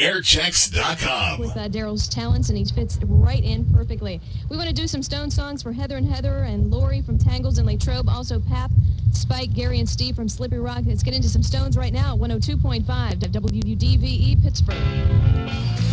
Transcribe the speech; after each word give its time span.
Airchecks.com. 0.00 1.40
with 1.40 1.56
uh, 1.56 1.68
Daryl's 1.68 2.08
talents, 2.08 2.48
and 2.48 2.56
he 2.56 2.64
fits 2.64 2.98
right 3.04 3.44
in 3.44 3.66
perfectly. 3.66 4.18
We 4.48 4.56
want 4.56 4.68
to 4.68 4.74
do 4.74 4.86
some 4.86 5.02
Stone 5.02 5.30
songs 5.30 5.62
for 5.62 5.72
Heather 5.72 5.96
and 5.98 6.06
Heather 6.06 6.44
and 6.44 6.70
Lori 6.70 7.02
from 7.02 7.18
Tangles 7.18 7.58
and 7.58 7.66
Latrobe, 7.66 8.08
also 8.08 8.40
Pap, 8.40 8.70
Spike, 9.12 9.52
Gary, 9.52 9.78
and 9.78 9.88
Steve 9.88 10.16
from 10.16 10.28
Slippery 10.28 10.60
Rock. 10.60 10.84
Let's 10.86 11.02
get 11.02 11.14
into 11.14 11.28
some 11.28 11.42
Stones 11.42 11.76
right 11.76 11.92
now. 11.92 12.16
102.5 12.16 12.84
WDVE 12.84 14.02
E, 14.02 14.36
Pittsburgh. 14.42 14.76
Pittsburgh 14.76 15.89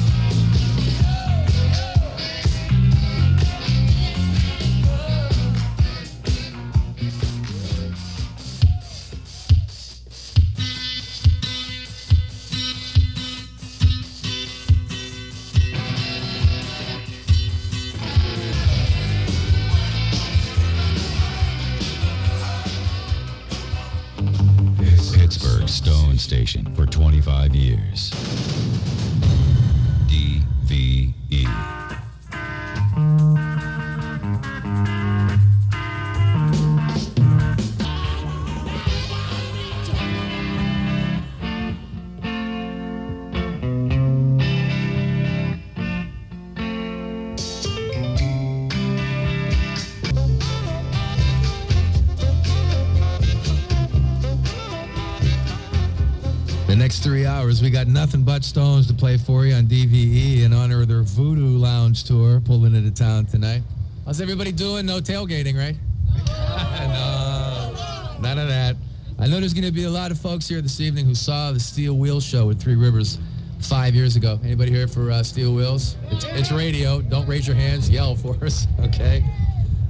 got 58.38 58.44
Stones 58.44 58.86
to 58.86 58.94
play 58.94 59.18
for 59.18 59.48
you 59.48 59.56
on 59.56 59.64
DVE 59.64 60.44
in 60.44 60.54
honor 60.54 60.84
of 60.84 60.88
their 60.88 61.02
Voodoo 61.02 61.58
Lounge 61.58 62.04
tour 62.04 62.40
pulling 62.40 62.76
into 62.76 62.92
town 62.92 63.26
tonight. 63.26 63.64
How's 64.06 64.22
everybody 64.22 64.52
doing? 64.52 64.86
No 64.86 65.00
tailgating, 65.00 65.58
right? 65.58 65.76
no, 66.88 68.22
none 68.22 68.38
of 68.38 68.48
that. 68.48 68.76
I 69.18 69.26
know 69.26 69.40
there's 69.40 69.56
going 69.56 69.66
to 69.66 69.72
be 69.72 69.86
a 69.86 69.90
lot 69.90 70.12
of 70.12 70.20
folks 70.20 70.48
here 70.48 70.62
this 70.62 70.80
evening 70.80 71.08
who 71.08 71.16
saw 71.16 71.52
the 71.52 71.60
Steel 71.60 71.98
Wheel 71.98 72.20
show 72.20 72.52
at 72.52 72.60
Three 72.60 72.76
Rivers 72.76 73.18
five 73.60 73.96
years 73.96 74.16
ago. 74.16 74.40
Anybody 74.44 74.70
here 74.70 74.88
for 74.88 75.10
uh, 75.10 75.24
Steel 75.24 75.56
Wheels? 75.56 75.98
It's, 76.12 76.26
it's 76.26 76.52
radio. 76.52 77.02
Don't 77.02 77.28
raise 77.28 77.48
your 77.48 77.56
hands. 77.56 77.90
Yell 77.90 78.16
for 78.16 78.36
us, 78.46 78.68
okay? 78.82 79.26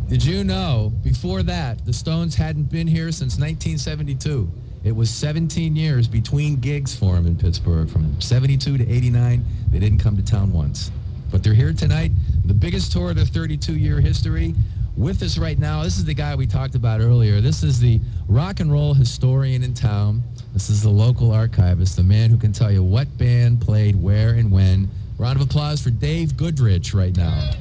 Did 0.07 0.23
you 0.23 0.45
know 0.45 0.93
before 1.03 1.43
that 1.43 1.85
the 1.85 1.91
Stones 1.91 2.33
hadn't 2.33 2.71
been 2.71 2.87
here 2.87 3.11
since 3.11 3.37
1972? 3.37 4.49
It 4.87 4.95
was 4.95 5.09
17 5.09 5.75
years 5.75 6.07
between 6.07 6.55
gigs 6.61 6.95
for 6.95 7.15
them 7.15 7.27
in 7.27 7.35
Pittsburgh. 7.35 7.89
From 7.89 8.21
72 8.21 8.77
to 8.77 8.89
89, 8.89 9.43
they 9.69 9.79
didn't 9.79 9.99
come 9.99 10.15
to 10.15 10.23
town 10.23 10.53
once. 10.53 10.91
But 11.29 11.43
they're 11.43 11.53
here 11.53 11.73
tonight, 11.73 12.11
the 12.45 12.53
biggest 12.53 12.93
tour 12.93 13.09
of 13.09 13.17
their 13.17 13.25
32-year 13.25 13.99
history. 13.99 14.55
With 14.95 15.21
us 15.23 15.37
right 15.37 15.59
now, 15.59 15.83
this 15.83 15.97
is 15.97 16.05
the 16.05 16.13
guy 16.13 16.35
we 16.35 16.47
talked 16.47 16.75
about 16.75 17.01
earlier. 17.01 17.41
This 17.41 17.63
is 17.63 17.81
the 17.81 17.99
rock 18.29 18.61
and 18.61 18.71
roll 18.71 18.93
historian 18.93 19.61
in 19.61 19.73
town. 19.73 20.23
This 20.53 20.69
is 20.69 20.81
the 20.81 20.89
local 20.89 21.33
archivist, 21.33 21.97
the 21.97 22.03
man 22.03 22.29
who 22.29 22.37
can 22.37 22.53
tell 22.53 22.71
you 22.71 22.81
what 22.81 23.17
band 23.17 23.59
played 23.59 24.01
where 24.01 24.35
and 24.35 24.49
when. 24.49 24.89
Round 25.17 25.35
of 25.35 25.45
applause 25.45 25.81
for 25.81 25.89
Dave 25.89 26.37
Goodrich 26.37 26.93
right 26.93 27.15
now. 27.17 27.51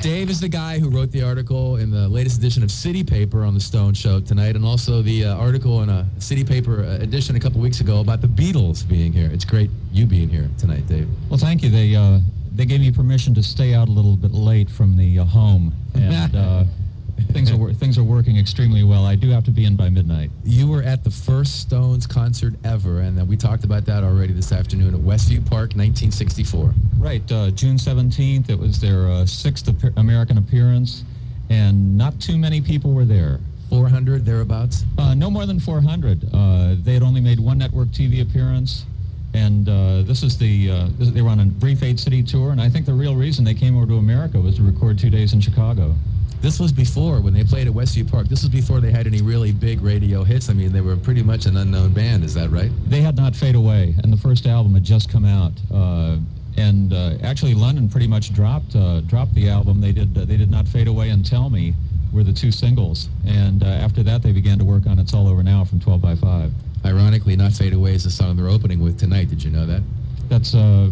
Dave 0.00 0.30
is 0.30 0.40
the 0.40 0.48
guy 0.48 0.78
who 0.78 0.90
wrote 0.90 1.10
the 1.10 1.22
article 1.22 1.76
in 1.76 1.90
the 1.90 2.08
latest 2.08 2.38
edition 2.38 2.62
of 2.62 2.70
City 2.70 3.02
Paper 3.02 3.44
on 3.44 3.52
the 3.52 3.60
Stone 3.60 3.94
Show 3.94 4.20
tonight, 4.20 4.54
and 4.54 4.64
also 4.64 5.02
the 5.02 5.24
uh, 5.24 5.36
article 5.36 5.82
in 5.82 5.88
a 5.88 6.06
City 6.18 6.44
Paper 6.44 6.84
uh, 6.84 7.02
edition 7.02 7.34
a 7.34 7.40
couple 7.40 7.60
weeks 7.60 7.80
ago 7.80 7.98
about 7.98 8.20
the 8.20 8.28
Beatles 8.28 8.88
being 8.88 9.12
here. 9.12 9.28
It's 9.32 9.44
great 9.44 9.70
you 9.90 10.06
being 10.06 10.28
here 10.28 10.48
tonight, 10.56 10.86
Dave. 10.86 11.08
Well, 11.28 11.38
thank 11.38 11.64
you. 11.64 11.70
They 11.70 11.96
uh, 11.96 12.20
they 12.54 12.64
gave 12.64 12.80
me 12.80 12.92
permission 12.92 13.34
to 13.34 13.42
stay 13.42 13.74
out 13.74 13.88
a 13.88 13.90
little 13.90 14.16
bit 14.16 14.30
late 14.30 14.70
from 14.70 14.96
the 14.96 15.18
uh, 15.18 15.24
home, 15.24 15.74
and 15.94 16.36
uh, 16.36 16.64
things 17.32 17.50
are 17.50 17.72
things 17.74 17.98
are 17.98 18.04
working 18.04 18.36
extremely 18.36 18.82
well. 18.84 19.04
I 19.04 19.16
do 19.16 19.30
have 19.30 19.44
to 19.44 19.50
be 19.50 19.64
in 19.64 19.76
by 19.76 19.88
midnight. 19.88 20.30
You 20.44 20.68
were 20.68 20.82
at 20.82 21.04
the 21.04 21.10
first 21.10 21.60
Stones 21.60 22.06
concert 22.06 22.54
ever, 22.64 23.00
and 23.00 23.26
we 23.28 23.36
talked 23.36 23.64
about 23.64 23.84
that 23.86 24.04
already 24.04 24.32
this 24.32 24.52
afternoon 24.52 24.94
at 24.94 25.00
Westview 25.00 25.44
Park, 25.44 25.74
1964. 25.74 26.74
Right, 26.98 27.30
uh, 27.30 27.50
June 27.50 27.76
17th. 27.76 28.50
It 28.50 28.58
was 28.58 28.80
their 28.80 29.08
uh, 29.08 29.26
sixth 29.26 29.68
ap- 29.68 29.96
American 29.96 30.38
appearance, 30.38 31.04
and 31.50 31.96
not 31.96 32.18
too 32.20 32.36
many 32.36 32.60
people 32.60 32.92
were 32.92 33.04
there. 33.04 33.40
400 33.70 34.24
thereabouts. 34.24 34.84
Uh, 34.96 35.14
no 35.14 35.30
more 35.30 35.44
than 35.44 35.60
400. 35.60 36.24
Uh, 36.32 36.74
they 36.80 36.94
had 36.94 37.02
only 37.02 37.20
made 37.20 37.38
one 37.38 37.58
network 37.58 37.88
TV 37.88 38.22
appearance, 38.22 38.86
and 39.34 39.68
uh, 39.68 40.02
this 40.02 40.22
is 40.22 40.38
the 40.38 40.70
uh, 40.70 40.88
this, 40.98 41.10
they 41.10 41.22
were 41.22 41.28
on 41.30 41.40
a 41.40 41.44
brief 41.44 41.82
eight 41.82 42.00
city 42.00 42.22
tour. 42.22 42.50
And 42.50 42.60
I 42.60 42.68
think 42.68 42.86
the 42.86 42.94
real 42.94 43.14
reason 43.16 43.44
they 43.44 43.54
came 43.54 43.76
over 43.76 43.86
to 43.86 43.96
America 43.98 44.40
was 44.40 44.56
to 44.56 44.62
record 44.62 44.98
two 44.98 45.10
days 45.10 45.32
in 45.32 45.40
Chicago. 45.40 45.94
This 46.40 46.60
was 46.60 46.70
before 46.70 47.20
when 47.20 47.34
they 47.34 47.42
played 47.42 47.66
at 47.66 47.74
Westview 47.74 48.08
Park. 48.08 48.28
This 48.28 48.42
was 48.42 48.50
before 48.50 48.80
they 48.80 48.92
had 48.92 49.06
any 49.06 49.22
really 49.22 49.50
big 49.50 49.80
radio 49.80 50.22
hits. 50.22 50.48
I 50.48 50.52
mean, 50.52 50.72
they 50.72 50.80
were 50.80 50.96
pretty 50.96 51.22
much 51.22 51.46
an 51.46 51.56
unknown 51.56 51.92
band. 51.92 52.22
Is 52.22 52.32
that 52.34 52.50
right? 52.50 52.70
They 52.86 53.00
had 53.00 53.16
not 53.16 53.34
fade 53.34 53.56
away, 53.56 53.96
and 54.02 54.12
the 54.12 54.16
first 54.16 54.46
album 54.46 54.74
had 54.74 54.84
just 54.84 55.10
come 55.10 55.24
out. 55.24 55.52
Uh, 55.72 56.18
and 56.56 56.92
uh, 56.92 57.14
actually, 57.22 57.54
London 57.54 57.88
pretty 57.88 58.06
much 58.06 58.32
dropped 58.32 58.76
uh, 58.76 59.00
dropped 59.02 59.34
the 59.34 59.48
album. 59.48 59.80
They 59.80 59.92
did 59.92 60.16
uh, 60.16 60.24
they 60.24 60.36
did 60.36 60.50
not 60.50 60.66
fade 60.68 60.88
away 60.88 61.10
and 61.10 61.26
tell 61.26 61.50
me 61.50 61.74
were 62.12 62.22
the 62.22 62.32
two 62.32 62.50
singles, 62.50 63.08
and 63.26 63.62
uh, 63.62 63.66
after 63.66 64.02
that 64.02 64.22
they 64.22 64.32
began 64.32 64.58
to 64.58 64.64
work 64.64 64.86
on 64.86 64.98
It's 64.98 65.14
All 65.14 65.28
Over 65.28 65.42
Now 65.42 65.64
from 65.64 65.80
12 65.80 66.00
by 66.00 66.14
5. 66.14 66.52
Ironically, 66.84 67.36
Not 67.36 67.52
Fade 67.52 67.74
Away 67.74 67.94
is 67.94 68.04
the 68.04 68.10
song 68.10 68.36
they're 68.36 68.48
opening 68.48 68.80
with 68.80 68.98
tonight. 68.98 69.28
Did 69.28 69.42
you 69.42 69.50
know 69.50 69.66
that? 69.66 69.82
That's 70.28 70.54
uh, 70.54 70.90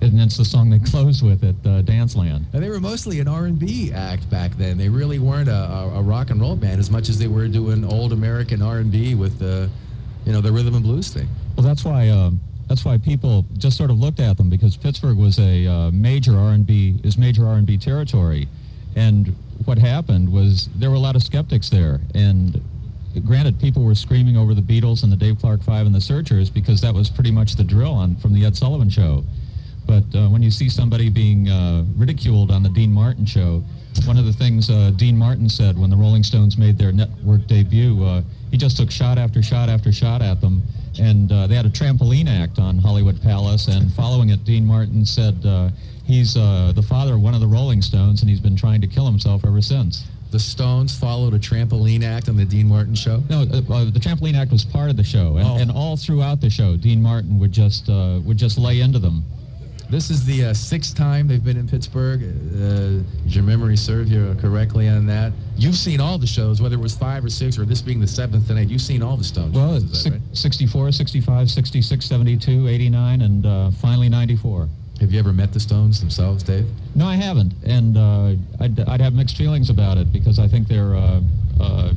and 0.00 0.20
it's 0.20 0.36
the 0.36 0.44
song 0.44 0.70
they 0.70 0.78
close 0.78 1.22
with 1.22 1.42
at 1.42 1.54
uh, 1.66 1.82
Danceland. 1.82 2.44
And 2.52 2.62
they 2.62 2.68
were 2.68 2.80
mostly 2.80 3.20
an 3.20 3.28
R&B 3.28 3.92
act 3.92 4.28
back 4.30 4.52
then. 4.56 4.76
They 4.76 4.88
really 4.88 5.18
weren't 5.18 5.48
a, 5.48 5.52
a, 5.54 5.98
a 5.98 6.02
rock 6.02 6.30
and 6.30 6.40
roll 6.40 6.56
band 6.56 6.80
as 6.80 6.90
much 6.90 7.08
as 7.08 7.18
they 7.18 7.28
were 7.28 7.48
doing 7.48 7.84
old 7.84 8.12
American 8.12 8.62
R&B 8.62 9.14
with 9.14 9.38
the, 9.38 9.70
you 10.24 10.32
know, 10.32 10.40
the 10.40 10.52
rhythm 10.52 10.74
and 10.74 10.84
blues 10.84 11.08
thing. 11.08 11.28
Well, 11.56 11.66
that's 11.66 11.84
why 11.84 12.08
um, 12.10 12.40
that's 12.68 12.84
why 12.84 12.98
people 12.98 13.46
just 13.56 13.76
sort 13.76 13.90
of 13.90 13.98
looked 13.98 14.20
at 14.20 14.36
them 14.36 14.50
because 14.50 14.76
Pittsburgh 14.76 15.16
was 15.16 15.38
a 15.38 15.66
uh, 15.66 15.90
major 15.92 16.36
R&B 16.36 17.00
is 17.02 17.16
major 17.16 17.46
R&B 17.46 17.78
territory, 17.78 18.48
and 18.96 19.34
what 19.66 19.78
happened 19.78 20.32
was 20.32 20.68
there 20.76 20.90
were 20.90 20.96
a 20.96 21.00
lot 21.00 21.16
of 21.16 21.22
skeptics 21.22 21.68
there, 21.68 22.00
and 22.14 22.60
granted, 23.24 23.58
people 23.60 23.82
were 23.82 23.94
screaming 23.94 24.36
over 24.36 24.54
the 24.54 24.62
Beatles 24.62 25.02
and 25.02 25.10
the 25.10 25.16
Dave 25.16 25.38
Clark 25.38 25.62
Five 25.62 25.86
and 25.86 25.94
the 25.94 26.00
Searchers 26.00 26.50
because 26.50 26.80
that 26.80 26.94
was 26.94 27.08
pretty 27.08 27.30
much 27.30 27.56
the 27.56 27.64
drill 27.64 27.92
on 27.92 28.16
from 28.16 28.34
the 28.34 28.44
Ed 28.44 28.56
Sullivan 28.56 28.90
Show. 28.90 29.24
But 29.86 30.04
uh, 30.14 30.28
when 30.28 30.42
you 30.42 30.50
see 30.50 30.68
somebody 30.68 31.08
being 31.08 31.48
uh, 31.48 31.84
ridiculed 31.96 32.50
on 32.50 32.62
the 32.62 32.68
Dean 32.68 32.92
Martin 32.92 33.24
show, 33.24 33.62
one 34.04 34.18
of 34.18 34.26
the 34.26 34.32
things 34.32 34.68
uh, 34.68 34.90
Dean 34.96 35.16
Martin 35.16 35.48
said 35.48 35.78
when 35.78 35.90
the 35.90 35.96
Rolling 35.96 36.24
Stones 36.24 36.58
made 36.58 36.76
their 36.76 36.92
network 36.92 37.46
debut, 37.46 38.04
uh, 38.04 38.22
he 38.50 38.56
just 38.56 38.76
took 38.76 38.90
shot 38.90 39.16
after 39.16 39.42
shot 39.42 39.68
after 39.68 39.92
shot 39.92 40.22
at 40.22 40.40
them. 40.40 40.62
And 40.98 41.30
uh, 41.30 41.46
they 41.46 41.54
had 41.54 41.66
a 41.66 41.70
trampoline 41.70 42.28
act 42.28 42.58
on 42.58 42.78
Hollywood 42.78 43.22
Palace. 43.22 43.68
And 43.68 43.92
following 43.92 44.30
it, 44.30 44.44
Dean 44.44 44.64
Martin 44.64 45.04
said 45.04 45.44
uh, 45.46 45.70
he's 46.06 46.36
uh, 46.36 46.72
the 46.74 46.82
father 46.82 47.14
of 47.14 47.20
one 47.20 47.34
of 47.34 47.40
the 47.40 47.46
Rolling 47.46 47.82
Stones, 47.82 48.20
and 48.22 48.30
he's 48.30 48.40
been 48.40 48.56
trying 48.56 48.80
to 48.80 48.86
kill 48.86 49.06
himself 49.06 49.44
ever 49.44 49.60
since. 49.60 50.04
The 50.30 50.38
Stones 50.40 50.96
followed 50.98 51.34
a 51.34 51.38
trampoline 51.38 52.02
act 52.02 52.28
on 52.28 52.36
the 52.36 52.44
Dean 52.44 52.66
Martin 52.66 52.94
show. 52.94 53.22
No, 53.30 53.42
uh, 53.42 53.62
uh, 53.72 53.84
the 53.90 54.00
trampoline 54.00 54.34
act 54.34 54.50
was 54.50 54.64
part 54.64 54.90
of 54.90 54.96
the 54.96 55.04
show, 55.04 55.36
and, 55.36 55.46
Oh. 55.46 55.56
and 55.56 55.70
all 55.70 55.96
throughout 55.96 56.40
the 56.40 56.50
show, 56.50 56.76
Dean 56.76 57.00
Martin 57.02 57.38
would 57.38 57.52
just 57.52 57.88
uh, 57.88 58.20
would 58.24 58.36
just 58.36 58.58
lay 58.58 58.80
into 58.80 58.98
them. 58.98 59.24
This 59.88 60.10
is 60.10 60.24
the 60.24 60.46
uh, 60.46 60.52
sixth 60.52 60.96
time 60.96 61.28
they've 61.28 61.42
been 61.44 61.56
in 61.56 61.68
Pittsburgh. 61.68 62.20
Uh, 62.24 63.04
does 63.22 63.36
your 63.36 63.44
memory 63.44 63.76
serve 63.76 64.08
you 64.08 64.36
correctly 64.40 64.88
on 64.88 65.06
that? 65.06 65.32
You've 65.56 65.76
seen 65.76 66.00
all 66.00 66.18
the 66.18 66.26
shows, 66.26 66.60
whether 66.60 66.74
it 66.74 66.80
was 66.80 66.96
five 66.96 67.24
or 67.24 67.30
six, 67.30 67.56
or 67.56 67.64
this 67.64 67.82
being 67.82 68.00
the 68.00 68.06
seventh 68.08 68.48
tonight. 68.48 68.68
You've 68.68 68.80
seen 68.80 69.00
all 69.00 69.16
the 69.16 69.22
Stones. 69.22 69.54
Well, 69.54 69.74
shows, 69.78 70.04
that 70.04 70.10
right? 70.10 70.20
64, 70.32 70.90
65, 70.90 71.48
66, 71.50 72.04
72, 72.04 72.66
89, 72.66 73.22
and 73.22 73.46
uh, 73.46 73.70
finally 73.70 74.08
94. 74.08 74.68
Have 75.00 75.12
you 75.12 75.18
ever 75.18 75.32
met 75.32 75.52
the 75.52 75.60
Stones 75.60 76.00
themselves, 76.00 76.42
Dave? 76.42 76.66
No, 76.94 77.06
I 77.06 77.16
haven't, 77.16 77.52
and 77.64 77.96
uh, 77.96 78.34
I'd, 78.60 78.80
I'd 78.80 79.00
have 79.00 79.12
mixed 79.12 79.36
feelings 79.36 79.68
about 79.68 79.98
it 79.98 80.12
because 80.12 80.38
I 80.38 80.48
think 80.48 80.68
they're. 80.68 80.94
Uh, 80.94 81.20
uh, 81.60 81.92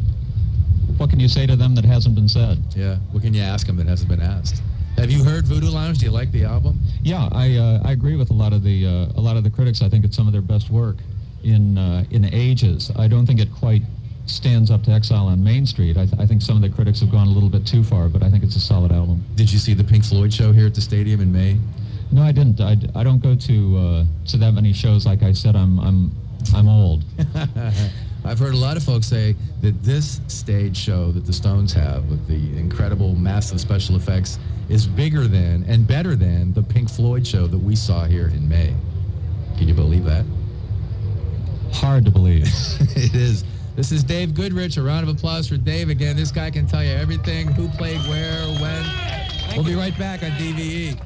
what 0.97 1.09
can 1.09 1.19
you 1.19 1.29
say 1.29 1.45
to 1.45 1.55
them 1.55 1.75
that 1.75 1.85
hasn't 1.85 2.15
been 2.15 2.27
said? 2.27 2.57
Yeah. 2.75 2.97
What 3.11 3.23
can 3.23 3.33
you 3.33 3.41
ask 3.41 3.67
them 3.67 3.77
that 3.77 3.87
hasn't 3.87 4.09
been 4.09 4.21
asked? 4.21 4.61
Have 4.97 5.09
you 5.09 5.23
heard 5.23 5.45
Voodoo 5.45 5.69
Lounge? 5.69 5.99
Do 5.99 6.05
you 6.05 6.11
like 6.11 6.29
the 6.33 6.43
album? 6.43 6.77
Yeah, 7.01 7.29
I 7.31 7.55
uh, 7.55 7.81
I 7.85 7.93
agree 7.93 8.17
with 8.17 8.31
a 8.31 8.33
lot 8.33 8.51
of 8.51 8.63
the 8.63 8.85
uh, 8.85 9.19
a 9.19 9.21
lot 9.21 9.37
of 9.37 9.45
the 9.45 9.49
critics. 9.49 9.81
I 9.81 9.87
think 9.87 10.03
it's 10.03 10.15
some 10.17 10.27
of 10.27 10.33
their 10.33 10.41
best 10.41 10.69
work 10.69 10.97
in 11.43 11.77
uh, 11.77 12.03
in 12.11 12.25
ages. 12.25 12.91
I 12.97 13.07
don't 13.07 13.25
think 13.25 13.39
it 13.39 13.47
quite 13.53 13.83
stands 14.25 14.69
up 14.69 14.83
to 14.83 14.91
Exile 14.91 15.27
on 15.27 15.43
Main 15.43 15.65
Street. 15.65 15.97
I, 15.97 16.05
th- 16.05 16.19
I 16.19 16.25
think 16.25 16.41
some 16.41 16.55
of 16.55 16.61
the 16.61 16.69
critics 16.69 16.99
have 16.99 17.11
gone 17.11 17.27
a 17.27 17.31
little 17.31 17.49
bit 17.49 17.65
too 17.65 17.83
far, 17.83 18.09
but 18.09 18.21
I 18.21 18.29
think 18.29 18.43
it's 18.43 18.55
a 18.55 18.59
solid 18.59 18.91
album. 18.91 19.23
Did 19.35 19.51
you 19.51 19.57
see 19.57 19.73
the 19.73 19.83
Pink 19.83 20.03
Floyd 20.05 20.33
show 20.33 20.51
here 20.51 20.67
at 20.67 20.75
the 20.75 20.81
stadium 20.81 21.21
in 21.21 21.31
May? 21.31 21.57
No, 22.11 22.23
I 22.23 22.31
didn't. 22.31 22.59
I, 22.59 22.75
I 22.95 23.03
don't 23.03 23.21
go 23.21 23.35
to 23.35 23.77
uh, 23.77 24.05
to 24.27 24.37
that 24.37 24.53
many 24.53 24.73
shows. 24.73 25.05
Like 25.05 25.21
I 25.21 25.31
said, 25.31 25.55
I'm 25.55 25.79
I'm 25.79 26.11
I'm 26.55 26.67
old. 26.67 27.03
I've 28.25 28.39
heard 28.39 28.53
a 28.53 28.57
lot 28.57 28.77
of 28.77 28.83
folks 28.83 29.07
say 29.07 29.35
that 29.61 29.81
this 29.83 30.19
stage 30.27 30.75
show 30.75 31.11
that 31.11 31.25
the 31.25 31.33
Stones 31.33 31.71
have 31.73 32.05
with 32.09 32.27
the 32.27 32.57
incredible 32.59 33.15
massive 33.15 33.61
special 33.61 33.95
effects 33.95 34.39
is 34.69 34.87
bigger 34.87 35.27
than 35.27 35.63
and 35.67 35.87
better 35.87 36.15
than 36.15 36.53
the 36.53 36.61
Pink 36.61 36.89
Floyd 36.89 37.25
show 37.25 37.47
that 37.47 37.57
we 37.57 37.75
saw 37.75 38.05
here 38.05 38.27
in 38.27 38.47
May. 38.47 38.73
Can 39.57 39.67
you 39.67 39.73
believe 39.73 40.05
that? 40.05 40.25
Hard 41.71 42.05
to 42.05 42.11
believe. 42.11 42.43
it 42.95 43.13
is. 43.15 43.43
This 43.75 43.91
is 43.91 44.03
Dave 44.03 44.33
Goodrich. 44.33 44.77
A 44.77 44.81
round 44.81 45.07
of 45.07 45.15
applause 45.15 45.47
for 45.47 45.57
Dave. 45.57 45.89
Again, 45.89 46.15
this 46.15 46.31
guy 46.31 46.49
can 46.49 46.67
tell 46.67 46.83
you 46.83 46.91
everything, 46.91 47.47
who 47.47 47.69
played 47.69 48.01
where, 48.09 48.45
when. 48.59 48.85
We'll 49.55 49.63
be 49.63 49.75
right 49.75 49.97
back 49.97 50.23
on 50.23 50.31
DVE. 50.31 50.99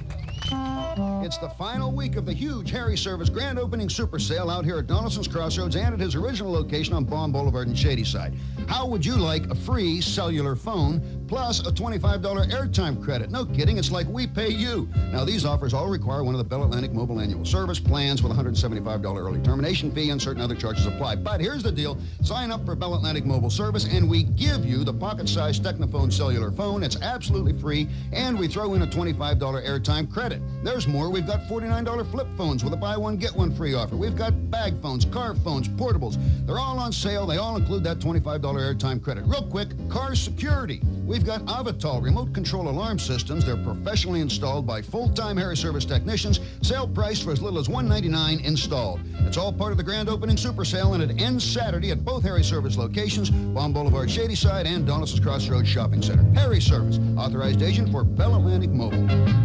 Oh. 0.95 1.12
It's 1.23 1.37
the 1.37 1.47
final 1.47 1.93
week 1.93 2.17
of 2.17 2.25
the 2.25 2.33
huge 2.33 2.69
Harry 2.71 2.97
Service 2.97 3.29
grand 3.29 3.57
opening 3.57 3.87
super 3.87 4.19
sale 4.19 4.49
out 4.49 4.65
here 4.65 4.79
at 4.79 4.87
Donaldson's 4.87 5.25
Crossroads 5.25 5.77
and 5.77 5.93
at 5.93 5.99
his 6.01 6.15
original 6.15 6.51
location 6.51 6.93
on 6.93 7.05
Baum 7.05 7.31
Boulevard 7.31 7.69
in 7.69 7.73
Shadyside. 7.73 8.33
How 8.67 8.85
would 8.85 9.05
you 9.05 9.15
like 9.15 9.49
a 9.49 9.55
free 9.55 10.01
cellular 10.01 10.53
phone 10.53 11.23
plus 11.29 11.65
a 11.65 11.71
$25 11.71 12.51
airtime 12.51 13.01
credit? 13.01 13.31
No 13.31 13.45
kidding, 13.45 13.77
it's 13.77 13.89
like 13.89 14.05
we 14.07 14.27
pay 14.27 14.49
you. 14.49 14.89
Now, 15.13 15.23
these 15.23 15.45
offers 15.45 15.73
all 15.73 15.87
require 15.87 16.25
one 16.25 16.33
of 16.35 16.39
the 16.39 16.43
Bell 16.43 16.65
Atlantic 16.65 16.91
Mobile 16.91 17.21
Annual 17.21 17.45
Service 17.45 17.79
plans 17.79 18.21
with 18.21 18.33
a 18.33 18.35
$175 18.35 19.17
early 19.17 19.39
termination 19.43 19.93
fee 19.93 20.09
and 20.09 20.21
certain 20.21 20.41
other 20.41 20.55
charges 20.55 20.85
apply. 20.87 21.15
But 21.15 21.39
here's 21.39 21.63
the 21.63 21.71
deal 21.71 21.97
sign 22.21 22.51
up 22.51 22.65
for 22.65 22.75
Bell 22.75 22.95
Atlantic 22.95 23.25
Mobile 23.25 23.49
Service 23.49 23.85
and 23.85 24.09
we 24.09 24.23
give 24.23 24.65
you 24.65 24.83
the 24.83 24.93
pocket 24.93 25.29
sized 25.29 25.63
Technophone 25.63 26.11
cellular 26.11 26.51
phone. 26.51 26.83
It's 26.83 27.01
absolutely 27.01 27.53
free 27.53 27.87
and 28.11 28.37
we 28.37 28.49
throw 28.49 28.73
in 28.73 28.81
a 28.81 28.87
$25 28.87 29.39
airtime 29.39 30.11
credit. 30.11 30.41
There's 30.65 30.85
more. 30.85 31.12
We've 31.13 31.27
got 31.27 31.42
$49 31.42 32.10
flip 32.10 32.25
phones 32.36 32.63
with 32.63 32.74
a 32.74 32.75
buy 32.75 32.98
one, 32.98 33.18
get 33.18 33.36
one 33.36 33.56
free 33.56 33.75
offer. 33.75 33.95
We've 33.95 34.15
got 34.15 34.50
bag 34.50 34.81
phones, 34.81 35.06
car 35.06 35.36
phones, 35.36 35.69
portables. 35.69 36.18
They're 36.48 36.57
all 36.57 36.80
on 36.80 36.92
sale. 36.92 37.27
They 37.27 37.38
all 37.38 37.56
include 37.56 37.83
that 37.83 38.00
$25 38.00 38.42
airtime 38.42 39.00
credit. 39.00 39.24
Real 39.27 39.44
quick, 39.44 39.69
car 39.89 40.15
security. 40.15 40.81
We've 41.06 41.24
got 41.24 41.42
Avital 41.42 42.01
remote 42.01 42.33
control 42.33 42.68
alarm 42.68 42.98
systems. 42.98 43.45
They're 43.45 43.63
professionally 43.63 44.21
installed 44.21 44.65
by 44.65 44.81
full-time 44.81 45.38
Harry 45.38 45.56
Service 45.56 45.86
technicians. 45.86 46.39
Sale 46.63 46.88
price 46.88 47.21
for 47.21 47.31
as 47.31 47.44
little 47.44 47.60
as 47.60 47.69
199 47.69 48.44
installed. 48.44 49.00
It's 49.19 49.38
all 49.38 49.54
part 49.54 49.71
of 49.71 49.77
the 49.77 49.83
grand 49.83 50.10
opening 50.10 50.36
super 50.36 50.65
sale, 50.65 50.95
and 50.95 51.04
it 51.04 51.21
ends 51.21 51.44
Saturday 51.44 51.92
at 51.92 52.04
both 52.04 52.24
Harry 52.24 52.44
Service 52.44 52.75
locations, 52.75 53.30
Baum 53.30 53.71
Boulevard, 53.71 54.10
Shadyside, 54.10 54.65
and 54.65 54.88
Donaldson's 54.88 55.19
Crossroads 55.19 55.69
Shopping 55.69 56.01
Center. 56.01 56.24
Harry 56.33 56.60
Service, 56.60 56.98
authorized 57.15 57.62
agent 57.62 57.92
for 57.92 58.04
Bell 58.04 58.36
Atlantic 58.36 58.71
Mobile. 58.71 59.42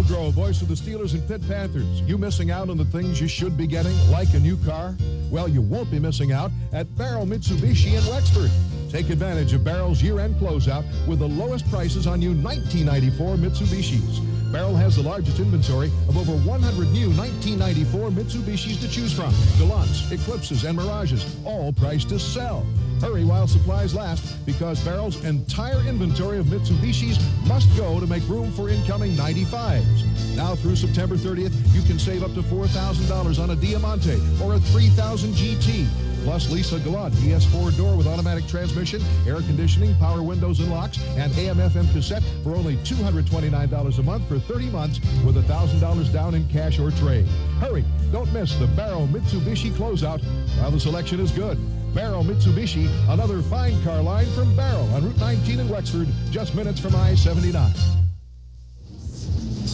Hillgrove, 0.00 0.32
voice 0.32 0.62
of 0.62 0.68
the 0.68 0.74
Steelers 0.74 1.12
and 1.12 1.26
Pitt 1.28 1.46
Panthers. 1.46 2.00
You 2.02 2.16
missing 2.16 2.50
out 2.50 2.70
on 2.70 2.78
the 2.78 2.86
things 2.86 3.20
you 3.20 3.28
should 3.28 3.54
be 3.54 3.66
getting, 3.66 3.94
like 4.10 4.32
a 4.32 4.40
new 4.40 4.56
car? 4.64 4.96
Well, 5.30 5.46
you 5.46 5.60
won't 5.60 5.90
be 5.90 5.98
missing 5.98 6.32
out 6.32 6.50
at 6.72 6.86
Baierl 6.96 7.26
Mitsubishi 7.26 7.98
in 7.98 8.06
Wexford. 8.10 8.50
Take 8.90 9.10
advantage 9.10 9.52
of 9.52 9.60
Baierl's 9.60 10.02
year-end 10.02 10.36
closeout 10.36 10.86
with 11.06 11.18
the 11.18 11.28
lowest 11.28 11.70
prices 11.70 12.06
on 12.06 12.20
new 12.20 12.32
1994 12.32 13.36
Mitsubishis. 13.36 14.39
Baierl 14.50 14.76
has 14.76 14.96
the 14.96 15.02
largest 15.02 15.38
inventory 15.38 15.92
of 16.08 16.16
over 16.16 16.32
100 16.32 16.90
new 16.90 17.08
1994 17.10 18.10
Mitsubishis 18.10 18.80
to 18.80 18.88
choose 18.88 19.12
from. 19.12 19.32
Galants, 19.58 20.10
Eclipses, 20.10 20.64
and 20.64 20.76
Mirages, 20.76 21.24
all 21.44 21.72
priced 21.72 22.08
to 22.08 22.18
sell. 22.18 22.66
Hurry 23.00 23.24
while 23.24 23.46
supplies 23.46 23.94
last 23.94 24.44
because 24.44 24.80
Baierl's 24.80 25.24
entire 25.24 25.80
inventory 25.86 26.38
of 26.38 26.46
Mitsubishis 26.46 27.18
must 27.46 27.74
go 27.76 28.00
to 28.00 28.06
make 28.06 28.26
room 28.28 28.50
for 28.50 28.68
incoming 28.68 29.12
95s. 29.12 30.34
Now 30.34 30.56
through 30.56 30.76
September 30.76 31.14
30th, 31.14 31.54
you 31.72 31.82
can 31.82 31.98
save 31.98 32.24
up 32.24 32.34
to 32.34 32.42
$4,000 32.42 33.42
on 33.42 33.50
a 33.50 33.56
Diamante 33.56 34.20
or 34.42 34.54
a 34.54 34.58
3000 34.58 35.32
GT. 35.32 36.09
Plus, 36.24 36.50
Lisa 36.50 36.78
Galant 36.80 37.14
ES4 37.14 37.76
door 37.76 37.96
with 37.96 38.06
automatic 38.06 38.46
transmission, 38.46 39.00
air 39.26 39.36
conditioning, 39.36 39.94
power 39.96 40.22
windows 40.22 40.60
and 40.60 40.70
locks, 40.70 40.98
and 41.16 41.32
AM/FM 41.36 41.92
cassette 41.92 42.22
for 42.42 42.54
only 42.54 42.76
$229 42.78 43.98
a 43.98 44.02
month 44.02 44.28
for 44.28 44.38
30 44.38 44.70
months 44.70 45.00
with 45.24 45.36
$1,000 45.36 46.12
down 46.12 46.34
in 46.34 46.46
cash 46.48 46.78
or 46.78 46.90
trade. 46.90 47.26
Hurry! 47.58 47.84
Don't 48.12 48.32
miss 48.32 48.54
the 48.56 48.66
Baierl 48.66 49.08
Mitsubishi 49.08 49.70
closeout 49.70 50.20
while 50.58 50.70
the 50.70 50.80
selection 50.80 51.20
is 51.20 51.30
good. 51.30 51.56
Baierl 51.94 52.24
Mitsubishi, 52.24 52.88
another 53.08 53.40
fine 53.42 53.80
car 53.82 54.02
line 54.02 54.30
from 54.32 54.54
Baierl 54.54 54.92
on 54.94 55.04
Route 55.04 55.18
19 55.18 55.60
in 55.60 55.68
Wexford, 55.68 56.08
just 56.30 56.54
minutes 56.54 56.80
from 56.80 56.94
I-79. 56.94 57.72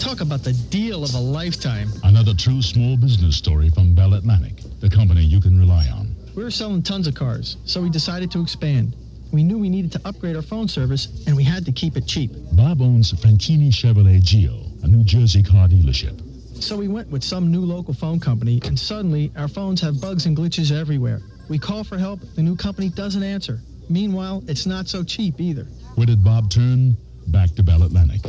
Talk 0.01 0.21
about 0.21 0.45
the 0.45 0.53
deal 0.71 1.03
of 1.03 1.15
a 1.15 1.19
lifetime. 1.19 1.91
Another 2.05 2.35
true 2.35 2.63
small 2.63 2.97
business 2.97 3.37
story 3.37 3.71
from 3.71 3.95
Bell 3.95 4.15
Atlantic, 4.15 4.63
the 4.81 4.89
company 4.89 5.23
you 5.23 5.41
can 5.41 5.59
rely 5.59 5.89
on. 5.89 6.06
We 6.37 6.44
were 6.44 6.50
selling 6.50 6.83
tons 6.83 7.06
of 7.06 7.15
cars, 7.15 7.56
so 7.65 7.81
we 7.81 7.88
decided 7.88 8.31
to 8.33 8.43
expand. 8.43 8.94
We 9.33 9.43
knew 9.43 9.56
we 9.56 9.71
needed 9.71 9.91
to 9.93 10.00
upgrade 10.05 10.37
our 10.37 10.43
phone 10.43 10.69
service, 10.69 11.25
and 11.27 11.35
we 11.35 11.43
had 11.43 11.65
to 11.65 11.73
keep 11.73 11.97
it 11.97 12.06
cheap. 12.06 12.31
Bob 12.53 12.83
owns 12.83 13.11
Franchini 13.12 13.71
Chevrolet 13.71 14.23
Geo, 14.23 14.61
a 14.83 14.87
New 14.87 15.03
Jersey 15.03 15.43
car 15.43 15.67
dealership. 15.67 16.21
So 16.62 16.77
we 16.77 16.88
went 16.88 17.09
with 17.11 17.25
some 17.25 17.50
new 17.50 17.62
local 17.62 17.94
phone 17.94 18.21
company, 18.21 18.61
and 18.67 18.79
suddenly 18.79 19.33
our 19.35 19.49
phones 19.49 19.81
have 19.81 19.99
bugs 19.99 20.27
and 20.27 20.37
glitches 20.37 20.71
everywhere. 20.71 21.23
We 21.49 21.59
call 21.59 21.85
for 21.85 21.97
help, 21.97 22.21
the 22.35 22.43
new 22.43 22.55
company 22.55 22.91
doesn't 22.91 23.23
answer. 23.23 23.59
Meanwhile, 23.88 24.44
it's 24.47 24.67
not 24.67 24.88
so 24.88 25.03
cheap 25.03 25.41
either. 25.41 25.65
Where 25.94 26.06
did 26.06 26.23
Bob 26.23 26.50
turn? 26.50 26.99
Back 27.28 27.55
to 27.56 27.62
Bell 27.62 27.82
Atlantic. 27.82 28.23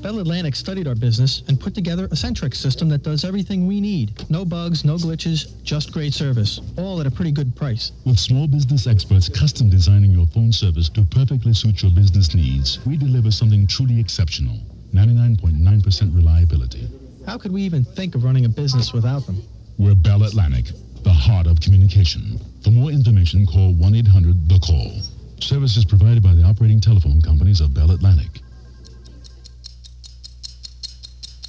Bell 0.00 0.18
Atlantic 0.20 0.54
studied 0.54 0.86
our 0.86 0.94
business 0.94 1.42
and 1.48 1.58
put 1.58 1.74
together 1.74 2.04
a 2.04 2.16
Centrex 2.16 2.56
system 2.56 2.88
that 2.90 3.02
does 3.02 3.24
everything 3.24 3.66
we 3.66 3.80
need. 3.80 4.28
No 4.30 4.44
bugs, 4.44 4.84
no 4.84 4.96
glitches, 4.96 5.62
just 5.62 5.92
great 5.92 6.14
service. 6.14 6.60
All 6.76 7.00
at 7.00 7.06
a 7.06 7.10
pretty 7.10 7.32
good 7.32 7.56
price. 7.56 7.92
With 8.04 8.18
small 8.18 8.46
business 8.46 8.86
experts 8.86 9.28
custom 9.28 9.70
designing 9.70 10.10
your 10.10 10.26
phone 10.26 10.52
service 10.52 10.88
to 10.90 11.04
perfectly 11.04 11.52
suit 11.54 11.82
your 11.82 11.90
business 11.90 12.34
needs, 12.34 12.84
we 12.86 12.96
deliver 12.96 13.30
something 13.30 13.66
truly 13.66 13.98
exceptional. 13.98 14.58
99.9% 14.92 16.14
reliability. 16.14 16.88
How 17.26 17.38
could 17.38 17.52
we 17.52 17.62
even 17.62 17.84
think 17.84 18.14
of 18.14 18.22
running 18.22 18.44
a 18.44 18.48
business 18.48 18.92
without 18.92 19.26
them? 19.26 19.42
We're 19.78 19.94
Bell 19.94 20.22
Atlantic, 20.22 20.66
the 21.02 21.12
heart 21.12 21.46
of 21.46 21.60
communication. 21.60 22.38
For 22.62 22.70
more 22.70 22.90
information, 22.90 23.46
call 23.46 23.72
1-800-THE-CALL. 23.74 25.00
Services 25.40 25.84
provided 25.84 26.22
by 26.22 26.34
the 26.34 26.44
operating 26.44 26.80
telephone 26.80 27.20
companies 27.20 27.60
of 27.60 27.74
Bell 27.74 27.90
Atlantic. 27.90 28.40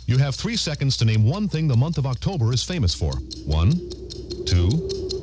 You 0.07 0.19
have 0.19 0.35
three 0.35 0.55
seconds 0.55 0.97
to 0.97 1.05
name 1.05 1.25
one 1.25 1.47
thing 1.47 1.67
the 1.67 1.75
month 1.75 1.97
of 1.97 2.05
October 2.05 2.53
is 2.53 2.63
famous 2.63 2.93
for. 2.93 3.11
One, 3.45 3.71
two, 4.45 4.69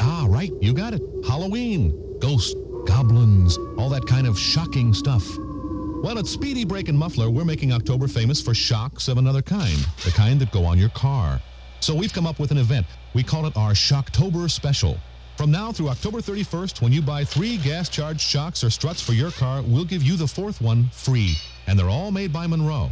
ah, 0.01 0.27
right, 0.29 0.51
you 0.61 0.73
got 0.75 0.93
it. 0.93 1.01
Halloween, 1.25 2.19
ghosts, 2.19 2.57
goblins, 2.85 3.59
all 3.79 3.89
that 3.91 4.05
kind 4.07 4.27
of 4.27 4.37
shocking 4.37 4.93
stuff. 4.93 5.25
Well, 5.39 6.19
at 6.19 6.27
Speedy 6.27 6.65
Brake 6.65 6.89
and 6.89 6.99
Muffler, 6.99 7.31
we're 7.31 7.45
making 7.45 7.73
October 7.73 8.09
famous 8.09 8.43
for 8.43 8.55
shocks 8.55 9.07
of 9.07 9.19
another 9.19 9.41
kind, 9.41 9.79
the 10.05 10.11
kind 10.11 10.41
that 10.41 10.51
go 10.51 10.65
on 10.65 10.79
your 10.79 10.89
car. 10.89 11.41
So 11.79 11.95
we've 11.95 12.13
come 12.13 12.27
up 12.27 12.41
with 12.41 12.51
an 12.51 12.59
event. 12.59 12.87
We 13.15 13.23
call 13.23 13.47
it 13.47 13.57
our 13.57 13.75
Shocktober 13.75 14.51
Special. 14.51 14.99
From 15.37 15.53
now 15.53 15.71
through 15.71 15.91
October 15.91 16.19
31st, 16.19 16.83
when 16.83 16.93
you 16.93 17.03
buy 17.03 17.25
three 17.25 17.57
gas-charged 17.59 18.21
shocks 18.21 18.65
or 18.65 18.71
struts 18.71 19.01
for 19.01 19.13
your 19.13 19.31
car, 19.31 19.63
we'll 19.63 19.85
give 19.85 20.03
you 20.03 20.17
the 20.17 20.27
fourth 20.27 20.61
one 20.61 20.89
free. 20.91 21.37
And 21.69 21.79
they're 21.79 21.89
all 21.89 22.11
made 22.11 22.33
by 22.33 22.49
Monroe. 22.49 22.91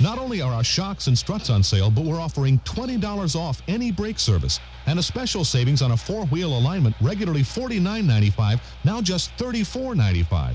Not 0.00 0.18
only 0.18 0.40
are 0.40 0.52
our 0.52 0.62
shocks 0.62 1.08
and 1.08 1.18
struts 1.18 1.50
on 1.50 1.62
sale, 1.62 1.90
but 1.90 2.04
we're 2.04 2.20
offering 2.20 2.60
$20 2.60 3.34
off 3.34 3.60
any 3.66 3.90
brake 3.90 4.20
service 4.20 4.60
and 4.86 4.98
a 4.98 5.02
special 5.02 5.44
savings 5.44 5.82
on 5.82 5.90
a 5.90 5.96
four-wheel 5.96 6.56
alignment, 6.56 6.94
regularly 7.00 7.42
$49.95, 7.42 8.60
now 8.84 9.00
just 9.00 9.36
$34.95. 9.38 10.54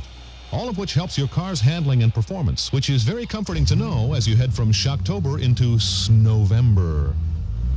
All 0.53 0.69
of 0.69 0.77
which 0.77 0.93
helps 0.93 1.17
your 1.17 1.27
car's 1.27 1.59
handling 1.59 2.03
and 2.03 2.13
performance, 2.13 2.71
which 2.71 2.89
is 2.89 3.03
very 3.03 3.25
comforting 3.25 3.65
to 3.65 3.75
know 3.75 4.13
as 4.13 4.27
you 4.27 4.37
head 4.37 4.53
from 4.53 4.71
Shocktober 4.71 5.41
into 5.41 5.75
Snowember. 5.75 7.13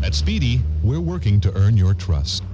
At 0.05 0.15
Speedy, 0.15 0.61
we're 0.85 1.01
working 1.01 1.41
to 1.41 1.57
earn 1.57 1.77
your 1.77 1.95
trust. 1.95 2.45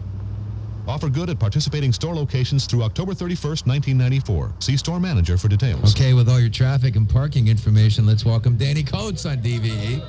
Offer 0.86 1.10
good 1.10 1.30
at 1.30 1.38
participating 1.38 1.92
store 1.92 2.14
locations 2.14 2.66
through 2.66 2.82
October 2.82 3.12
31st, 3.12 3.66
1994. 3.66 4.52
See 4.58 4.76
store 4.76 4.98
manager 4.98 5.38
for 5.38 5.48
details. 5.48 5.94
Okay, 5.94 6.12
with 6.12 6.28
all 6.28 6.40
your 6.40 6.50
traffic 6.50 6.96
and 6.96 7.08
parking 7.08 7.48
information, 7.48 8.04
let's 8.04 8.24
welcome 8.24 8.56
Danny 8.56 8.82
Coates 8.82 9.24
on 9.24 9.38
DVE. 9.38 10.02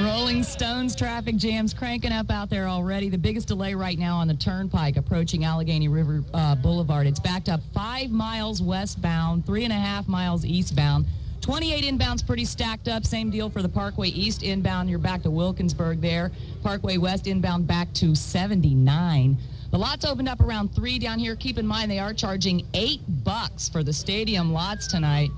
Rolling 0.00 0.42
Stones 0.42 0.96
traffic 0.96 1.36
jams 1.36 1.74
cranking 1.74 2.10
up 2.10 2.30
out 2.30 2.48
there 2.48 2.68
already. 2.68 3.10
The 3.10 3.18
biggest 3.18 3.48
delay 3.48 3.74
right 3.74 3.98
now 3.98 4.16
on 4.16 4.26
the 4.26 4.34
turnpike 4.34 4.96
approaching 4.96 5.44
Allegheny 5.44 5.88
River 5.88 6.24
uh, 6.32 6.54
Boulevard. 6.54 7.06
It's 7.06 7.20
backed 7.20 7.48
up 7.48 7.60
five 7.74 8.10
miles 8.10 8.62
westbound, 8.62 9.44
three 9.44 9.64
and 9.64 9.72
a 9.72 9.76
half 9.76 10.08
miles 10.08 10.44
eastbound. 10.44 11.06
28 11.42 11.84
inbounds 11.84 12.26
pretty 12.26 12.46
stacked 12.46 12.88
up. 12.88 13.04
Same 13.04 13.28
deal 13.28 13.50
for 13.50 13.60
the 13.60 13.68
Parkway 13.68 14.08
East 14.08 14.42
inbound. 14.42 14.88
You're 14.88 14.98
back 14.98 15.22
to 15.24 15.30
Wilkinsburg 15.30 16.00
there. 16.00 16.32
Parkway 16.62 16.96
West 16.96 17.26
inbound 17.26 17.66
back 17.66 17.92
to 17.94 18.14
79. 18.14 19.36
The 19.74 19.80
lots 19.80 20.04
opened 20.04 20.28
up 20.28 20.40
around 20.40 20.72
3 20.72 21.00
down 21.00 21.18
here. 21.18 21.34
Keep 21.34 21.58
in 21.58 21.66
mind 21.66 21.90
they 21.90 21.98
are 21.98 22.14
charging 22.14 22.64
8 22.74 23.00
bucks 23.24 23.68
for 23.68 23.82
the 23.82 23.92
stadium 23.92 24.52
lots 24.52 24.86
tonight. 24.86 25.30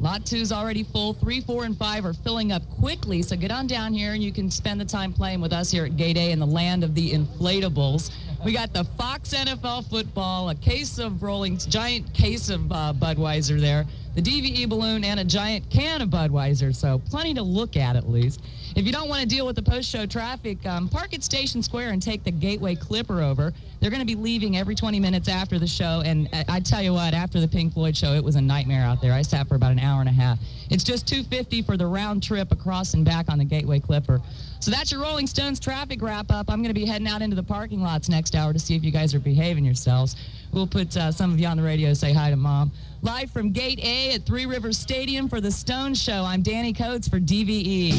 Lot 0.00 0.26
2 0.26 0.38
is 0.38 0.50
already 0.50 0.82
full. 0.82 1.14
3, 1.14 1.40
4, 1.42 1.62
and 1.62 1.78
5 1.78 2.04
are 2.04 2.12
filling 2.12 2.50
up 2.50 2.68
quickly. 2.70 3.22
So 3.22 3.36
get 3.36 3.52
on 3.52 3.68
down 3.68 3.92
here 3.92 4.14
and 4.14 4.20
you 4.20 4.32
can 4.32 4.50
spend 4.50 4.80
the 4.80 4.84
time 4.84 5.12
playing 5.12 5.40
with 5.40 5.52
us 5.52 5.70
here 5.70 5.84
at 5.84 5.96
Gate 5.96 6.16
A 6.16 6.32
in 6.32 6.40
the 6.40 6.46
land 6.46 6.82
of 6.82 6.96
the 6.96 7.12
inflatables. 7.12 8.10
We 8.44 8.52
got 8.52 8.72
the 8.72 8.84
Fox 8.84 9.34
NFL 9.34 9.90
football, 9.90 10.50
a 10.50 10.54
case 10.54 10.98
of 10.98 11.24
rolling, 11.24 11.58
giant 11.58 12.14
case 12.14 12.50
of 12.50 12.70
uh, 12.70 12.92
Budweiser 12.96 13.60
there, 13.60 13.84
the 14.14 14.22
DVE 14.22 14.68
balloon, 14.68 15.02
and 15.02 15.18
a 15.18 15.24
giant 15.24 15.68
can 15.70 16.02
of 16.02 16.08
Budweiser. 16.10 16.74
So 16.74 17.02
plenty 17.10 17.34
to 17.34 17.42
look 17.42 17.76
at 17.76 17.96
at 17.96 18.08
least. 18.08 18.40
If 18.76 18.86
you 18.86 18.92
don't 18.92 19.08
want 19.08 19.22
to 19.22 19.28
deal 19.28 19.44
with 19.44 19.56
the 19.56 19.62
post-show 19.62 20.06
traffic, 20.06 20.64
um, 20.66 20.88
park 20.88 21.14
at 21.14 21.24
Station 21.24 21.64
Square 21.64 21.90
and 21.90 22.00
take 22.00 22.22
the 22.22 22.30
Gateway 22.30 22.76
Clipper 22.76 23.22
over. 23.22 23.52
They're 23.80 23.90
going 23.90 24.00
to 24.00 24.06
be 24.06 24.14
leaving 24.14 24.56
every 24.56 24.76
20 24.76 25.00
minutes 25.00 25.28
after 25.28 25.58
the 25.58 25.66
show, 25.66 26.02
and 26.04 26.28
I, 26.32 26.44
I 26.48 26.60
tell 26.60 26.82
you 26.82 26.94
what, 26.94 27.14
after 27.14 27.40
the 27.40 27.48
Pink 27.48 27.74
Floyd 27.74 27.96
show, 27.96 28.12
it 28.14 28.22
was 28.22 28.36
a 28.36 28.40
nightmare 28.40 28.84
out 28.84 29.02
there. 29.02 29.12
I 29.12 29.22
sat 29.22 29.48
for 29.48 29.56
about 29.56 29.72
an 29.72 29.80
hour 29.80 29.98
and 30.00 30.08
a 30.08 30.12
half. 30.12 30.38
It's 30.70 30.84
just 30.84 31.08
250 31.08 31.62
for 31.62 31.76
the 31.76 31.86
round 31.86 32.22
trip 32.22 32.52
across 32.52 32.94
and 32.94 33.04
back 33.04 33.28
on 33.28 33.38
the 33.38 33.44
Gateway 33.44 33.80
Clipper. 33.80 34.20
So 34.60 34.70
that's 34.72 34.90
your 34.90 35.00
Rolling 35.00 35.26
Stones 35.26 35.60
traffic 35.60 36.02
wrap 36.02 36.30
up. 36.30 36.50
I'm 36.50 36.62
going 36.62 36.74
to 36.74 36.78
be 36.78 36.84
heading 36.84 37.06
out 37.06 37.22
into 37.22 37.36
the 37.36 37.42
parking 37.42 37.80
lots 37.80 38.08
next 38.08 38.34
hour 38.34 38.52
to 38.52 38.58
see 38.58 38.74
if 38.74 38.82
you 38.82 38.90
guys 38.90 39.14
are 39.14 39.20
behaving 39.20 39.64
yourselves. 39.64 40.16
We'll 40.52 40.66
put 40.66 40.96
uh, 40.96 41.12
some 41.12 41.32
of 41.32 41.38
you 41.38 41.46
on 41.46 41.56
the 41.56 41.62
radio 41.62 41.94
say 41.94 42.12
hi 42.12 42.30
to 42.30 42.36
mom. 42.36 42.72
Live 43.02 43.30
from 43.30 43.52
Gate 43.52 43.78
A 43.84 44.14
at 44.14 44.26
Three 44.26 44.46
Rivers 44.46 44.76
Stadium 44.76 45.28
for 45.28 45.40
the 45.40 45.52
Stones 45.52 46.02
Show. 46.02 46.24
I'm 46.24 46.42
Danny 46.42 46.72
Coates 46.72 47.06
for 47.06 47.20
DVE. 47.20 47.92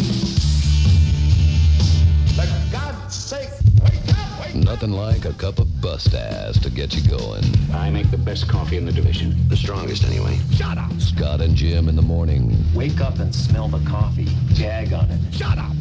For 2.35 2.71
God's 2.71 3.15
sake, 3.15 3.49
wake 3.81 4.17
up, 4.17 4.41
wake 4.41 4.55
Nothing 4.55 4.91
like 4.91 5.25
a 5.25 5.33
cup 5.33 5.59
of 5.59 5.81
bust 5.81 6.13
ass 6.13 6.59
to 6.59 6.69
get 6.69 6.93
you 6.93 7.07
going. 7.09 7.43
I 7.73 7.89
make 7.89 8.11
the 8.11 8.17
best 8.17 8.49
coffee 8.49 8.77
in 8.77 8.85
the 8.85 8.91
division. 8.91 9.35
The 9.47 9.57
strongest, 9.57 10.03
anyway. 10.03 10.37
Shut 10.53 10.77
up! 10.77 10.91
Scott 10.99 11.39
and 11.39 11.55
Jim 11.55 11.87
in 11.87 11.95
the 11.95 12.01
morning 12.01 12.57
Wake 12.75 12.99
up 12.99 13.19
and 13.19 13.33
smell 13.33 13.69
the 13.69 13.83
coffee. 13.89 14.27
Jag 14.53 14.91
on 14.91 15.09
it. 15.11 15.33
Shut 15.33 15.57
up! 15.57 15.71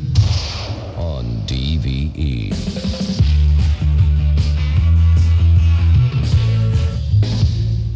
On. 1.18 1.25
DVE. 1.46 2.54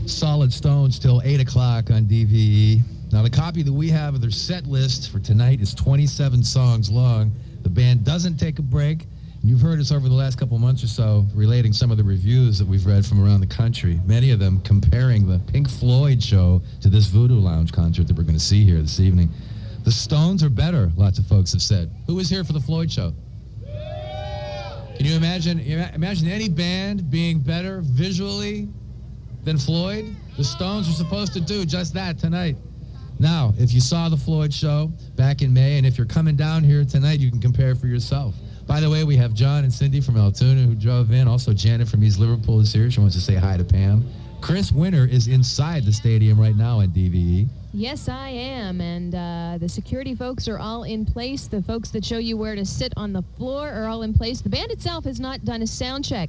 Solid 0.08 0.52
Stones 0.52 0.98
till 0.98 1.22
8 1.24 1.40
o'clock 1.40 1.90
on 1.90 2.06
DVE. 2.06 2.82
Now, 3.12 3.22
the 3.22 3.30
copy 3.30 3.62
that 3.62 3.72
we 3.72 3.88
have 3.90 4.14
of 4.14 4.20
their 4.20 4.30
set 4.30 4.66
list 4.66 5.10
for 5.10 5.18
tonight 5.18 5.60
is 5.60 5.74
27 5.74 6.42
songs 6.42 6.90
long. 6.90 7.32
The 7.62 7.68
band 7.68 8.04
doesn't 8.04 8.38
take 8.38 8.58
a 8.58 8.62
break. 8.62 9.06
You've 9.44 9.60
heard 9.60 9.80
us 9.80 9.90
over 9.92 10.08
the 10.08 10.14
last 10.14 10.38
couple 10.38 10.56
months 10.58 10.84
or 10.84 10.86
so 10.86 11.26
relating 11.34 11.72
some 11.72 11.90
of 11.90 11.96
the 11.96 12.04
reviews 12.04 12.58
that 12.58 12.66
we've 12.66 12.86
read 12.86 13.04
from 13.04 13.22
around 13.22 13.40
the 13.40 13.46
country, 13.46 14.00
many 14.06 14.30
of 14.30 14.38
them 14.38 14.60
comparing 14.62 15.26
the 15.26 15.40
Pink 15.52 15.68
Floyd 15.68 16.22
show 16.22 16.62
to 16.80 16.88
this 16.88 17.06
Voodoo 17.06 17.38
Lounge 17.38 17.72
concert 17.72 18.06
that 18.06 18.16
we're 18.16 18.22
going 18.22 18.38
to 18.38 18.40
see 18.40 18.64
here 18.64 18.80
this 18.80 19.00
evening. 19.00 19.28
The 19.84 19.92
Stones 19.92 20.44
are 20.44 20.50
better, 20.50 20.92
lots 20.96 21.18
of 21.18 21.26
folks 21.26 21.52
have 21.52 21.62
said. 21.62 21.90
Who 22.06 22.14
was 22.14 22.28
here 22.28 22.44
for 22.44 22.52
the 22.52 22.60
Floyd 22.60 22.90
show? 22.90 23.12
Can 24.96 25.06
you 25.06 25.16
imagine 25.16 25.58
imagine 25.60 26.28
any 26.28 26.48
band 26.48 27.10
being 27.10 27.40
better 27.40 27.80
visually 27.82 28.68
than 29.42 29.58
Floyd? 29.58 30.14
The 30.36 30.44
Stones 30.44 30.86
were 30.86 30.94
supposed 30.94 31.32
to 31.32 31.40
do 31.40 31.64
just 31.64 31.94
that 31.94 32.18
tonight. 32.18 32.56
Now, 33.18 33.52
if 33.58 33.72
you 33.72 33.80
saw 33.80 34.08
the 34.08 34.16
Floyd 34.16 34.54
show 34.54 34.92
back 35.16 35.42
in 35.42 35.52
May, 35.52 35.78
and 35.78 35.86
if 35.86 35.98
you're 35.98 36.06
coming 36.06 36.36
down 36.36 36.62
here 36.62 36.84
tonight, 36.84 37.18
you 37.18 37.30
can 37.30 37.40
compare 37.40 37.74
for 37.74 37.86
yourself. 37.86 38.34
By 38.66 38.80
the 38.80 38.88
way, 38.88 39.02
we 39.04 39.16
have 39.16 39.34
John 39.34 39.64
and 39.64 39.72
Cindy 39.72 40.00
from 40.00 40.16
Altoona 40.16 40.62
who 40.62 40.74
drove 40.74 41.10
in. 41.10 41.26
Also, 41.26 41.52
Janet 41.52 41.88
from 41.88 42.04
East 42.04 42.18
Liverpool 42.18 42.60
is 42.60 42.72
here. 42.72 42.90
She 42.90 43.00
wants 43.00 43.14
to 43.16 43.20
say 43.20 43.34
hi 43.34 43.56
to 43.56 43.64
Pam. 43.64 44.08
Chris 44.40 44.72
Winter 44.72 45.06
is 45.06 45.28
inside 45.28 45.84
the 45.84 45.92
stadium 45.92 46.40
right 46.40 46.56
now 46.56 46.80
at 46.80 46.90
DVE. 46.90 47.48
Yes, 47.74 48.06
I 48.06 48.28
am. 48.28 48.82
And 48.82 49.14
uh, 49.14 49.56
the 49.58 49.68
security 49.68 50.14
folks 50.14 50.46
are 50.46 50.58
all 50.58 50.84
in 50.84 51.06
place. 51.06 51.46
The 51.46 51.62
folks 51.62 51.90
that 51.90 52.04
show 52.04 52.18
you 52.18 52.36
where 52.36 52.54
to 52.54 52.66
sit 52.66 52.92
on 52.98 53.14
the 53.14 53.22
floor 53.38 53.70
are 53.70 53.86
all 53.86 54.02
in 54.02 54.12
place. 54.12 54.42
The 54.42 54.50
band 54.50 54.70
itself 54.70 55.04
has 55.04 55.18
not 55.18 55.46
done 55.46 55.62
a 55.62 55.66
sound 55.66 56.04
check. 56.04 56.28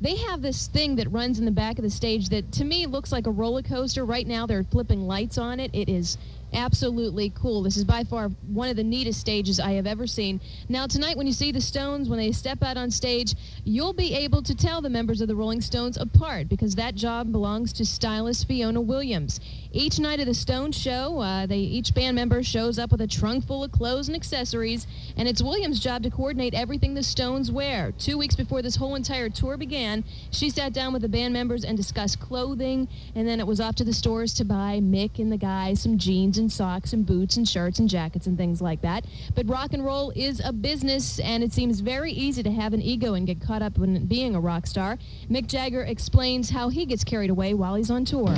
They 0.00 0.16
have 0.16 0.40
this 0.40 0.68
thing 0.68 0.96
that 0.96 1.10
runs 1.10 1.38
in 1.38 1.44
the 1.44 1.50
back 1.50 1.78
of 1.78 1.82
the 1.82 1.90
stage 1.90 2.28
that 2.28 2.52
to 2.52 2.64
me 2.64 2.86
looks 2.86 3.10
like 3.10 3.26
a 3.26 3.30
roller 3.30 3.62
coaster. 3.62 4.04
Right 4.04 4.26
now, 4.26 4.46
they're 4.46 4.64
flipping 4.64 5.06
lights 5.06 5.36
on 5.38 5.58
it. 5.58 5.70
It 5.72 5.88
is 5.88 6.16
absolutely 6.52 7.30
cool. 7.30 7.62
This 7.62 7.76
is 7.76 7.84
by 7.84 8.04
far 8.04 8.28
one 8.48 8.68
of 8.68 8.76
the 8.76 8.84
neatest 8.84 9.20
stages 9.20 9.58
I 9.58 9.72
have 9.72 9.86
ever 9.86 10.06
seen. 10.06 10.40
Now, 10.68 10.86
tonight, 10.86 11.16
when 11.16 11.26
you 11.26 11.32
see 11.32 11.52
the 11.52 11.60
Stones, 11.60 12.08
when 12.08 12.18
they 12.18 12.32
step 12.32 12.62
out 12.62 12.76
on 12.76 12.90
stage, 12.90 13.34
you'll 13.64 13.92
be 13.92 14.14
able 14.14 14.42
to 14.42 14.54
tell 14.54 14.80
the 14.80 14.90
members 14.90 15.20
of 15.20 15.28
the 15.28 15.34
Rolling 15.34 15.60
Stones 15.60 15.96
apart 15.96 16.48
because 16.48 16.74
that 16.74 16.94
job 16.94 17.32
belongs 17.32 17.72
to 17.72 17.84
stylist 17.84 18.46
Fiona 18.46 18.80
Williams. 18.80 19.40
Each 19.76 19.98
night 19.98 20.20
of 20.20 20.26
the 20.26 20.34
Stones 20.34 20.78
show, 20.78 21.18
uh, 21.18 21.46
they 21.46 21.58
each 21.58 21.94
band 21.94 22.14
member 22.14 22.44
shows 22.44 22.78
up 22.78 22.92
with 22.92 23.00
a 23.00 23.08
trunk 23.08 23.44
full 23.44 23.64
of 23.64 23.72
clothes 23.72 24.06
and 24.06 24.14
accessories, 24.14 24.86
and 25.16 25.26
it's 25.26 25.42
Williams' 25.42 25.80
job 25.80 26.04
to 26.04 26.10
coordinate 26.10 26.54
everything 26.54 26.94
the 26.94 27.02
Stones 27.02 27.50
wear. 27.50 27.90
Two 27.98 28.16
weeks 28.16 28.36
before 28.36 28.62
this 28.62 28.76
whole 28.76 28.94
entire 28.94 29.28
tour 29.28 29.56
began, 29.56 30.04
she 30.30 30.48
sat 30.48 30.72
down 30.72 30.92
with 30.92 31.02
the 31.02 31.08
band 31.08 31.34
members 31.34 31.64
and 31.64 31.76
discussed 31.76 32.20
clothing, 32.20 32.86
and 33.16 33.26
then 33.26 33.40
it 33.40 33.46
was 33.48 33.60
off 33.60 33.74
to 33.74 33.82
the 33.82 33.92
stores 33.92 34.32
to 34.34 34.44
buy 34.44 34.78
Mick 34.80 35.18
and 35.18 35.32
the 35.32 35.36
guys 35.36 35.82
some 35.82 35.98
jeans 35.98 36.38
and 36.38 36.52
socks 36.52 36.92
and 36.92 37.04
boots 37.04 37.36
and 37.36 37.48
shirts 37.48 37.80
and 37.80 37.88
jackets 37.88 38.28
and 38.28 38.38
things 38.38 38.62
like 38.62 38.80
that. 38.82 39.04
But 39.34 39.48
rock 39.48 39.72
and 39.72 39.84
roll 39.84 40.12
is 40.14 40.40
a 40.44 40.52
business, 40.52 41.18
and 41.18 41.42
it 41.42 41.52
seems 41.52 41.80
very 41.80 42.12
easy 42.12 42.44
to 42.44 42.52
have 42.52 42.74
an 42.74 42.80
ego 42.80 43.14
and 43.14 43.26
get 43.26 43.40
caught 43.40 43.60
up 43.60 43.76
in 43.78 44.06
being 44.06 44.36
a 44.36 44.40
rock 44.40 44.68
star. 44.68 44.98
Mick 45.28 45.48
Jagger 45.48 45.82
explains 45.82 46.48
how 46.48 46.68
he 46.68 46.86
gets 46.86 47.02
carried 47.02 47.30
away 47.30 47.54
while 47.54 47.74
he's 47.74 47.90
on 47.90 48.04
tour. 48.04 48.36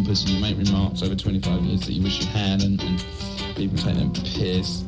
Pompous 0.00 0.22
and 0.22 0.30
you 0.30 0.40
make 0.40 0.56
remarks 0.56 1.02
over 1.02 1.14
25 1.14 1.60
years 1.62 1.80
that 1.82 1.92
you 1.92 2.02
wish 2.02 2.20
you 2.20 2.26
had, 2.28 2.62
and, 2.62 2.82
and 2.82 3.04
people 3.54 3.76
take 3.76 3.96
them 3.96 4.10
piss 4.14 4.82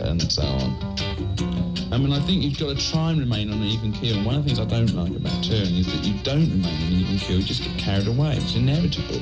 and 0.00 0.20
so 0.20 0.42
on. 0.42 0.96
I 1.92 1.98
mean, 1.98 2.12
I 2.12 2.18
think 2.18 2.42
you've 2.42 2.58
got 2.58 2.76
to 2.76 2.90
try 2.90 3.12
and 3.12 3.20
remain 3.20 3.52
on 3.52 3.58
an 3.58 3.68
even 3.68 3.92
keel. 3.92 4.16
And 4.16 4.26
one 4.26 4.34
of 4.34 4.42
the 4.42 4.48
things 4.48 4.58
I 4.58 4.64
don't 4.64 4.92
like 4.94 5.14
about 5.14 5.44
touring 5.44 5.76
is 5.76 5.86
that 5.86 6.04
you 6.04 6.20
don't 6.24 6.50
remain 6.50 6.64
on 6.64 6.92
an 6.92 7.00
even 7.00 7.18
keel, 7.18 7.38
you 7.38 7.44
just 7.44 7.62
get 7.62 7.78
carried 7.78 8.08
away. 8.08 8.38
It's 8.38 8.56
inevitable. 8.56 9.20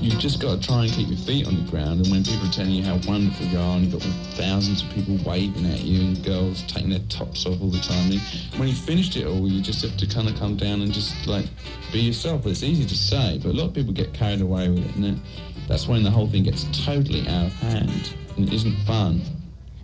You've 0.00 0.18
just 0.18 0.40
got 0.40 0.60
to 0.60 0.66
try 0.66 0.84
and 0.84 0.92
keep 0.92 1.08
your 1.08 1.18
feet 1.18 1.46
on 1.46 1.56
the 1.56 1.70
ground. 1.70 2.00
And 2.00 2.10
when 2.10 2.24
people 2.24 2.48
are 2.48 2.52
telling 2.52 2.72
you 2.72 2.82
how 2.82 2.98
wonderful 3.06 3.46
you 3.46 3.58
are, 3.58 3.76
and 3.76 3.84
you've 3.84 3.92
got 3.92 4.02
thousands 4.36 4.82
of 4.82 4.90
people 4.90 5.18
waving 5.24 5.66
at 5.66 5.80
you, 5.80 6.00
and 6.00 6.24
girls 6.24 6.62
taking 6.64 6.90
their 6.90 7.06
tops 7.08 7.46
off 7.46 7.60
all 7.60 7.70
the 7.70 7.80
time, 7.80 8.10
and 8.10 8.20
when 8.58 8.68
you've 8.68 8.78
finished 8.78 9.16
it 9.16 9.26
all, 9.26 9.48
you 9.48 9.60
just 9.60 9.82
have 9.82 9.96
to 9.96 10.06
kind 10.06 10.28
of 10.28 10.36
come 10.38 10.56
down 10.56 10.82
and 10.82 10.92
just 10.92 11.26
like 11.26 11.46
be 11.92 12.00
yourself. 12.00 12.46
It's 12.46 12.62
easy 12.62 12.84
to 12.84 12.96
say, 12.96 13.38
but 13.42 13.50
a 13.50 13.52
lot 13.52 13.68
of 13.68 13.74
people 13.74 13.92
get 13.92 14.12
carried 14.12 14.40
away 14.40 14.68
with 14.68 14.84
it, 14.84 14.96
and 14.96 15.20
that's 15.68 15.86
when 15.86 16.02
the 16.02 16.10
whole 16.10 16.28
thing 16.28 16.44
gets 16.44 16.64
totally 16.84 17.28
out 17.28 17.46
of 17.46 17.52
hand 17.54 18.14
and 18.36 18.48
it 18.48 18.54
isn't 18.54 18.76
fun. 18.86 19.22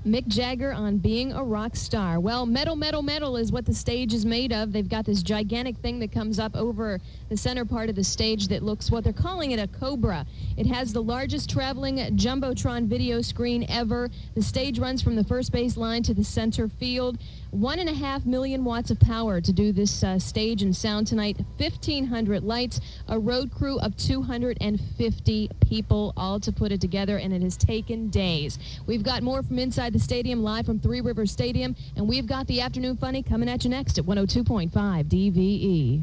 Mick 0.07 0.29
Jagger 0.29 0.73
on 0.73 0.99
being 0.99 1.33
a 1.33 1.43
rock 1.43 1.75
star. 1.75 2.21
Well, 2.21 2.47
metal, 2.47 2.77
metal, 2.77 3.03
metal 3.03 3.37
is 3.37 3.51
what 3.51 3.67
the 3.67 3.75
stage 3.75 4.15
is 4.15 4.25
made 4.25 4.53
of. 4.53 4.73
They've 4.73 4.89
got 4.89 5.05
this 5.05 5.21
gigantic 5.21 5.79
thing 5.79 5.99
that 5.99 6.13
comes 6.13 6.39
up 6.39 6.55
over 6.55 7.01
the 7.29 7.37
center 7.37 7.65
part 7.65 7.89
of 7.89 7.97
the 7.97 8.05
stage 8.05 8.47
that 8.49 8.63
looks 8.63 8.89
what 8.89 9.03
they're 9.03 9.13
calling 9.13 9.51
it 9.51 9.59
a 9.59 9.67
Cobra. 9.67 10.25
It 10.57 10.67
has 10.67 10.93
the 10.93 11.03
largest 11.03 11.51
traveling 11.51 11.97
Jumbotron 12.17 12.87
video 12.87 13.21
screen 13.21 13.67
ever. 13.69 14.09
The 14.37 14.43
stage 14.43 14.79
runs 14.79 15.03
from 15.03 15.17
the 15.17 15.25
first 15.25 15.51
base 15.51 15.77
line 15.77 16.05
to 16.05 16.15
the 16.15 16.23
center 16.23 16.69
field. 16.69 17.19
One 17.51 17.81
and 17.81 17.89
a 17.89 17.95
half 17.95 18.25
million 18.27 18.63
watts 18.63 18.93
of 18.93 19.01
power 19.01 19.41
to 19.41 19.53
do 19.53 19.73
this 19.73 20.05
uh, 20.05 20.21
stage 20.21 20.63
and 20.63 20.77
sound 20.77 21.09
tonight. 21.09 21.37
1,500 21.57 22.45
lights, 22.45 22.81
a 23.09 23.19
road 23.19 23.51
crew 23.51 23.81
of 23.81 23.97
250 23.97 25.51
people, 25.69 26.13
all 26.17 26.39
to 26.39 26.53
put 26.53 26.71
it 26.71 26.81
together, 26.81 27.17
and 27.17 27.33
it 27.33 27.43
has 27.43 27.57
taken 27.57 28.09
days. 28.09 28.59
We've 28.87 29.03
got 29.03 29.25
more 29.25 29.43
from 29.43 29.59
inside 29.59 29.96
the 29.97 30.03
stadium, 30.03 30.43
live 30.43 30.67
from 30.67 30.79
Three 30.79 31.01
Rivers 31.01 31.33
Stadium, 31.33 31.75
and 31.97 32.07
we've 32.07 32.27
got 32.27 32.47
the 32.49 32.61
afternoon 32.61 32.99
funny 32.99 33.23
coming 33.23 33.49
at 33.49 33.65
you 33.65 33.71
next 33.71 33.97
at 33.97 34.05
102.5 34.05 34.71
DVE. 34.71 36.03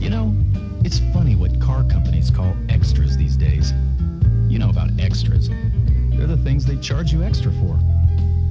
You 0.00 0.10
know, 0.10 0.32
it's 0.84 1.00
funny 1.12 1.34
what 1.34 1.60
car 1.60 1.82
companies 1.82 2.30
call 2.30 2.54
extras 2.68 3.16
these 3.16 3.36
days. 3.36 3.72
You 4.46 4.60
know 4.60 4.70
about 4.70 4.90
extras. 5.00 5.48
They're 5.48 6.28
the 6.28 6.40
things 6.44 6.64
they 6.64 6.76
charge 6.76 7.12
you 7.12 7.24
extra 7.24 7.50
for. 7.54 7.76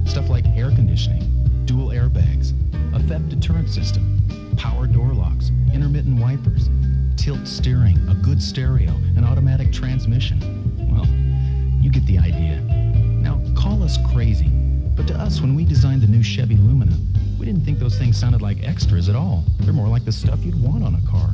Stuff 0.04 0.28
like 0.28 0.44
air 0.48 0.68
conditioning, 0.68 1.22
dual 1.64 1.88
airbags, 1.88 2.52
a 2.94 3.00
theft 3.08 3.30
deterrent 3.30 3.70
system, 3.70 4.20
power 4.58 4.86
door 4.86 5.14
locks, 5.14 5.52
intermittent 5.72 6.20
wipers, 6.20 6.68
tilt 7.16 7.46
steering, 7.48 7.96
a 8.10 8.14
good 8.16 8.42
stereo, 8.42 8.90
an 9.16 9.24
automatic 9.24 9.72
transmission. 9.72 10.38
Well, 10.92 11.06
you 11.82 11.90
get 11.90 12.04
the 12.04 12.18
idea. 12.18 12.60
Now, 13.22 13.40
call 13.56 13.82
us 13.82 13.96
crazy, 14.12 14.50
but 14.94 15.06
to 15.08 15.14
us, 15.14 15.40
when 15.40 15.54
we 15.54 15.64
designed 15.64 16.02
the 16.02 16.06
new 16.06 16.22
Chevy 16.22 16.56
Lumina, 16.56 16.94
we 17.38 17.46
didn't 17.46 17.64
think 17.64 17.78
those 17.78 17.96
things 17.98 18.14
sounded 18.16 18.42
like 18.42 18.62
extras 18.62 19.08
at 19.08 19.16
all. 19.16 19.44
They're 19.60 19.72
more 19.72 19.88
like 19.88 20.04
the 20.04 20.12
stuff 20.12 20.44
you'd 20.44 20.62
want 20.62 20.84
on 20.84 20.94
a 20.94 21.00
car. 21.10 21.30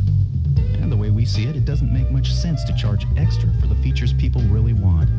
And 0.81 0.93
the 0.93 0.97
way 0.97 1.11
we 1.11 1.25
see 1.25 1.45
it, 1.45 1.57
it 1.57 1.65
doesn't 1.65 1.93
make 1.93 2.09
much 2.11 2.33
sense 2.33 2.63
to 2.65 2.77
charge 2.77 3.05
extra 3.17 3.51
for 3.61 3.67
the 3.67 3.75
features 3.77 4.13
people 4.13 4.41
really 4.43 4.75
want. 4.75 5.11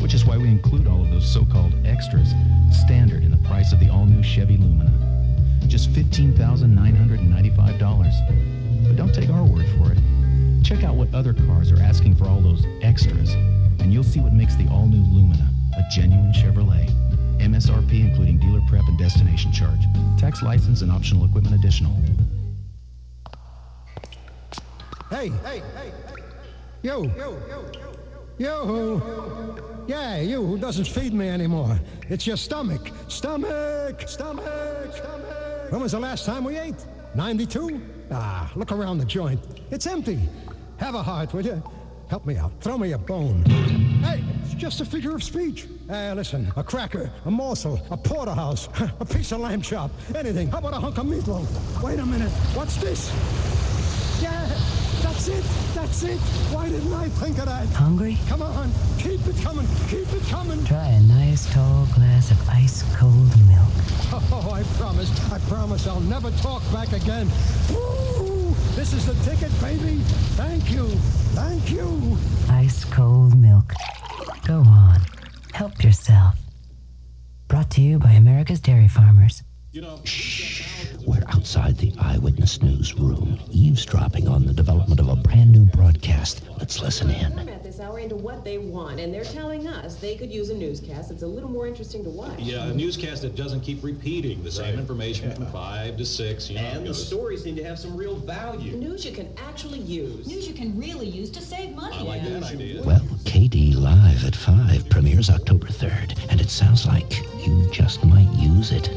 Which 0.00 0.14
is 0.14 0.24
why 0.24 0.38
we 0.38 0.48
include 0.48 0.86
all 0.86 1.02
of 1.02 1.10
those 1.10 1.30
so-called 1.30 1.74
extras 1.84 2.32
standard 2.72 3.22
in 3.22 3.30
the 3.30 3.48
price 3.48 3.72
of 3.72 3.80
the 3.80 3.90
all-new 3.90 4.22
Chevy 4.22 4.56
Lumina. 4.56 4.90
Just 5.66 5.92
$15,995. 5.92 8.86
But 8.86 8.96
don't 8.96 9.14
take 9.14 9.28
our 9.30 9.44
word 9.44 9.66
for 9.76 9.92
it. 9.92 9.98
Check 10.64 10.84
out 10.84 10.96
what 10.96 11.12
other 11.14 11.34
cars 11.34 11.70
are 11.70 11.80
asking 11.80 12.16
for 12.16 12.26
all 12.26 12.40
those 12.40 12.64
extras, 12.82 13.34
and 13.34 13.92
you'll 13.92 14.04
see 14.04 14.20
what 14.20 14.32
makes 14.32 14.56
the 14.56 14.66
all-new 14.68 15.04
Lumina 15.14 15.50
a 15.76 15.82
genuine 15.90 16.32
Chevrolet. 16.32 16.88
MSRP 17.38 18.08
including 18.08 18.38
dealer 18.38 18.60
prep 18.68 18.86
and 18.88 18.98
destination 18.98 19.52
charge. 19.52 19.80
Tax 20.18 20.42
license 20.42 20.82
and 20.82 20.90
optional 20.90 21.24
equipment 21.24 21.54
additional. 21.54 21.94
Hey, 25.10 25.30
hey, 25.44 25.62
hey, 25.74 25.92
you, 26.82 27.10
you 28.38 28.46
who, 28.46 29.62
yeah, 29.86 30.20
you 30.20 30.44
who 30.44 30.58
doesn't 30.58 30.86
feed 30.86 31.14
me 31.14 31.28
anymore. 31.28 31.80
It's 32.08 32.26
your 32.26 32.36
stomach, 32.36 32.90
stomach, 33.08 34.02
stomach, 34.06 34.92
stomach. 34.92 35.72
When 35.72 35.80
was 35.80 35.92
the 35.92 36.00
last 36.00 36.26
time 36.26 36.44
we 36.44 36.58
ate? 36.58 36.86
92? 37.14 37.80
Ah, 38.10 38.52
look 38.54 38.70
around 38.70 38.98
the 38.98 39.04
joint. 39.04 39.40
It's 39.70 39.86
empty. 39.86 40.20
Have 40.76 40.94
a 40.94 41.02
heart, 41.02 41.32
will 41.32 41.44
you? 41.44 41.62
Help 42.08 42.24
me 42.26 42.36
out. 42.36 42.52
Throw 42.60 42.78
me 42.78 42.92
a 42.92 42.98
bone. 42.98 43.44
Hey, 44.02 44.22
it's 44.50 44.60
just 44.60 44.80
a 44.80 44.84
figure 44.84 45.14
of 45.14 45.22
speech. 45.22 45.66
Uh, 45.90 46.14
listen, 46.16 46.50
a 46.56 46.64
cracker, 46.64 47.10
a 47.26 47.30
morsel, 47.30 47.80
a 47.90 47.96
porterhouse, 47.96 48.68
a 49.00 49.04
piece 49.04 49.30
of 49.32 49.40
lamb 49.40 49.60
chop, 49.60 49.90
anything. 50.14 50.48
How 50.48 50.58
about 50.58 50.72
a 50.72 50.80
hunk 50.80 50.96
of 50.96 51.04
meatloaf? 51.04 51.82
Wait 51.82 51.98
a 51.98 52.06
minute. 52.06 52.30
What's 52.54 52.76
this? 52.76 53.12
Yeah, 54.22 54.46
that's 55.02 55.28
it. 55.28 55.44
That's 55.74 56.02
it. 56.02 56.18
Why 56.50 56.70
didn't 56.70 56.92
I 56.94 57.08
think 57.10 57.38
of 57.38 57.44
that? 57.44 57.66
Hungry? 57.68 58.16
Come 58.26 58.40
on. 58.40 58.70
Keep 58.98 59.26
it 59.26 59.36
coming. 59.42 59.66
Keep 59.88 60.10
it 60.14 60.22
coming. 60.28 60.64
Try 60.64 60.88
a 60.88 61.00
nice 61.02 61.52
tall 61.52 61.86
glass 61.94 62.30
of 62.30 62.48
ice 62.48 62.82
cold 62.96 63.30
milk. 63.48 63.68
Oh, 64.30 64.52
I 64.52 64.62
promise. 64.78 65.10
I 65.30 65.38
promise 65.40 65.86
I'll 65.86 66.00
never 66.00 66.30
talk 66.30 66.62
back 66.72 66.92
again. 66.92 67.28
Woo! 67.70 68.54
This 68.74 68.94
is 68.94 69.04
the 69.04 69.14
ticket, 69.28 69.52
baby. 69.60 69.98
Thank 70.36 70.70
you. 70.70 70.86
Thank 71.34 71.70
you. 71.70 72.16
Ice 72.48 72.84
cold 72.86 73.36
milk. 73.36 73.74
Go 74.48 74.60
on. 74.60 75.02
Help 75.52 75.84
yourself. 75.84 76.34
Brought 77.48 77.70
to 77.72 77.82
you 77.82 77.98
by 77.98 78.12
America's 78.12 78.60
Dairy 78.60 78.88
Farmers. 78.88 79.42
We're 79.74 81.22
outside 81.28 81.76
the 81.76 81.92
Eyewitness 81.98 82.62
Newsroom, 82.62 83.38
eavesdropping 83.50 84.26
on 84.26 84.46
the 84.46 84.54
development 84.54 85.00
of 85.00 85.10
a 85.10 85.16
brand 85.16 85.52
new 85.52 85.66
broadcast. 85.66 86.40
Let's 86.56 86.80
listen 86.80 87.10
in. 87.10 87.67
At 87.88 87.94
this 87.94 88.00
hour 88.00 88.00
into 88.00 88.16
what 88.16 88.44
they 88.44 88.58
want, 88.58 89.00
and 89.00 89.12
they're 89.12 89.24
telling 89.24 89.66
us 89.66 89.96
they 89.96 90.14
could 90.14 90.30
use 90.30 90.50
a 90.50 90.54
newscast 90.54 91.08
that's 91.08 91.22
a 91.22 91.26
little 91.26 91.48
more 91.48 91.66
interesting 91.66 92.04
to 92.04 92.10
watch. 92.10 92.38
Yeah, 92.38 92.66
a 92.66 92.74
newscast 92.74 93.22
that 93.22 93.34
doesn't 93.34 93.60
keep 93.60 93.82
repeating 93.82 94.42
the 94.44 94.50
same 94.50 94.78
information 94.78 95.34
from 95.34 95.46
five 95.46 95.96
to 95.96 96.04
six. 96.04 96.50
You 96.50 96.56
know, 96.56 96.64
And 96.66 96.86
the 96.86 96.94
stories 96.94 97.46
need 97.46 97.56
to 97.56 97.64
have 97.64 97.78
some 97.78 97.96
real 97.96 98.16
value. 98.16 98.76
News 98.76 99.06
you 99.06 99.12
can 99.12 99.32
actually 99.38 99.80
use. 99.80 100.26
News 100.26 100.46
you 100.46 100.54
can 100.54 100.78
really 100.78 101.08
use 101.08 101.30
to 101.30 101.40
save 101.40 101.74
money. 101.74 101.96
I 101.96 102.02
like 102.02 102.24
that 102.24 102.42
idea. 102.42 102.82
Well, 102.82 103.00
KD 103.24 103.74
Live 103.74 104.24
at 104.26 104.36
5 104.36 104.90
premieres 104.90 105.30
October 105.30 105.68
3rd, 105.68 106.18
and 106.30 106.40
it 106.40 106.50
sounds 106.50 106.86
like 106.86 107.22
you 107.46 107.68
just 107.72 108.04
might 108.04 108.30
use 108.34 108.70
it. 108.70 108.90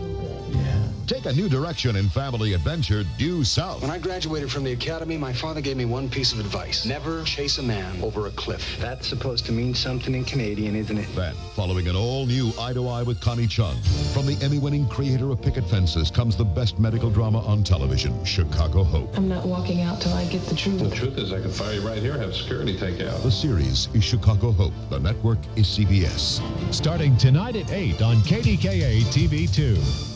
Take 1.07 1.25
a 1.25 1.33
new 1.33 1.49
direction 1.49 1.95
in 1.95 2.07
family 2.09 2.53
adventure 2.53 3.03
due 3.17 3.43
south. 3.43 3.81
When 3.81 3.91
I 3.91 3.97
graduated 3.97 4.51
from 4.51 4.63
the 4.63 4.71
academy, 4.71 5.17
my 5.17 5.33
father 5.33 5.61
gave 5.61 5.77
me 5.77 5.85
one 5.85 6.09
piece 6.09 6.31
of 6.31 6.39
advice. 6.39 6.85
Never 6.85 7.23
chase 7.23 7.57
a 7.57 7.63
man 7.63 8.01
over 8.01 8.27
a 8.27 8.31
cliff. 8.31 8.77
That's 8.79 9.07
supposed 9.07 9.45
to 9.47 9.51
mean 9.51 9.73
something 9.73 10.15
in 10.15 10.23
Canadian, 10.23 10.75
isn't 10.75 10.97
it? 10.97 11.13
Then, 11.15 11.35
following 11.55 11.87
an 11.87 11.95
all-new 11.95 12.53
Eye 12.59 12.73
to 12.73 12.87
Eye 12.87 13.03
with 13.03 13.19
Connie 13.19 13.47
Chung, 13.47 13.75
from 14.13 14.25
the 14.25 14.37
Emmy-winning 14.41 14.87
creator 14.87 15.31
of 15.31 15.41
Picket 15.41 15.65
Fences 15.65 16.11
comes 16.11 16.35
the 16.35 16.45
best 16.45 16.79
medical 16.79 17.09
drama 17.09 17.39
on 17.45 17.63
television, 17.63 18.23
Chicago 18.23 18.83
Hope. 18.83 19.17
I'm 19.17 19.27
not 19.27 19.45
walking 19.45 19.81
out 19.81 20.01
till 20.01 20.13
I 20.13 20.25
get 20.25 20.43
the 20.45 20.55
truth. 20.55 20.79
The 20.79 20.95
truth 20.95 21.17
is 21.17 21.33
I 21.33 21.41
can 21.41 21.51
fire 21.51 21.73
you 21.73 21.87
right 21.87 22.01
here, 22.01 22.17
have 22.17 22.35
security 22.35 22.77
take 22.77 22.99
you 22.99 23.07
out. 23.07 23.21
The 23.23 23.31
series 23.31 23.89
is 23.93 24.03
Chicago 24.03 24.51
Hope. 24.51 24.73
The 24.89 24.99
network 24.99 25.39
is 25.55 25.67
CBS. 25.67 26.41
Starting 26.73 27.17
tonight 27.17 27.55
at 27.55 27.71
8 27.71 28.01
on 28.01 28.17
KDKA 28.17 29.01
TV2. 29.05 30.10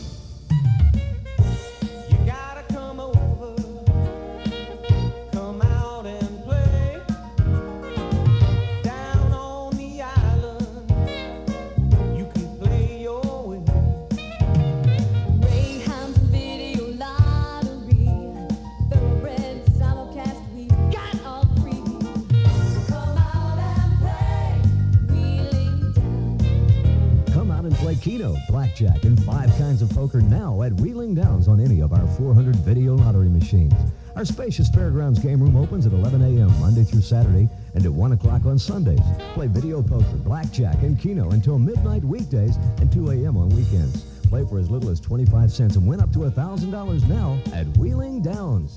Blackjack, 28.78 29.04
and 29.04 29.22
five 29.24 29.48
kinds 29.56 29.80
of 29.80 29.88
poker 29.90 30.20
now 30.20 30.62
at 30.62 30.72
Wheeling 30.74 31.14
Downs 31.14 31.48
on 31.48 31.60
any 31.60 31.80
of 31.80 31.94
our 31.94 32.06
400 32.18 32.56
video 32.56 32.94
lottery 32.94 33.28
machines. 33.28 33.72
Our 34.16 34.24
spacious 34.26 34.68
fairgrounds 34.68 35.18
game 35.18 35.40
room 35.40 35.56
opens 35.56 35.86
at 35.86 35.92
11 35.94 36.20
a.m. 36.20 36.60
Monday 36.60 36.84
through 36.84 37.00
Saturday 37.00 37.48
and 37.74 37.86
at 37.86 37.92
1 37.92 38.12
o'clock 38.12 38.44
on 38.44 38.58
Sundays. 38.58 39.00
Play 39.32 39.46
video 39.46 39.82
poker, 39.82 40.04
blackjack, 40.16 40.82
and 40.82 41.00
Keno 41.00 41.30
until 41.30 41.58
midnight 41.58 42.04
weekdays 42.04 42.56
and 42.78 42.92
2 42.92 43.12
a.m. 43.12 43.38
on 43.38 43.48
weekends. 43.50 44.02
Play 44.28 44.44
for 44.44 44.58
as 44.58 44.70
little 44.70 44.90
as 44.90 45.00
25 45.00 45.50
cents 45.50 45.76
and 45.76 45.86
win 45.86 46.00
up 46.00 46.12
to 46.12 46.18
$1,000 46.18 47.08
now 47.08 47.38
at 47.54 47.66
Wheeling 47.78 48.20
Downs. 48.20 48.76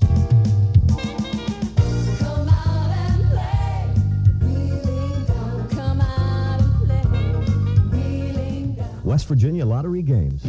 West 9.10 9.26
Virginia 9.26 9.66
Lottery 9.66 10.02
Games. 10.02 10.40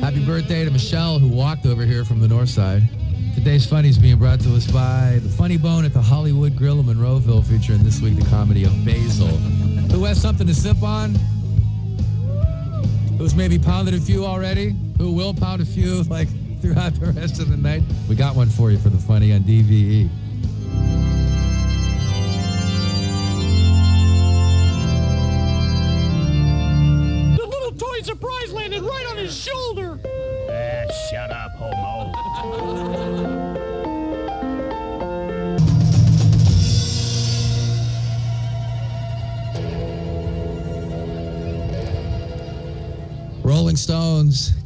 Happy 0.00 0.24
birthday 0.24 0.64
to 0.64 0.70
Michelle, 0.70 1.18
who 1.18 1.26
walked 1.26 1.66
over 1.66 1.84
here 1.84 2.04
from 2.04 2.20
the 2.20 2.28
north 2.28 2.48
side. 2.48 2.84
Today's 3.34 3.66
Funny 3.66 3.88
is 3.88 3.98
being 3.98 4.16
brought 4.16 4.38
to 4.42 4.54
us 4.54 4.70
by 4.70 5.18
the 5.20 5.28
Funny 5.28 5.56
Bone 5.56 5.84
at 5.84 5.92
the 5.92 6.00
Hollywood 6.00 6.54
Grill 6.54 6.78
in 6.78 6.86
Monroeville, 6.86 7.44
featuring 7.44 7.82
this 7.82 8.00
week 8.00 8.14
the 8.14 8.24
comedy 8.26 8.62
of 8.62 8.70
Basil. 8.84 9.26
Who 9.26 10.04
has 10.04 10.22
something 10.22 10.46
to 10.46 10.54
sip 10.54 10.80
on? 10.80 11.16
Who's 13.18 13.34
maybe 13.34 13.58
pounded 13.58 13.94
a 13.94 14.00
few 14.00 14.24
already? 14.24 14.76
Who 14.98 15.10
will 15.10 15.34
pound 15.34 15.60
a 15.60 15.64
few 15.64 16.02
like 16.08 16.28
throughout 16.60 16.94
the 17.00 17.06
rest 17.06 17.40
of 17.40 17.48
the 17.48 17.56
night? 17.56 17.82
We 18.08 18.14
got 18.14 18.36
one 18.36 18.48
for 18.48 18.70
you 18.70 18.78
for 18.78 18.90
the 18.90 18.98
Funny 18.98 19.32
on. 19.32 19.40
DVE. 19.40 20.08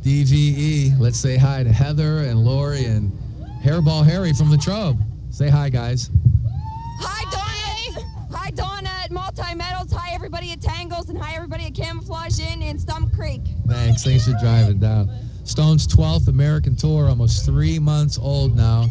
DVE. 0.03 0.99
Let's 0.99 1.19
say 1.19 1.37
hi 1.37 1.63
to 1.63 1.73
Heather 1.73 2.19
and 2.19 2.39
Lori 2.45 2.85
and 2.85 3.13
Hairball 3.63 4.05
Harry 4.05 4.33
from 4.33 4.51
the 4.51 4.57
Latrobe. 4.57 4.99
Say 5.31 5.49
hi, 5.49 5.69
guys. 5.69 6.11
Hi, 7.01 7.25
Donna. 7.31 8.09
Hi, 8.31 8.51
Donna 8.51 8.91
at 9.05 9.11
Multi 9.11 9.55
Metals. 9.55 9.93
Hi, 9.93 10.15
everybody 10.15 10.53
at 10.53 10.61
Tangles, 10.61 11.09
and 11.09 11.19
hi, 11.19 11.35
everybody 11.35 11.67
at 11.67 11.75
Camouflage 11.75 12.39
Inn 12.39 12.63
in 12.63 12.79
Stump 12.79 13.13
Creek. 13.13 13.43
Thanks. 13.67 14.05
Thanks 14.05 14.27
for 14.27 14.35
driving 14.41 14.79
down. 14.79 15.11
Stones' 15.45 15.87
12th 15.87 16.29
American 16.29 16.77
tour, 16.77 17.09
almost 17.09 17.45
three 17.45 17.79
months 17.79 18.19
old 18.19 18.57
now. 18.57 18.87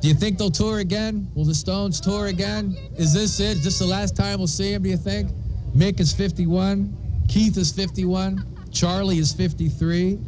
Do 0.00 0.08
you 0.08 0.14
think 0.14 0.38
they'll 0.38 0.50
tour 0.50 0.80
again? 0.80 1.30
Will 1.34 1.44
the 1.44 1.54
Stones 1.54 2.00
tour 2.00 2.26
again? 2.26 2.76
Is 2.96 3.14
this 3.14 3.40
it? 3.40 3.58
Is 3.58 3.64
this 3.64 3.78
the 3.78 3.86
last 3.86 4.14
time 4.16 4.38
we'll 4.38 4.46
see 4.46 4.72
them, 4.72 4.82
do 4.82 4.90
you 4.90 4.96
think? 4.96 5.30
Mick 5.74 5.98
is 6.00 6.12
51. 6.12 6.94
Keith 7.28 7.56
is 7.56 7.72
51. 7.72 8.44
Charlie 8.74 9.18
is 9.18 9.32
53. 9.32 10.18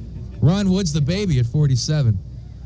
Ron 0.41 0.71
Wood's 0.71 0.93
the 0.93 1.01
baby 1.01 1.39
at 1.39 1.47
47. 1.47 2.17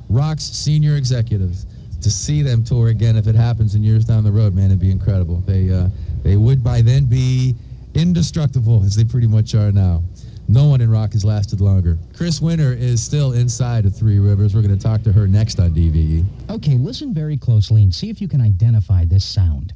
Rock's 0.08 0.44
senior 0.44 0.96
executives. 0.96 1.66
To 2.02 2.10
see 2.10 2.42
them 2.42 2.62
tour 2.64 2.88
again, 2.88 3.16
if 3.16 3.26
it 3.26 3.34
happens 3.34 3.74
in 3.74 3.82
years 3.82 4.04
down 4.04 4.24
the 4.24 4.32
road, 4.32 4.54
man, 4.54 4.66
it'd 4.66 4.78
be 4.78 4.90
incredible. 4.90 5.42
They 5.46 5.70
uh, 5.70 5.88
they 6.22 6.36
would 6.36 6.64
by 6.64 6.80
then 6.80 7.04
be 7.04 7.54
indestructible, 7.94 8.82
as 8.84 8.96
they 8.96 9.04
pretty 9.04 9.26
much 9.26 9.54
are 9.54 9.70
now. 9.70 10.02
No 10.48 10.66
one 10.66 10.80
in 10.80 10.90
rock 10.90 11.12
has 11.12 11.24
lasted 11.24 11.60
longer. 11.60 11.96
Chris 12.16 12.40
Winter 12.40 12.72
is 12.72 13.02
still 13.02 13.32
inside 13.32 13.84
of 13.84 13.94
Three 13.94 14.18
Rivers. 14.18 14.54
We're 14.54 14.62
going 14.62 14.76
to 14.76 14.82
talk 14.82 15.02
to 15.02 15.12
her 15.12 15.28
next 15.28 15.60
on 15.60 15.70
DVE. 15.70 16.24
Okay, 16.48 16.76
listen 16.76 17.14
very 17.14 17.36
closely 17.36 17.82
and 17.82 17.94
see 17.94 18.10
if 18.10 18.20
you 18.20 18.26
can 18.26 18.40
identify 18.40 19.04
this 19.04 19.24
sound. 19.24 19.72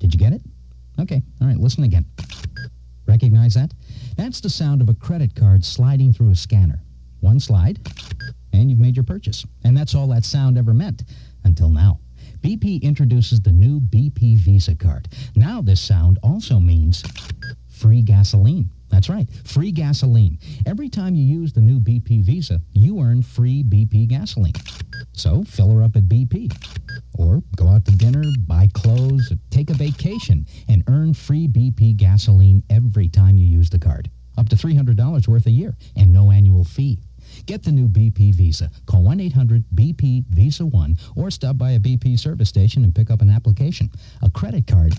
Did 0.00 0.12
you 0.12 0.18
get 0.18 0.32
it? 0.32 0.40
Okay, 0.98 1.22
all 1.40 1.46
right, 1.46 1.58
listen 1.58 1.84
again. 1.84 2.06
Recognize 3.06 3.54
that? 3.54 3.72
That's 4.18 4.40
the 4.40 4.50
sound 4.50 4.82
of 4.82 4.88
a 4.88 4.94
credit 4.94 5.36
card 5.36 5.64
sliding 5.64 6.12
through 6.12 6.30
a 6.30 6.34
scanner. 6.34 6.82
One 7.20 7.38
slide, 7.38 7.78
and 8.52 8.68
you've 8.68 8.80
made 8.80 8.96
your 8.96 9.04
purchase. 9.04 9.46
And 9.62 9.76
that's 9.76 9.94
all 9.94 10.08
that 10.08 10.24
sound 10.24 10.58
ever 10.58 10.74
meant 10.74 11.04
until 11.44 11.68
now. 11.68 12.00
BP 12.42 12.82
introduces 12.82 13.40
the 13.40 13.52
new 13.52 13.78
BP 13.78 14.38
Visa 14.38 14.74
card. 14.74 15.08
Now 15.36 15.62
this 15.62 15.80
sound 15.80 16.18
also 16.24 16.58
means 16.58 17.04
free 17.68 18.02
gasoline. 18.02 18.68
That's 18.90 19.08
right, 19.08 19.28
free 19.44 19.70
gasoline. 19.70 20.38
Every 20.66 20.88
time 20.88 21.14
you 21.14 21.24
use 21.24 21.52
the 21.52 21.60
new 21.60 21.78
BP 21.78 22.22
Visa, 22.24 22.60
you 22.72 23.00
earn 23.00 23.22
free 23.22 23.62
BP 23.62 24.08
gasoline. 24.08 24.54
So 25.12 25.44
fill 25.44 25.70
her 25.72 25.82
up 25.82 25.96
at 25.96 26.04
BP. 26.04 26.52
Or 27.18 27.42
go 27.56 27.68
out 27.68 27.84
to 27.86 27.92
dinner, 27.92 28.22
buy 28.46 28.68
clothes, 28.72 29.32
take 29.50 29.70
a 29.70 29.74
vacation, 29.74 30.46
and 30.68 30.82
earn 30.88 31.14
free 31.14 31.48
BP 31.48 31.96
gasoline 31.96 32.62
every 32.70 33.08
time 33.08 33.36
you 33.36 33.46
use 33.46 33.70
the 33.70 33.78
card. 33.78 34.10
Up 34.36 34.48
to 34.48 34.56
$300 34.56 35.28
worth 35.28 35.46
a 35.46 35.50
year, 35.50 35.76
and 35.96 36.12
no 36.12 36.30
annual 36.30 36.64
fee. 36.64 36.98
Get 37.46 37.62
the 37.62 37.72
new 37.72 37.88
BP 37.88 38.34
Visa. 38.34 38.70
Call 38.86 39.02
1-800-BP 39.02 40.24
Visa 40.30 40.64
1 40.64 40.96
or 41.16 41.30
stop 41.30 41.58
by 41.58 41.72
a 41.72 41.80
BP 41.80 42.18
service 42.18 42.48
station 42.48 42.84
and 42.84 42.94
pick 42.94 43.10
up 43.10 43.20
an 43.20 43.30
application. 43.30 43.90
A 44.22 44.30
credit 44.30 44.66
card 44.66 44.94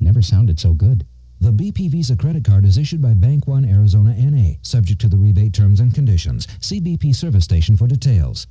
never 0.00 0.22
sounded 0.22 0.60
so 0.60 0.72
good. 0.72 1.04
The 1.40 1.52
BP 1.52 1.90
Visa 1.90 2.16
credit 2.16 2.44
card 2.44 2.64
is 2.64 2.78
issued 2.78 3.00
by 3.00 3.14
Bank 3.14 3.46
One 3.46 3.64
Arizona 3.64 4.12
NA, 4.18 4.54
subject 4.62 5.00
to 5.02 5.08
the 5.08 5.16
rebate 5.16 5.52
terms 5.52 5.78
and 5.78 5.94
conditions. 5.94 6.48
See 6.60 6.80
BP 6.80 7.14
service 7.14 7.44
station 7.44 7.76
for 7.76 7.86
details. 7.86 8.48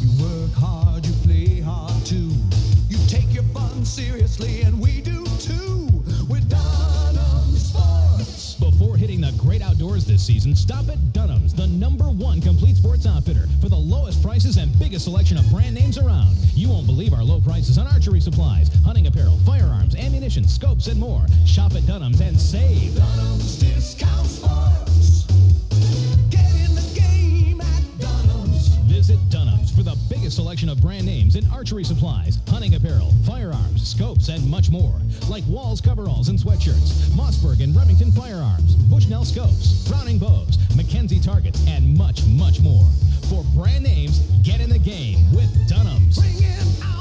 You 0.00 0.24
work 0.24 0.52
hard, 0.54 1.04
you 1.04 1.12
play 1.22 1.60
hard 1.60 1.92
too. 2.06 2.30
You 2.88 2.96
take 3.08 3.34
your 3.34 3.44
fun 3.52 3.84
seriously, 3.84 4.62
and 4.62 4.80
we 4.80 5.02
do 5.02 5.09
The 9.20 9.32
great 9.32 9.60
outdoors 9.60 10.06
this 10.06 10.26
season, 10.26 10.56
stop 10.56 10.88
at 10.88 11.12
Dunham's, 11.12 11.52
the 11.52 11.66
number 11.66 12.04
one 12.04 12.40
complete 12.40 12.76
sports 12.76 13.06
outfitter, 13.06 13.46
for 13.60 13.68
the 13.68 13.76
lowest 13.76 14.22
prices 14.22 14.56
and 14.56 14.76
biggest 14.78 15.04
selection 15.04 15.36
of 15.36 15.48
brand 15.50 15.74
names 15.74 15.98
around. 15.98 16.34
You 16.54 16.70
won't 16.70 16.86
believe 16.86 17.12
our 17.12 17.22
low 17.22 17.38
prices 17.38 17.76
on 17.76 17.86
archery 17.86 18.20
supplies, 18.20 18.70
hunting 18.82 19.08
apparel, 19.08 19.38
firearms, 19.44 19.94
ammunition, 19.94 20.48
scopes, 20.48 20.86
and 20.86 20.98
more. 20.98 21.26
Shop 21.44 21.74
at 21.74 21.86
Dunham's 21.86 22.22
and 22.22 22.40
save. 22.40 22.96
Dunham's 22.96 23.58
Discount 23.58 24.26
Sports. 24.26 24.89
Visit 29.10 29.28
Dunham's 29.28 29.74
for 29.74 29.82
the 29.82 29.98
biggest 30.08 30.36
selection 30.36 30.68
of 30.68 30.80
brand 30.80 31.04
names 31.04 31.34
in 31.34 31.44
archery 31.48 31.82
supplies, 31.82 32.38
hunting 32.46 32.76
apparel, 32.76 33.12
firearms, 33.26 33.88
scopes, 33.88 34.28
and 34.28 34.48
much 34.48 34.70
more. 34.70 34.94
Like 35.28 35.42
Walls 35.48 35.80
coveralls 35.80 36.28
and 36.28 36.38
sweatshirts, 36.38 37.10
Mossberg 37.16 37.60
and 37.60 37.74
Remington 37.74 38.12
firearms, 38.12 38.76
Bushnell 38.76 39.24
scopes, 39.24 39.88
Browning 39.88 40.18
bows, 40.18 40.58
McKenzie 40.76 41.20
targets, 41.20 41.66
and 41.66 41.98
much, 41.98 42.24
much 42.26 42.60
more. 42.60 42.86
For 43.28 43.42
brand 43.52 43.82
names, 43.82 44.20
get 44.44 44.60
in 44.60 44.70
the 44.70 44.78
game 44.78 45.28
with 45.32 45.50
Dunham's. 45.68 46.16
Bringing 46.16 46.54
out 46.84 46.99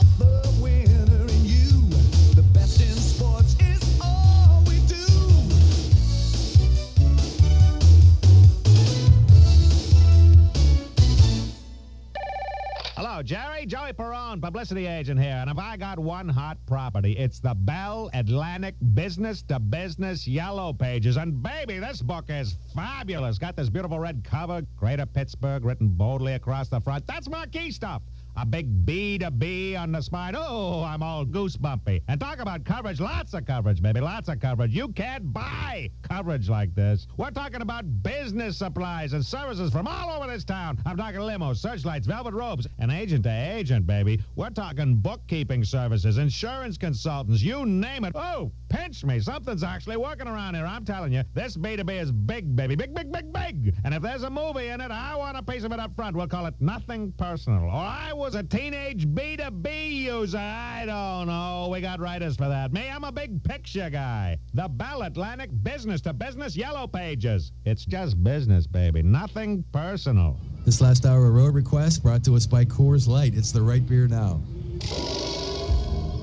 Jerry. 13.24 13.66
Joey 13.66 13.94
Perone, 13.94 14.42
publicity 14.42 14.86
agent 14.86 15.20
here. 15.20 15.38
And 15.40 15.50
if 15.50 15.58
I 15.58 15.78
got 15.78 16.00
one 16.00 16.30
hot 16.30 16.58
property, 16.66 17.14
it's 17.14 17.40
the 17.40 17.54
Bell 17.54 18.10
Atlantic 18.14 18.76
Business 18.94 19.42
to 19.44 19.60
Business 19.60 20.28
Yellow 20.28 20.74
Pages. 20.74 21.18
And 21.18 21.42
baby, 21.42 21.80
this 21.80 22.02
book 22.02 22.26
is 22.30 22.56
fabulous. 22.74 23.38
Got 23.38 23.56
this 23.56 23.70
beautiful 23.70 24.00
red 24.00 24.24
cover, 24.24 24.62
Greater 24.78 25.06
Pittsburgh, 25.06 25.66
written 25.66 25.88
boldly 25.90 26.34
across 26.34 26.70
the 26.70 26.80
front. 26.80 27.06
That's 27.08 27.30
marquee 27.30 27.72
stuff. 27.72 28.02
A 28.38 28.46
big 28.46 28.86
B 28.86 29.18
to 29.18 29.32
B 29.32 29.76
on 29.76 29.92
the 29.92 30.02
spine. 30.02 30.34
Oh, 30.38 30.84
I'm 30.84 31.04
all 31.04 31.26
goosebumpy. 31.26 32.02
And 32.08 32.20
talk 32.20 32.40
about 32.40 32.64
coverage. 32.64 33.00
Lots 33.00 33.34
of 33.34 33.46
coverage, 33.46 33.82
baby. 33.82 34.00
Lots 34.00 34.30
of 34.30 34.40
coverage. 34.40 34.74
You 34.74 34.90
can't 34.90 35.34
buy 35.34 35.90
coverage 36.04 36.50
like 36.50 36.74
this. 36.74 37.08
We're 37.18 37.32
talking 37.32 37.62
about 37.62 38.04
business 38.04 38.58
supplies 38.58 39.14
and 39.14 39.26
services 39.26 39.72
from 39.72 39.88
all 39.88 40.10
over 40.12 40.32
this 40.32 40.44
town. 40.44 40.82
I'm 40.86 40.98
talking 40.98 41.20
limos, 41.20 41.58
searchlights, 41.58 42.08
velvet 42.08 42.34
robes, 42.34 42.68
and 42.80 42.92
agent 42.92 43.24
to 43.24 43.32
agent, 43.32 43.86
baby. 43.86 44.22
We're 44.36 44.50
talking 44.50 44.96
bookkeeping 44.96 45.64
services, 45.64 46.18
insurance 46.18 46.78
consultants, 46.78 47.42
you 47.42 47.66
name 47.66 48.06
it. 48.06 48.14
Oh, 48.16 48.52
pinch 48.70 49.04
me. 49.04 49.20
Something's 49.20 49.64
actually 49.64 49.98
working 49.98 50.28
around 50.28 50.56
here. 50.56 50.66
I'm 50.66 50.86
telling 50.86 51.12
you, 51.12 51.24
this 51.34 51.58
B2B 51.58 52.02
is 52.02 52.12
big, 52.12 52.56
baby. 52.56 52.76
Big, 52.76 52.94
big, 52.94 53.12
big, 53.12 53.34
big. 53.34 53.76
And 53.84 53.94
if 53.94 54.02
there's 54.02 54.24
a 54.24 54.30
movie 54.30 54.68
in 54.68 54.82
it, 54.82 54.92
I 54.92 55.16
want 55.16 55.38
a 55.38 55.44
piece 55.44 55.64
of 55.64 55.72
it 55.72 55.80
up 55.80 55.96
front. 55.96 56.16
We'll 56.16 56.28
call 56.28 56.46
it 56.46 56.54
Nothing 56.60 57.12
Personal. 57.18 57.66
Or 57.66 57.74
I 57.74 58.14
was 58.14 58.36
a 58.36 58.44
teenage 58.44 59.08
B2B 59.08 59.92
user. 59.92 60.38
I 60.38 60.86
don't 60.86 61.28
know. 61.28 61.70
We 61.72 61.82
got 61.82 62.00
writers 62.00 62.36
for 62.36 62.48
that. 62.48 62.72
Me, 62.72 62.90
I'm 62.90 63.04
a 63.04 63.12
big 63.12 63.44
picture 63.44 63.90
guy. 63.90 64.38
The 64.54 64.68
Bell 64.68 65.02
Atlantic 65.02 65.50
Business 65.64 66.02
to 66.02 66.14
Business 66.14 66.56
Yellow 66.56 66.88
Pages. 66.88 67.52
It's 67.66 67.86
just 67.86 68.24
business, 68.24 68.68
baby. 68.68 69.02
Nothing 69.02 69.64
personal. 69.72 70.38
This 70.66 70.82
last 70.82 71.06
hour, 71.06 71.28
of 71.28 71.34
road 71.34 71.56
request 71.56 72.04
brought 72.04 72.24
to 72.26 72.36
us 72.36 72.46
by 72.46 72.66
Coors 72.66 73.08
Light. 73.08 73.34
It's 73.34 73.52
the 73.52 73.62
right 73.62 73.86
beer 73.88 74.08
now. 74.08 74.42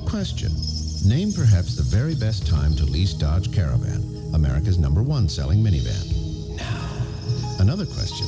Question. 0.08 0.75
Name 1.06 1.30
perhaps 1.30 1.76
the 1.76 1.84
very 1.84 2.16
best 2.16 2.48
time 2.48 2.74
to 2.74 2.84
lease 2.84 3.12
Dodge 3.12 3.54
Caravan, 3.54 4.02
America's 4.34 4.76
number 4.76 5.04
one 5.04 5.28
selling 5.28 5.62
minivan. 5.62 6.56
Now. 6.56 7.62
Another 7.62 7.86
question. 7.86 8.26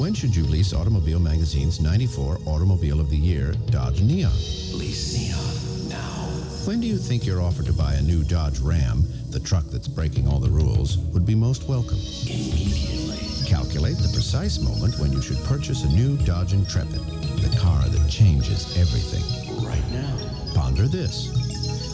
When 0.00 0.14
should 0.14 0.34
you 0.34 0.44
lease 0.44 0.72
Automobile 0.72 1.20
Magazine's 1.20 1.78
94 1.78 2.38
Automobile 2.46 3.00
of 3.00 3.10
the 3.10 3.18
Year 3.18 3.52
Dodge 3.66 4.00
Neon? 4.00 4.32
Lease 4.72 5.14
Neon 5.14 5.90
now. 5.90 6.24
When 6.64 6.80
do 6.80 6.86
you 6.86 6.96
think 6.96 7.26
your 7.26 7.42
offer 7.42 7.62
to 7.62 7.72
buy 7.74 7.92
a 7.92 8.02
new 8.02 8.24
Dodge 8.24 8.60
Ram, 8.60 9.04
the 9.28 9.40
truck 9.40 9.66
that's 9.66 9.86
breaking 9.86 10.26
all 10.26 10.40
the 10.40 10.48
rules, 10.48 10.96
would 11.12 11.26
be 11.26 11.34
most 11.34 11.68
welcome? 11.68 11.98
Immediately. 12.22 13.18
Calculate 13.46 13.98
the 13.98 14.10
precise 14.14 14.58
moment 14.58 14.98
when 14.98 15.12
you 15.12 15.20
should 15.20 15.44
purchase 15.44 15.84
a 15.84 15.88
new 15.90 16.16
Dodge 16.24 16.54
Intrepid, 16.54 17.04
the 17.42 17.54
car 17.58 17.82
that 17.82 18.10
changes 18.10 18.74
everything. 18.78 19.22
Right 19.62 19.86
now. 19.92 20.16
Ponder 20.54 20.88
this. 20.88 21.45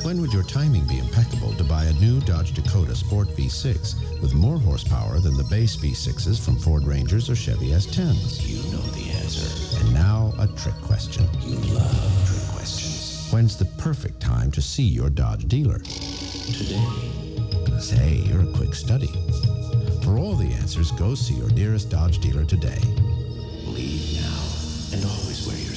When 0.03 0.21
would 0.21 0.33
your 0.33 0.43
timing 0.43 0.85
be 0.87 0.99
impeccable 0.99 1.55
to 1.55 1.63
buy 1.63 1.85
a 1.85 1.93
new 1.93 2.21
Dodge 2.23 2.55
Dakota 2.55 2.97
Sport 2.97 3.29
V6 3.29 4.21
with 4.21 4.35
more 4.35 4.59
horsepower 4.59 5.21
than 5.21 5.37
the 5.37 5.45
base 5.45 5.77
V6s 5.77 6.45
from 6.45 6.57
Ford 6.57 6.85
Rangers 6.85 7.31
or 7.31 7.37
Chevy 7.37 7.69
S10s? 7.69 8.45
You 8.45 8.57
know 8.73 8.83
the 8.83 9.11
answer. 9.13 9.79
And 9.79 9.95
now 9.95 10.35
a 10.41 10.49
trick 10.49 10.75
question. 10.83 11.25
You 11.43 11.55
love 11.73 12.29
trick 12.29 12.43
questions. 12.53 13.29
When's 13.31 13.57
the 13.57 13.67
perfect 13.79 14.21
time 14.21 14.51
to 14.51 14.61
see 14.61 14.83
your 14.83 15.09
Dodge 15.09 15.47
dealer? 15.47 15.79
Today. 15.79 16.85
Say, 17.79 18.25
you're 18.27 18.43
a 18.43 18.53
quick 18.57 18.75
study. 18.75 19.07
For 20.03 20.19
all 20.19 20.35
the 20.35 20.53
answers, 20.53 20.91
go 20.91 21.15
see 21.15 21.35
your 21.35 21.51
nearest 21.51 21.91
Dodge 21.91 22.19
dealer 22.19 22.45
today. 22.45 22.81
Leave 23.67 24.21
now 24.21 24.97
and 24.97 25.05
always 25.05 25.47
wear 25.47 25.57
your. 25.59 25.72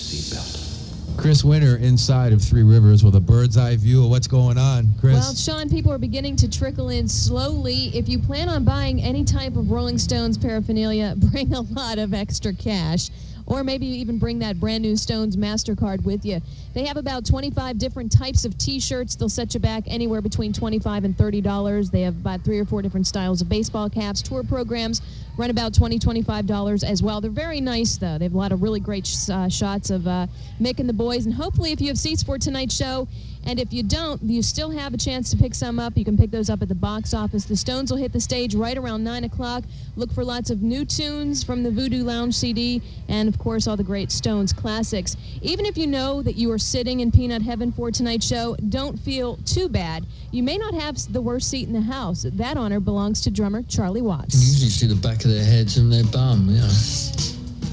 Chris 1.17 1.43
Winter 1.43 1.77
inside 1.77 2.33
of 2.33 2.41
Three 2.41 2.63
Rivers 2.63 3.03
with 3.03 3.15
a 3.15 3.19
bird's 3.19 3.57
eye 3.57 3.75
view 3.75 4.03
of 4.03 4.09
what's 4.09 4.27
going 4.27 4.57
on. 4.57 4.87
Chris? 4.99 5.15
Well, 5.15 5.35
Sean, 5.35 5.69
people 5.69 5.91
are 5.91 5.97
beginning 5.97 6.35
to 6.37 6.49
trickle 6.49 6.89
in 6.89 7.07
slowly. 7.07 7.91
If 7.93 8.09
you 8.09 8.19
plan 8.19 8.49
on 8.49 8.63
buying 8.63 9.01
any 9.01 9.23
type 9.23 9.55
of 9.55 9.71
Rolling 9.71 9.97
Stones 9.97 10.37
paraphernalia, 10.37 11.15
bring 11.31 11.53
a 11.53 11.61
lot 11.61 11.97
of 11.97 12.13
extra 12.13 12.53
cash. 12.53 13.09
Or 13.47 13.63
maybe 13.63 13.85
you 13.85 13.95
even 13.97 14.17
bring 14.17 14.39
that 14.39 14.59
brand 14.59 14.81
new 14.81 14.95
Stones 14.95 15.37
MasterCard 15.37 16.03
with 16.03 16.25
you. 16.25 16.41
They 16.73 16.85
have 16.85 16.97
about 16.97 17.25
25 17.25 17.77
different 17.77 18.11
types 18.11 18.43
of 18.43 18.57
t 18.57 18.79
shirts. 18.79 19.15
They'll 19.15 19.29
set 19.29 19.53
you 19.53 19.59
back 19.59 19.83
anywhere 19.87 20.21
between 20.21 20.51
25 20.51 21.03
and 21.03 21.15
$30. 21.15 21.91
They 21.91 22.01
have 22.01 22.15
about 22.15 22.43
three 22.43 22.59
or 22.59 22.65
four 22.65 22.81
different 22.81 23.07
styles 23.07 23.41
of 23.41 23.49
baseball 23.49 23.89
caps. 23.89 24.21
Tour 24.21 24.43
programs 24.43 25.01
run 25.37 25.49
about 25.49 25.73
$20, 25.73 25.99
$25 25.99 26.83
as 26.83 27.03
well. 27.03 27.21
They're 27.21 27.29
very 27.29 27.61
nice, 27.61 27.97
though. 27.97 28.17
They 28.17 28.25
have 28.25 28.33
a 28.33 28.37
lot 28.37 28.51
of 28.51 28.63
really 28.63 28.79
great 28.79 29.05
sh- 29.05 29.29
uh, 29.29 29.49
shots 29.49 29.89
of 29.89 30.07
uh, 30.07 30.27
Mick 30.59 30.79
and 30.79 30.89
the 30.89 30.93
boys. 30.93 31.25
And 31.25 31.33
hopefully, 31.33 31.71
if 31.71 31.81
you 31.81 31.87
have 31.87 31.99
seats 31.99 32.23
for 32.23 32.37
tonight's 32.37 32.75
show 32.75 33.07
And 33.45 33.59
if 33.59 33.71
you 33.71 33.83
don't, 33.83 34.21
you 34.23 34.41
still 34.41 34.71
have 34.71 34.93
a 34.93 34.97
chance 34.97 35.29
to 35.29 35.37
pick 35.37 35.53
some 35.53 35.77
up. 35.79 35.95
You 35.95 36.03
can 36.03 36.17
pick 36.17 36.31
those 36.31 36.49
up 36.49 36.61
at 36.61 36.67
the 36.67 36.75
box 36.75 37.13
office. 37.13 37.45
The 37.45 37.55
Stones 37.55 37.91
will 37.91 37.97
hit 37.97 38.11
the 38.11 38.19
stage 38.19 38.55
right 38.55 38.77
around 38.77 39.03
9 39.03 39.23
o'clock. 39.25 39.63
Look 39.95 40.11
for 40.11 40.23
lots 40.23 40.49
of 40.49 40.61
new 40.63 40.83
tunes 40.83 41.43
from 41.43 41.61
the 41.61 41.69
Voodoo 41.69 42.03
Lounge 42.03 42.33
CD 42.33 42.81
and, 43.07 43.29
of 43.29 43.37
course, 43.37 43.67
all 43.67 43.77
the 43.77 43.83
great 43.83 44.11
Stones 44.11 44.51
classics. 44.51 45.15
Even 45.41 45.65
if 45.65 45.77
you 45.77 45.85
know 45.85 46.21
that 46.23 46.35
you 46.35 46.51
are 46.51 46.57
sitting 46.57 47.01
in 47.01 47.11
peanut 47.11 47.41
heaven 47.41 47.71
for 47.71 47.91
tonight's 47.91 48.25
show, 48.25 48.55
don't 48.69 48.99
feel 48.99 49.37
too 49.45 49.69
bad. 49.69 50.05
You 50.31 50.41
may 50.41 50.57
not 50.57 50.73
have 50.73 50.97
the 51.13 51.21
worst 51.21 51.49
seat 51.49 51.67
in 51.67 51.73
the 51.73 51.81
house. 51.81 52.25
That 52.33 52.57
honor 52.57 52.79
belongs 52.79 53.21
to 53.21 53.31
drummer 53.31 53.61
Charlie 53.63 54.01
Watts. 54.01 54.35
You 54.35 54.53
usually 54.53 54.69
see 54.69 54.87
the 54.87 54.95
back 54.95 55.23
of 55.23 55.31
their 55.31 55.45
heads 55.45 55.77
and 55.77 55.91
their 55.91 56.03
bum, 56.05 56.47
know, 56.47 56.67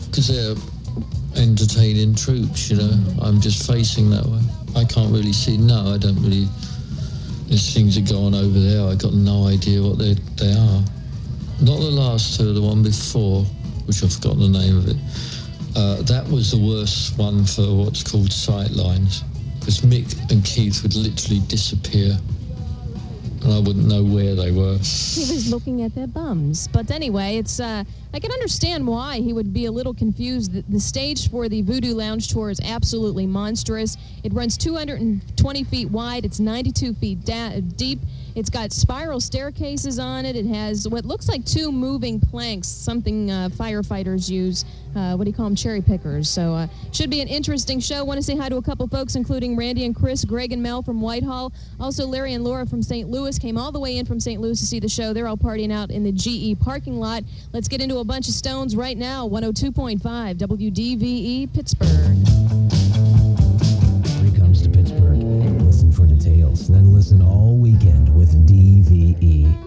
because 0.06 0.28
they're 0.28 0.54
entertaining 1.37 2.14
troops, 2.14 2.71
you 2.71 2.77
know. 2.77 2.92
I'm 3.21 3.40
just 3.40 3.66
facing 3.66 4.11
that 4.11 4.25
way. 4.25 4.40
I 4.77 4.85
can't 4.85 5.12
really 5.12 5.33
see. 5.33 5.57
No, 5.57 5.92
I 5.95 5.99
don't 5.99 6.21
really. 6.23 6.47
There's 7.49 7.75
things 7.75 7.97
that 7.97 8.09
go 8.09 8.25
on 8.25 8.35
over 8.35 8.59
there. 8.59 8.87
I 8.88 8.95
got 8.95 9.12
no 9.12 9.47
idea 9.47 9.83
what 9.83 9.99
they 9.99 10.14
they 10.37 10.53
are. 10.53 10.83
Not 11.61 11.79
the 11.79 11.90
last 11.90 12.38
two, 12.38 12.53
the 12.53 12.62
one 12.62 12.83
before, 12.83 13.45
which 13.87 14.03
I've 14.03 14.12
forgotten 14.12 14.53
the 14.53 14.59
name 14.59 14.79
of 14.79 14.88
it. 14.88 14.97
Uh, 15.77 16.03
that 16.03 16.27
was 16.29 16.51
the 16.51 16.59
worst 16.59 17.16
one 17.18 17.45
for 17.45 17.62
what's 17.62 18.03
called 18.03 18.33
sight 18.33 18.73
lines, 18.73 19.23
because 19.59 19.81
Mick 19.81 20.31
and 20.31 20.45
Keith 20.45 20.83
would 20.83 20.95
literally 20.95 21.40
disappear, 21.49 22.18
and 23.44 23.52
I 23.52 23.59
wouldn't 23.59 23.87
know 23.87 24.02
where 24.05 24.35
they 24.35 24.50
were. 24.50 24.78
He 24.78 25.33
was 25.33 25.50
looking 25.50 25.83
at 25.83 25.94
their 25.94 26.07
bums. 26.07 26.68
But 26.68 26.90
anyway, 26.90 27.37
it's 27.37 27.61
uh, 27.61 27.85
I 28.14 28.20
can 28.20 28.31
understand 28.33 28.87
why 28.87 29.18
he 29.18 29.33
would 29.33 29.52
be 29.52 29.66
a 29.66 29.72
little 29.72 29.94
confused. 29.94 30.52
The, 30.70 30.81
stage 30.81 31.31
for 31.31 31.48
the 31.48 31.62
Voodoo 31.62 31.94
Lounge 31.94 32.28
tour 32.28 32.50
is 32.50 32.61
absolutely 32.62 33.26
monstrous. 33.26 33.96
It 34.24 34.33
runs 34.33 34.57
220 34.57 35.64
feet 35.64 35.90
wide. 35.90 36.24
It's 36.24 36.40
92 36.40 36.94
feet 36.94 37.24
da- 37.24 37.61
deep. 37.61 38.00
It's 38.35 38.49
got 38.49 38.73
spiral 38.73 39.21
staircases 39.21 39.99
on 39.99 40.25
it. 40.25 40.37
It 40.37 40.47
has 40.47 40.88
what 40.88 41.05
looks 41.05 41.29
like 41.29 41.45
two 41.45 41.71
moving 41.71 42.18
planks, 42.18 42.68
something 42.68 43.31
uh, 43.31 43.51
firefighters 43.53 44.31
use. 44.31 44.64
Uh, 44.97 45.16
what 45.16 45.25
do 45.25 45.31
you 45.31 45.37
call 45.37 45.47
them? 45.47 45.55
Cherry 45.55 45.81
pickers. 45.81 46.29
So 46.29 46.55
uh, 46.55 46.66
should 46.92 47.11
be 47.11 47.21
an 47.21 47.29
interesting 47.29 47.81
show. 47.81 48.05
Want 48.05 48.18
to 48.18 48.23
say 48.23 48.37
hi 48.37 48.49
to 48.49 48.57
a 48.57 48.62
couple 48.62 48.87
folks, 48.88 49.16
including 49.16 49.57
Randy 49.57 49.85
and 49.85 49.95
Chris, 49.95 50.25
Greg 50.25 50.53
and 50.53 50.62
Mel 50.62 50.83
from 50.83 51.01
Whitehall. 51.01 51.53
Also, 51.81 52.07
Larry 52.07 52.35
and 52.35 52.45
Laura 52.45 52.66
from 52.66 52.83
St. 52.83 53.09
Louis 53.09 53.38
came 53.38 53.59
all 53.59 53.73
the 53.73 53.81
way 53.81 53.99
in 53.99 54.07
from 54.07 54.21
St. 54.21 54.40
Louis 54.40 54.59
to 54.59 54.66
see 54.66 54.81
the 54.81 54.88
show. 54.88 55.12
They're 55.12 55.29
all 55.29 55.37
partying 55.37 55.73
out 55.73 55.90
in 55.90 56.05
the 56.05 56.12
GE 56.12 56.61
parking 56.61 56.99
lot. 56.99 57.25
Let's 57.53 57.68
get 57.68 57.81
into 57.81 57.99
a 57.99 58.05
bunch 58.05 58.29
of 58.29 58.35
stones 58.35 58.77
right 58.77 58.97
now. 58.97 59.29
102.5 59.29 60.01
WDVE 60.37 61.53
Pittsburgh. 61.55 62.91
Details, 66.53 66.69
then 66.69 66.93
listen 66.93 67.23
all 67.23 67.57
weekend 67.57 68.15
with. 68.15 68.33
DVE. 68.47 69.59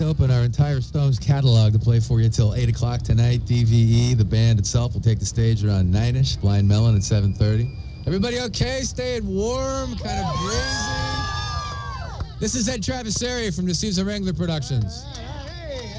Open 0.00 0.30
our 0.32 0.42
entire 0.42 0.80
Stones 0.80 1.18
catalog 1.18 1.72
to 1.72 1.78
play 1.78 1.98
for 2.00 2.20
you 2.20 2.28
till 2.28 2.54
8 2.54 2.68
o'clock 2.68 3.02
tonight. 3.02 3.40
DVE, 3.46 4.18
the 4.18 4.24
band 4.24 4.58
itself, 4.58 4.92
will 4.92 5.00
take 5.00 5.20
the 5.20 5.24
stage 5.24 5.64
around 5.64 5.94
9ish. 5.94 6.40
Blind 6.40 6.68
Melon 6.68 6.96
at 6.96 7.02
7.30. 7.02 7.72
Everybody 8.06 8.40
okay? 8.40 8.82
Staying 8.82 9.26
warm, 9.26 9.96
kind 9.96 10.26
of 10.26 10.36
breezy. 10.40 11.01
This 12.42 12.56
is 12.56 12.68
Ed 12.68 12.82
Traversari 12.82 13.54
from 13.54 13.68
DiCesare-Engler 13.68 14.32
Productions. 14.32 15.06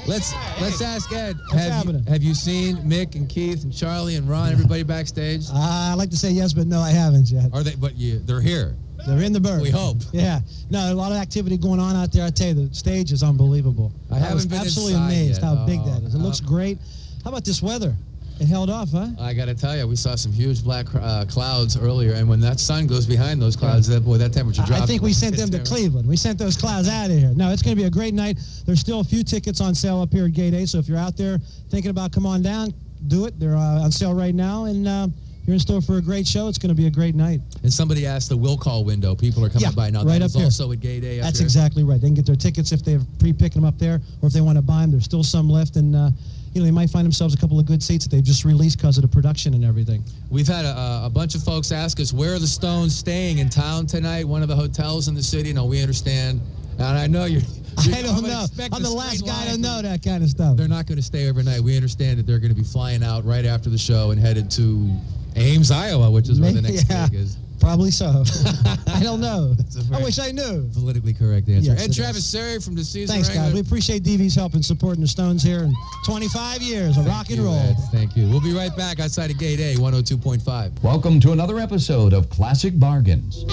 Let's 0.06 0.34
let's 0.60 0.82
ask 0.82 1.10
Ed. 1.10 1.38
Have 1.52 1.86
you, 1.86 2.02
have 2.06 2.22
you 2.22 2.34
seen 2.34 2.76
Mick 2.82 3.14
and 3.14 3.26
Keith 3.26 3.64
and 3.64 3.72
Charlie 3.74 4.16
and 4.16 4.28
Ron, 4.28 4.52
everybody 4.52 4.82
backstage? 4.82 5.46
Uh, 5.48 5.54
I 5.54 5.94
like 5.94 6.10
to 6.10 6.18
say 6.18 6.28
yes, 6.32 6.52
but 6.52 6.66
no, 6.66 6.80
I 6.80 6.90
haven't 6.90 7.30
yet. 7.30 7.48
Are 7.54 7.62
they? 7.62 7.74
But 7.76 7.96
you, 7.96 8.18
they're 8.18 8.42
here. 8.42 8.76
They're 9.06 9.22
in 9.22 9.32
the 9.32 9.40
bird. 9.40 9.62
We 9.62 9.70
hope. 9.70 9.96
Yeah. 10.12 10.40
No, 10.68 10.92
a 10.92 10.94
lot 10.94 11.12
of 11.12 11.16
activity 11.16 11.56
going 11.56 11.80
on 11.80 11.96
out 11.96 12.12
there. 12.12 12.26
I 12.26 12.30
tell 12.30 12.48
you, 12.48 12.68
the 12.68 12.74
stage 12.74 13.10
is 13.10 13.22
unbelievable. 13.22 13.90
I 14.10 14.16
I 14.16 14.18
haven't 14.18 14.34
was 14.34 14.46
been 14.46 14.60
absolutely 14.60 14.96
amazed 14.96 15.40
yet. 15.40 15.44
how 15.44 15.64
big 15.64 15.80
Oh, 15.82 15.94
that 15.94 16.02
is. 16.02 16.14
It 16.14 16.18
looks 16.18 16.42
oh. 16.44 16.46
great. 16.46 16.76
How 17.24 17.30
about 17.30 17.46
this 17.46 17.62
weather? 17.62 17.96
It 18.40 18.46
held 18.48 18.68
off, 18.68 18.90
huh? 18.90 19.10
I 19.20 19.32
got 19.32 19.44
to 19.44 19.54
tell 19.54 19.76
you, 19.76 19.86
we 19.86 19.94
saw 19.94 20.16
some 20.16 20.32
huge 20.32 20.64
black 20.64 20.86
uh, 20.94 21.24
clouds 21.26 21.76
earlier, 21.76 22.14
and 22.14 22.28
when 22.28 22.40
that 22.40 22.58
sun 22.58 22.88
goes 22.88 23.06
behind 23.06 23.40
those 23.40 23.54
clouds, 23.54 23.86
that 23.88 24.04
boy, 24.04 24.18
that 24.18 24.32
temperature 24.32 24.62
drops. 24.66 24.82
I 24.82 24.86
think 24.86 25.02
we 25.02 25.12
sent 25.12 25.36
them 25.36 25.50
to 25.50 25.60
Cleveland. 25.60 26.08
We 26.08 26.16
sent 26.16 26.38
those 26.38 26.56
clouds 26.56 26.88
out 26.88 27.10
of 27.10 27.16
here. 27.16 27.32
No, 27.36 27.50
it's 27.52 27.62
going 27.62 27.76
to 27.76 27.80
be 27.80 27.86
a 27.86 27.90
great 27.90 28.12
night. 28.12 28.38
There's 28.66 28.80
still 28.80 28.98
a 29.00 29.04
few 29.04 29.22
tickets 29.22 29.60
on 29.60 29.72
sale 29.74 30.00
up 30.00 30.10
here 30.10 30.24
at 30.24 30.32
Gate 30.32 30.52
A, 30.52 30.66
so 30.66 30.78
if 30.78 30.88
you're 30.88 30.98
out 30.98 31.16
there 31.16 31.38
thinking 31.70 31.90
about 31.92 32.10
come 32.10 32.26
on 32.26 32.42
down, 32.42 32.74
do 33.06 33.26
it. 33.26 33.38
They're 33.38 33.54
uh, 33.56 33.82
on 33.84 33.92
sale 33.92 34.14
right 34.14 34.34
now, 34.34 34.64
and 34.64 34.88
uh, 34.88 35.06
you're 35.46 35.54
in 35.54 35.60
store 35.60 35.80
for 35.80 35.98
a 35.98 36.02
great 36.02 36.26
show. 36.26 36.48
It's 36.48 36.58
going 36.58 36.74
to 36.74 36.74
be 36.74 36.88
a 36.88 36.90
great 36.90 37.14
night. 37.14 37.40
And 37.62 37.72
somebody 37.72 38.04
asked 38.04 38.30
the 38.30 38.36
will 38.36 38.56
call 38.56 38.84
window. 38.84 39.14
People 39.14 39.44
are 39.44 39.48
coming 39.48 39.62
Yeah, 39.62 39.70
by 39.76 39.90
now. 39.90 40.02
right 40.02 40.18
that 40.18 40.22
up 40.24 40.30
here. 40.32 40.44
also 40.46 40.72
at 40.72 40.80
gate 40.80 41.04
A. 41.04 41.20
up 41.20 41.24
That's 41.26 41.38
here. 41.38 41.46
exactly 41.46 41.84
right. 41.84 42.00
They 42.00 42.08
can 42.08 42.14
get 42.14 42.26
their 42.26 42.34
tickets 42.34 42.72
if 42.72 42.84
they're 42.84 43.00
pre-picking 43.20 43.62
them 43.62 43.68
up 43.68 43.78
there, 43.78 44.00
or 44.22 44.26
if 44.26 44.32
they 44.32 44.40
want 44.40 44.56
to 44.58 44.62
buy 44.62 44.80
them. 44.80 44.90
There's 44.90 45.04
still 45.04 45.22
some 45.22 45.48
left, 45.48 45.76
and 45.76 45.94
uh, 45.94 46.10
you 46.54 46.60
know 46.60 46.64
they 46.64 46.70
might 46.70 46.88
find 46.88 47.04
themselves 47.04 47.34
a 47.34 47.36
couple 47.36 47.58
of 47.58 47.66
good 47.66 47.82
seats 47.82 48.04
that 48.04 48.14
they've 48.14 48.24
just 48.24 48.44
released 48.44 48.78
because 48.78 48.96
of 48.96 49.02
the 49.02 49.08
production 49.08 49.54
and 49.54 49.64
everything. 49.64 50.04
We've 50.30 50.46
had 50.46 50.64
a, 50.64 51.02
a 51.04 51.10
bunch 51.12 51.34
of 51.34 51.42
folks 51.42 51.72
ask 51.72 51.98
us 52.00 52.12
where 52.12 52.34
are 52.34 52.38
the 52.38 52.46
Stones 52.46 52.96
staying 52.96 53.38
in 53.38 53.48
town 53.48 53.86
tonight. 53.86 54.24
One 54.24 54.42
of 54.42 54.48
the 54.48 54.56
hotels 54.56 55.08
in 55.08 55.14
the 55.14 55.22
city. 55.22 55.52
No, 55.52 55.64
we 55.64 55.82
understand, 55.82 56.40
and 56.78 56.98
I 56.98 57.06
know 57.06 57.24
you're. 57.24 57.42
you're 57.82 57.96
I 57.96 58.02
don't 58.02 58.22
know. 58.22 58.46
I'm 58.72 58.82
the 58.82 58.90
last 58.90 59.26
guy 59.26 59.46
to 59.46 59.58
know 59.58 59.82
that 59.82 60.02
kind 60.02 60.22
of 60.22 60.30
stuff. 60.30 60.56
They're 60.56 60.68
not 60.68 60.86
going 60.86 60.96
to 60.96 61.02
stay 61.02 61.28
overnight. 61.28 61.60
We 61.60 61.74
understand 61.74 62.20
that 62.20 62.26
they're 62.26 62.38
going 62.38 62.54
to 62.54 62.60
be 62.60 62.66
flying 62.66 63.02
out 63.02 63.24
right 63.24 63.44
after 63.44 63.68
the 63.68 63.78
show 63.78 64.12
and 64.12 64.20
headed 64.20 64.48
to 64.52 64.90
Ames, 65.36 65.72
Iowa, 65.72 66.10
which 66.10 66.28
is 66.28 66.40
where 66.40 66.52
the 66.52 66.62
next 66.68 66.88
yeah. 66.88 67.08
gig 67.08 67.18
is. 67.18 67.36
Probably 67.64 67.90
so. 67.90 68.22
I 68.88 69.02
don't 69.02 69.22
know. 69.22 69.54
I 69.90 70.02
wish 70.02 70.18
I 70.18 70.32
knew. 70.32 70.68
Politically 70.74 71.14
correct 71.14 71.48
answer. 71.48 71.70
Yes, 71.70 71.82
Ed 71.82 71.90
it 71.90 71.92
Traversari 71.92 72.62
from 72.62 72.76
DiCesare 72.76 73.06
Thanks, 73.06 73.30
guys. 73.30 73.54
We 73.54 73.60
appreciate 73.60 74.02
DV's 74.02 74.34
help 74.34 74.54
in 74.54 74.62
supporting 74.62 75.00
the 75.00 75.08
Stones 75.08 75.42
here 75.42 75.60
in 75.60 75.74
25 76.04 76.60
years 76.60 76.98
of 76.98 77.06
rock 77.06 77.30
and 77.30 77.38
you, 77.38 77.44
roll. 77.44 77.54
Ed. 77.54 77.76
Thank 77.90 78.18
you. 78.18 78.28
We'll 78.28 78.42
be 78.42 78.54
right 78.54 78.76
back 78.76 79.00
outside 79.00 79.30
of 79.30 79.38
Gate 79.38 79.60
A, 79.60 79.76
102.5. 79.76 80.82
Welcome 80.82 81.18
to 81.20 81.32
another 81.32 81.58
episode 81.58 82.12
of 82.12 82.28
Classic 82.28 82.78
Bargains. 82.78 83.46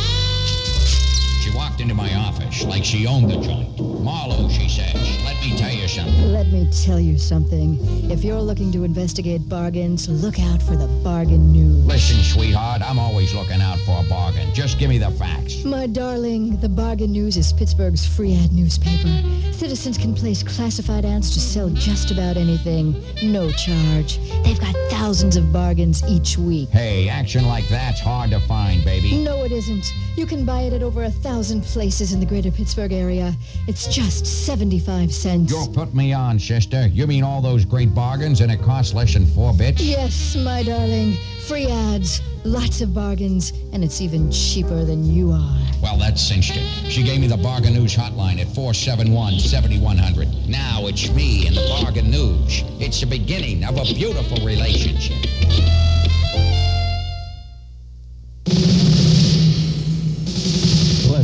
She 1.52 1.58
walked 1.58 1.82
into 1.82 1.94
my 1.94 2.14
office 2.16 2.64
like 2.64 2.86
she 2.86 3.06
owned 3.06 3.30
the 3.30 3.36
joint. 3.42 3.78
Marlowe, 3.78 4.48
she 4.48 4.70
says, 4.70 4.96
let 5.26 5.36
me 5.42 5.58
tell 5.58 5.70
you 5.70 5.86
something. 5.86 6.32
Let 6.32 6.48
me 6.48 6.70
tell 6.72 7.00
you 7.00 7.18
something. 7.18 7.78
If 8.10 8.24
you're 8.24 8.40
looking 8.40 8.72
to 8.72 8.86
investigate 8.86 9.50
bargains, 9.50 10.08
look 10.08 10.40
out 10.40 10.62
for 10.62 10.78
the 10.78 10.88
bargain 11.04 11.52
news. 11.52 11.86
Listen, 11.86 12.24
sweetheart, 12.24 12.82
I'm 12.82 12.98
always 12.98 13.34
looking 13.34 13.60
out 13.60 13.80
for 13.80 14.00
a 14.00 14.08
bargain. 14.08 14.54
Just 14.54 14.80
give 14.80 14.90
me 14.90 14.98
the 14.98 15.12
facts. 15.12 15.66
My 15.66 15.88
darling, 15.88 16.58
the 16.62 16.70
Bargain 16.70 17.12
News 17.12 17.36
is 17.36 17.52
Pittsburgh's 17.52 18.08
free 18.08 18.34
ad 18.34 18.54
newspaper. 18.54 19.12
Citizens 19.52 19.98
can 19.98 20.16
place 20.16 20.42
classified 20.44 21.04
ads 21.04 21.32
to 21.32 21.40
sell 21.40 21.70
just 21.70 22.12
about 22.12 22.38
anything, 22.38 22.96
no 23.22 23.52
charge. 23.52 24.20
They've 24.44 24.60
got 24.60 24.74
thousands 24.90 25.36
of 25.36 25.52
bargains 25.52 26.02
each 26.08 26.38
week. 26.38 26.70
Hey, 26.70 27.10
action 27.10 27.46
like 27.46 27.68
that's 27.68 28.00
hard 28.00 28.30
to 28.32 28.40
find, 28.40 28.84
baby. 28.86 29.22
No, 29.24 29.44
it 29.44 29.52
isn't. 29.52 29.94
You 30.16 30.26
can 30.26 30.46
buy 30.46 30.62
it 30.62 30.74
at 30.74 30.82
over 30.82 31.04
a 31.04 31.12
thousand 31.12 31.41
places 31.42 32.14
in 32.14 32.20
the 32.20 32.26
greater 32.26 32.52
Pittsburgh 32.52 32.94
area. 32.94 33.34
It's 33.68 33.88
just 33.88 34.46
75 34.46 35.12
cents. 35.12 35.52
You'll 35.52 35.74
put 35.74 35.96
me 35.96 36.14
on, 36.14 36.38
sister. 36.38 36.86
You 36.88 37.08
mean 37.08 37.24
all 37.24 37.42
those 37.42 37.66
great 37.66 37.96
bargains 37.96 38.42
and 38.42 38.52
it 38.52 38.62
costs 38.62 38.94
less 38.94 39.16
than 39.16 39.26
four 39.26 39.52
bits? 39.52 39.82
Yes, 39.82 40.36
my 40.36 40.62
darling. 40.62 41.18
Free 41.48 41.66
ads, 41.66 42.22
lots 42.44 42.82
of 42.82 42.94
bargains, 42.94 43.54
and 43.74 43.84
it's 43.84 44.02
even 44.02 44.32
cheaper 44.32 44.86
than 44.86 45.04
you 45.04 45.32
are. 45.32 45.58
Well, 45.82 45.98
that 45.98 46.20
cinched 46.20 46.58
it. 46.58 46.92
She 46.92 47.02
gave 47.02 47.20
me 47.20 47.26
the 47.26 47.38
Bargain 47.38 47.74
News 47.74 47.96
hotline 47.96 48.40
at 48.40 48.46
471-7100. 48.48 50.48
Now 50.48 50.86
it's 50.86 51.10
me 51.10 51.48
and 51.48 51.56
the 51.56 51.68
Bargain 51.82 52.12
News. 52.12 52.62
It's 52.80 53.00
the 53.00 53.08
beginning 53.08 53.64
of 53.64 53.78
a 53.78 53.86
beautiful 53.96 54.46
relationship. 54.46 55.18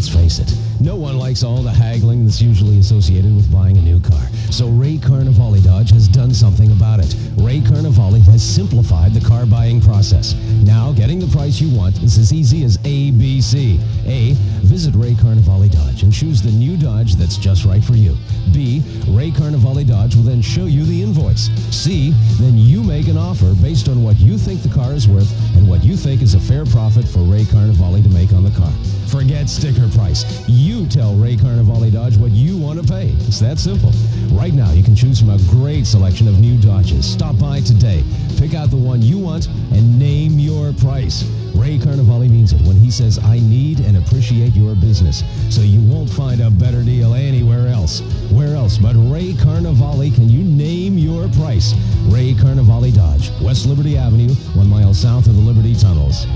Let's 0.08 0.15
face 0.15 0.39
it, 0.39 0.67
no 0.80 0.96
one 0.96 1.18
likes 1.18 1.44
all 1.44 1.63
the 1.63 1.72
haggling 1.72 2.26
that's 2.26 2.42
usually 2.42 2.80
associated 2.80 3.36
with 3.36 3.52
buying 3.52 3.78
a 3.78 3.82
new 3.82 4.00
car. 4.00 4.28
So 4.52 4.68
Ray 4.68 4.98
Carnivale 4.98 5.63
Dodge 5.63 5.92
has 5.92 6.08
done 6.08 6.34
something 6.34 6.72
about 6.72 7.00
it. 7.00 7.16
Ray 7.38 7.62
Carnivale 7.62 8.22
has 8.26 8.44
simplified 8.44 9.13
the 9.13 9.26
car 9.26 9.46
buying 9.46 9.82
process. 9.82 10.36
Now, 10.63 10.92
getting 10.92 11.20
the 11.20 11.28
price 11.28 11.60
you 11.60 11.76
want 11.76 12.02
is 12.04 12.18
as 12.18 12.32
easy 12.32 12.63
as 12.63 12.78
ABC. 12.80 13.80
A. 14.06 14.34
Visit 14.66 14.94
Ray 14.96 15.13
Carnivale 15.13 15.70
Dodge 15.72 16.04
and 16.04 16.13
choose 16.13 16.42
the 16.42 16.52
new 16.52 16.78
Dodge 16.78 17.16
that's 17.16 17.38
just 17.38 17.66
right 17.66 17.84
for 17.84 17.94
you. 17.94 18.16
B. 18.54 18.84
Ray 19.08 19.32
Carnivale 19.32 19.86
Dodge 19.86 20.16
will 20.16 20.24
then 20.24 20.42
show 20.42 20.66
you 20.66 20.84
the 20.86 21.02
invoice. 21.02 21.50
C. 21.72 22.12
Then 22.40 22.58
you 22.58 22.84
make 22.84 23.08
an 23.08 23.18
offer 23.18 23.54
based 23.62 23.88
on 23.90 24.04
what 24.04 24.20
you 24.20 24.38
think 24.38 24.62
the 24.62 24.70
car 24.70 24.94
is 24.94 25.08
worth 25.08 25.32
and 25.56 25.68
what 25.68 25.84
you 25.84 25.96
think 25.96 26.22
is 26.22 26.36
a 26.36 26.40
fair 26.40 26.66
profit 26.66 27.08
for 27.08 27.20
Ray 27.20 27.46
Carnivale 27.46 28.04
to 28.04 28.10
make 28.10 28.34
on 28.34 28.44
the 28.44 28.52
car. 28.52 28.72
Forget 29.08 29.50
sticker 29.50 29.88
price. 29.90 30.26
You 30.50 30.67
tell 30.90 31.16
Ray 31.16 31.36
Carnivale 31.36 31.92
Dodge 31.92 32.18
what 32.18 32.32
you 32.32 32.58
want 32.58 32.82
to 32.82 32.88
pay. 32.88 33.10
It's 33.28 33.40
that 33.40 33.60
simple. 33.60 33.92
Right 34.36 34.54
now, 34.54 34.72
you 34.72 34.84
can 34.84 34.96
choose 34.96 35.20
from 35.20 35.30
a 35.30 35.38
great 35.50 35.86
selection 35.86 36.28
of 36.28 36.40
new 36.40 36.58
Dodges. 36.58 37.06
Stop 37.06 37.38
by 37.38 37.62
today. 37.62 38.04
Pick 38.38 38.54
out 38.54 38.70
the 38.70 38.78
one 38.78 39.02
you 39.02 39.18
want 39.18 39.48
and 39.72 40.00
name 40.00 40.40
your 40.40 40.74
price. 40.74 41.24
Ray 41.56 41.78
Carnivale 41.78 42.30
means 42.30 42.54
it 42.54 42.62
when 42.62 42.76
he 42.76 42.92
says, 42.92 43.20
I 43.20 43.40
need 43.40 43.80
and 43.82 43.98
appreciate 43.98 44.56
your 44.56 44.76
business. 44.76 45.24
So 45.50 45.62
you 45.62 45.82
won't 45.82 46.10
find 46.10 46.42
a 46.42 46.50
better 46.50 46.84
deal 46.84 47.14
anywhere 47.14 47.68
else. 47.68 48.02
Where 48.32 48.56
else 48.56 48.78
but 48.78 48.96
Ray 48.96 49.34
Carnivale 49.34 50.14
can 50.14 50.30
you 50.30 50.44
name 50.44 50.98
your 50.98 51.28
price? 51.30 51.74
Ray 52.08 52.34
Carnivale 52.34 52.94
Dodge, 52.94 53.32
West 53.42 53.66
Liberty 53.66 53.98
Avenue, 53.98 54.34
one 54.54 54.70
mile 54.70 54.94
south 54.94 55.28
of 55.28 55.36
the 55.36 55.42
Liberty 55.42 55.76
Tunnels. 55.76 56.28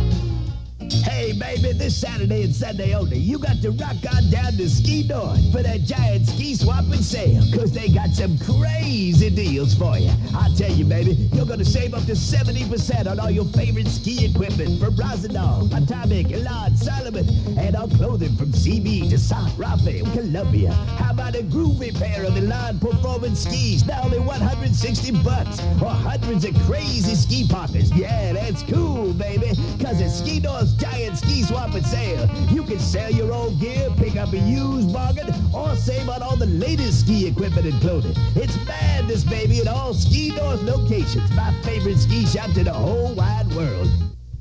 Hey, 0.92 1.32
baby, 1.32 1.72
this 1.72 1.96
Saturday 1.96 2.44
and 2.44 2.54
Sunday 2.54 2.94
only, 2.94 3.18
you 3.18 3.40
got 3.40 3.62
to 3.62 3.72
rock 3.72 3.96
on 4.14 4.30
down 4.30 4.54
to 4.58 4.70
Ski 4.70 5.08
North 5.08 5.40
for 5.52 5.64
that 5.64 5.82
giant 5.82 6.28
ski 6.28 6.54
swap 6.54 6.84
and 6.84 7.04
sale, 7.04 7.44
because 7.50 7.72
they 7.72 7.88
got 7.88 8.10
some 8.10 8.38
crazy 8.38 9.30
deals 9.30 9.74
for 9.74 9.98
you. 9.98 10.12
I'll 10.36 10.54
tell 10.54 10.72
you, 10.72 10.84
baby, 10.84 11.14
you're 11.32 11.46
going 11.46 11.60
to 11.60 11.66
save 11.66 11.94
up 11.94 12.04
to 12.04 12.12
70% 12.12 13.10
on 13.10 13.20
all 13.22 13.32
your 13.32 13.46
favorite 13.46 13.88
ski 13.88 14.26
equipment 14.26 14.82
from 14.82 14.96
Rosendal, 14.96 15.72
Atomic, 15.72 16.30
Elan, 16.32 16.76
Salomon, 16.76 17.26
and 17.58 17.76
all 17.76 17.88
clothing 17.88 18.36
from 18.36 18.48
CB 18.48 19.10
to 19.12 19.18
South 19.18 19.58
Rafael, 19.58 20.06
Columbia. 20.12 20.74
How 20.74 21.12
about 21.12 21.36
a 21.36 21.44
groovy 21.44 21.98
pair 21.98 22.26
of 22.26 22.36
Elan 22.36 22.80
Performance 22.80 23.46
skis, 23.46 23.86
now 23.86 24.02
only 24.04 24.20
160 24.20 25.24
bucks, 25.24 25.62
or 25.82 25.90
hundreds 25.90 26.44
of 26.44 26.54
crazy 26.66 27.16
ski 27.16 27.48
pockets. 27.48 27.92
Yeah, 27.96 28.34
that's 28.34 28.64
cool, 28.64 29.14
baby, 29.14 29.52
because 29.78 30.02
at 30.02 30.12
Ski 30.12 30.42
North's 30.42 30.81
giant 30.82 31.16
ski 31.16 31.44
swap 31.44 31.76
and 31.76 31.86
sale, 31.86 32.28
you 32.50 32.64
can 32.64 32.80
sell 32.80 33.12
your 33.12 33.32
old 33.32 33.60
gear, 33.60 33.90
pick 33.98 34.16
up 34.16 34.34
a 34.34 34.38
used 34.38 34.92
bargain, 34.92 35.30
or 35.54 35.76
save 35.76 36.10
on 36.10 36.24
all 36.24 36.36
the 36.36 36.48
latest 36.48 37.02
ski 37.02 37.28
equipment 37.28 37.68
and 37.68 37.80
clothing. 37.82 38.14
It's 38.36 38.58
madness, 38.66 39.24
baby, 39.24 39.60
at 39.60 39.68
all 39.68 39.94
Ski 39.94 40.34
North 40.36 40.64
locations. 40.64 41.32
My 41.34 41.54
favorite 41.62 41.98
ski 41.98 42.26
shops 42.26 42.58
in 42.58 42.64
the 42.64 42.74
whole 42.74 43.14
wide 43.14 43.48
world. 43.54 43.90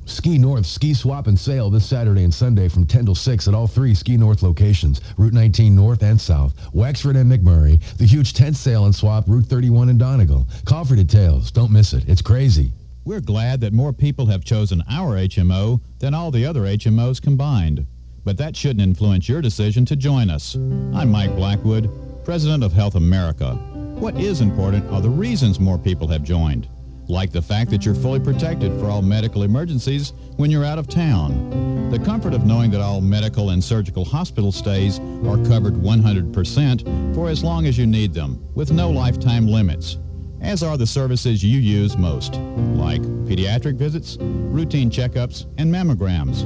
Ski 0.05 0.39
North 0.39 0.65
Ski 0.65 0.95
Swap 0.95 1.27
and 1.27 1.39
Sale 1.39 1.69
this 1.69 1.85
Saturday 1.85 2.23
and 2.23 2.33
Sunday 2.33 2.67
from 2.67 2.87
10 2.87 3.05
till 3.05 3.15
6 3.15 3.47
at 3.47 3.53
all 3.53 3.67
three 3.67 3.93
Ski 3.93 4.17
North 4.17 4.41
locations, 4.41 4.99
Route 5.17 5.33
19 5.33 5.75
North 5.75 6.01
and 6.01 6.19
South, 6.19 6.55
Wexford 6.73 7.15
and 7.15 7.31
McMurray, 7.31 7.79
the 7.97 8.05
huge 8.05 8.33
tent 8.33 8.55
sale 8.55 8.85
and 8.85 8.95
swap, 8.95 9.25
Route 9.27 9.45
31 9.45 9.89
in 9.89 9.99
Donegal. 9.99 10.47
Call 10.65 10.85
for 10.85 10.95
details. 10.95 11.51
Don't 11.51 11.71
miss 11.71 11.93
it. 11.93 12.03
It's 12.09 12.21
crazy. 12.21 12.71
We're 13.03 13.19
glad 13.19 13.61
that 13.61 13.73
more 13.73 13.93
people 13.93 14.27
have 14.27 14.43
chosen 14.43 14.83
our 14.87 15.15
HMO 15.15 15.81
than 15.97 16.13
all 16.13 16.29
the 16.29 16.45
other 16.45 16.61
HMOs 16.61 17.19
combined. 17.19 17.87
But 18.23 18.37
that 18.37 18.55
shouldn't 18.55 18.87
influence 18.87 19.27
your 19.27 19.41
decision 19.41 19.85
to 19.85 19.95
join 19.95 20.29
us. 20.29 20.53
I'm 20.53 21.09
Mike 21.09 21.35
Blackwood, 21.35 21.89
President 22.23 22.63
of 22.63 22.73
Health 22.73 22.93
America. 22.93 23.55
What 23.95 24.19
is 24.19 24.41
important 24.41 24.87
are 24.91 25.01
the 25.01 25.09
reasons 25.09 25.59
more 25.59 25.79
people 25.79 26.07
have 26.09 26.21
joined, 26.21 26.67
like 27.07 27.31
the 27.31 27.41
fact 27.41 27.71
that 27.71 27.83
you're 27.83 27.95
fully 27.95 28.19
protected 28.19 28.79
for 28.79 28.85
all 28.85 29.01
medical 29.01 29.41
emergencies 29.41 30.13
when 30.37 30.51
you're 30.51 30.63
out 30.63 30.77
of 30.77 30.87
town. 30.87 31.89
The 31.89 31.97
comfort 31.97 32.35
of 32.35 32.45
knowing 32.45 32.69
that 32.69 32.81
all 32.81 33.01
medical 33.01 33.49
and 33.49 33.63
surgical 33.63 34.05
hospital 34.05 34.51
stays 34.51 34.99
are 35.25 35.43
covered 35.47 35.73
100% 35.73 37.15
for 37.15 37.29
as 37.29 37.43
long 37.43 37.65
as 37.65 37.79
you 37.79 37.87
need 37.87 38.13
them, 38.13 38.47
with 38.53 38.71
no 38.71 38.91
lifetime 38.91 39.47
limits 39.47 39.97
as 40.41 40.63
are 40.63 40.77
the 40.77 40.87
services 40.87 41.43
you 41.43 41.59
use 41.59 41.97
most, 41.97 42.33
like 42.75 43.01
pediatric 43.01 43.75
visits, 43.75 44.17
routine 44.19 44.89
checkups, 44.89 45.45
and 45.57 45.73
mammograms. 45.73 46.43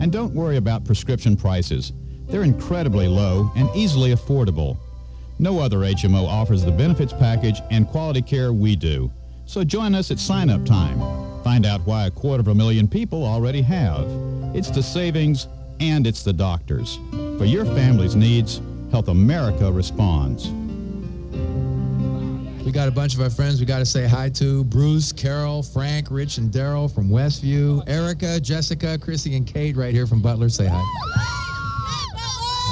And 0.00 0.10
don't 0.10 0.34
worry 0.34 0.56
about 0.56 0.84
prescription 0.84 1.36
prices. 1.36 1.92
They're 2.26 2.42
incredibly 2.42 3.06
low 3.06 3.52
and 3.54 3.68
easily 3.76 4.14
affordable. 4.14 4.78
No 5.38 5.58
other 5.58 5.78
HMO 5.78 6.26
offers 6.26 6.64
the 6.64 6.72
benefits 6.72 7.12
package 7.12 7.60
and 7.70 7.86
quality 7.86 8.22
care 8.22 8.52
we 8.52 8.76
do. 8.76 9.10
So 9.46 9.62
join 9.62 9.94
us 9.94 10.10
at 10.10 10.18
sign-up 10.18 10.64
time. 10.64 10.98
Find 11.44 11.66
out 11.66 11.86
why 11.86 12.06
a 12.06 12.10
quarter 12.10 12.40
of 12.40 12.48
a 12.48 12.54
million 12.54 12.88
people 12.88 13.24
already 13.24 13.60
have. 13.62 14.06
It's 14.54 14.70
the 14.70 14.82
savings 14.82 15.48
and 15.80 16.06
it's 16.06 16.22
the 16.22 16.32
doctors. 16.32 16.98
For 17.10 17.44
your 17.44 17.66
family's 17.66 18.16
needs, 18.16 18.62
Health 18.90 19.08
America 19.08 19.70
responds. 19.70 20.50
We 22.64 22.72
got 22.72 22.88
a 22.88 22.90
bunch 22.90 23.14
of 23.14 23.20
our 23.20 23.28
friends 23.28 23.60
we 23.60 23.66
got 23.66 23.80
to 23.80 23.86
say 23.86 24.06
hi 24.06 24.30
to. 24.30 24.64
Bruce, 24.64 25.12
Carol, 25.12 25.62
Frank, 25.62 26.10
Rich, 26.10 26.38
and 26.38 26.50
Daryl 26.50 26.92
from 26.92 27.10
Westview. 27.10 27.86
Erica, 27.86 28.40
Jessica, 28.40 28.98
Chrissy, 28.98 29.36
and 29.36 29.46
Kate 29.46 29.76
right 29.76 29.92
here 29.92 30.06
from 30.06 30.22
Butler. 30.22 30.48
Say 30.48 30.66
hi. 30.66 30.82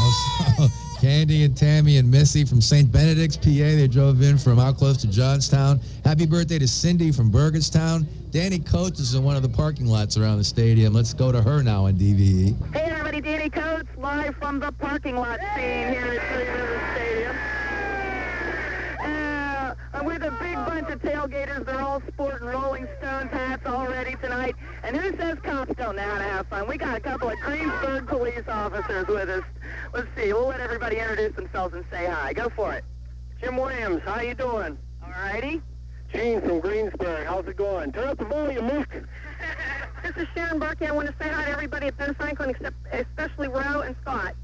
Also, 0.01 0.73
Candy 1.01 1.45
and 1.45 1.55
Tammy 1.55 1.99
and 1.99 2.11
Missy 2.11 2.47
from 2.47 2.63
St. 2.63 2.91
Benedict's, 2.91 3.37
PA. 3.37 3.51
They 3.51 3.87
drove 3.87 4.23
in 4.23 4.39
from 4.39 4.59
out 4.59 4.79
close 4.79 4.97
to 5.03 5.09
Johnstown. 5.09 5.79
Happy 6.07 6.25
birthday 6.25 6.59
to 6.59 6.67
Cindy 6.67 7.13
from 7.13 7.31
Burgettstown. 7.31 8.07
Danny 8.31 8.61
Coates 8.61 8.99
is 8.99 9.15
in 9.15 9.23
one 9.23 9.37
of 9.37 9.43
the 9.43 9.49
parking 9.51 9.87
lots 9.87 10.17
around 10.17 10.39
the 10.39 10.45
stadium. 10.45 10.95
Let's 10.95 11.13
go 11.13 11.31
to 11.31 11.43
her 11.43 11.63
now 11.63 11.85
on 11.85 11.97
DVE. 11.97 12.73
Hey 12.73 12.85
everybody, 12.85 13.21
Danny 13.21 13.51
Coates 13.51 13.91
live 13.99 14.35
from 14.37 14.59
the 14.59 14.73
parking 14.73 15.17
lot 15.17 15.39
scene 15.55 15.89
here 15.91 16.19
at 16.19 16.97
Stadium. 16.97 17.37
I'm 20.03 20.09
with 20.09 20.25
a 20.25 20.33
big 20.33 20.57
bunch 20.57 20.89
of 20.91 21.01
tailgaters. 21.01 21.65
They're 21.65 21.81
all 21.81 22.03
sporting 22.09 22.49
Rolling 22.49 22.89
Stones 22.99 23.31
hats 23.31 23.65
already 23.65 24.17
tonight. 24.17 24.57
And 24.83 24.97
who 24.97 25.17
says 25.17 25.39
cops 25.45 25.73
don't 25.77 25.95
know 25.95 26.03
how 26.03 26.19
to 26.19 26.25
have 26.25 26.49
fun? 26.49 26.67
We 26.67 26.77
got 26.77 26.97
a 26.97 27.01
couple 27.01 27.29
of 27.29 27.39
Greensburg 27.39 28.09
police 28.09 28.43
officers 28.49 29.07
with 29.07 29.29
us. 29.29 29.45
Let's 29.95 30.09
see. 30.17 30.33
We'll 30.33 30.49
let 30.49 30.59
everybody 30.59 30.97
introduce 30.97 31.37
themselves 31.37 31.75
and 31.75 31.85
say 31.89 32.07
hi. 32.07 32.33
Go 32.33 32.49
for 32.49 32.73
it. 32.73 32.83
Jim 33.41 33.57
Williams, 33.57 34.03
how 34.05 34.21
you 34.21 34.35
doing? 34.35 34.77
All 35.05 35.11
righty. 35.11 35.63
Gene 36.13 36.41
from 36.41 36.59
Greensburg. 36.59 37.25
How's 37.25 37.47
it 37.47 37.57
going? 37.57 37.93
Turn 37.93 38.09
up 38.09 38.19
the 38.19 38.25
volume, 38.25 38.69
Luke. 38.69 38.89
This 40.03 40.17
is 40.17 40.27
Sharon 40.35 40.59
Barkey. 40.59 40.89
I 40.89 40.91
want 40.91 41.07
to 41.07 41.15
say 41.21 41.29
hi 41.29 41.45
to 41.45 41.51
everybody 41.53 41.87
at 41.87 41.97
Ben 41.97 42.13
Franklin, 42.15 42.51
except 42.51 42.75
especially 42.91 43.47
Roe 43.47 43.83
and 43.83 43.95
Scott. 44.03 44.35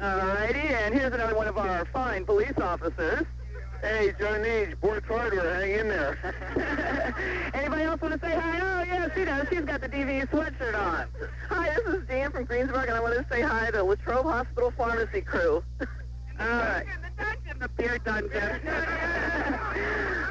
All 0.00 0.18
righty, 0.18 0.58
and 0.58 0.92
here's 0.92 1.12
another 1.12 1.36
one 1.36 1.46
of 1.46 1.56
our 1.56 1.84
fine 1.92 2.24
police 2.24 2.58
officers. 2.60 3.24
Hey, 3.84 4.14
Joe 4.18 4.40
Neege, 4.40 4.80
Boards 4.80 5.06
Hardware, 5.06 5.60
hang 5.60 5.72
in 5.72 5.88
there. 5.88 6.16
Anybody 7.52 7.82
else 7.82 8.00
want 8.00 8.18
to 8.18 8.26
say 8.26 8.34
hi? 8.34 8.58
Oh, 8.58 8.82
yeah, 8.82 9.08
she 9.14 9.26
does. 9.26 9.46
She's 9.50 9.60
got 9.60 9.82
the 9.82 9.90
DV 9.90 10.26
sweatshirt 10.30 10.74
on. 10.74 11.06
Hi, 11.50 11.76
this 11.76 11.94
is 11.96 12.08
Dan 12.08 12.32
from 12.32 12.46
Greensburg, 12.46 12.88
and 12.88 12.96
I 12.96 13.00
want 13.00 13.12
to 13.12 13.26
say 13.30 13.42
hi 13.42 13.66
to 13.66 13.72
the 13.72 13.84
Latrobe 13.84 14.24
Hospital 14.24 14.72
Pharmacy 14.74 15.20
crew. 15.20 15.62
All 16.40 16.46
right. 16.46 16.86
The 17.60 17.68
beer 17.76 17.98
dungeon. 17.98 18.32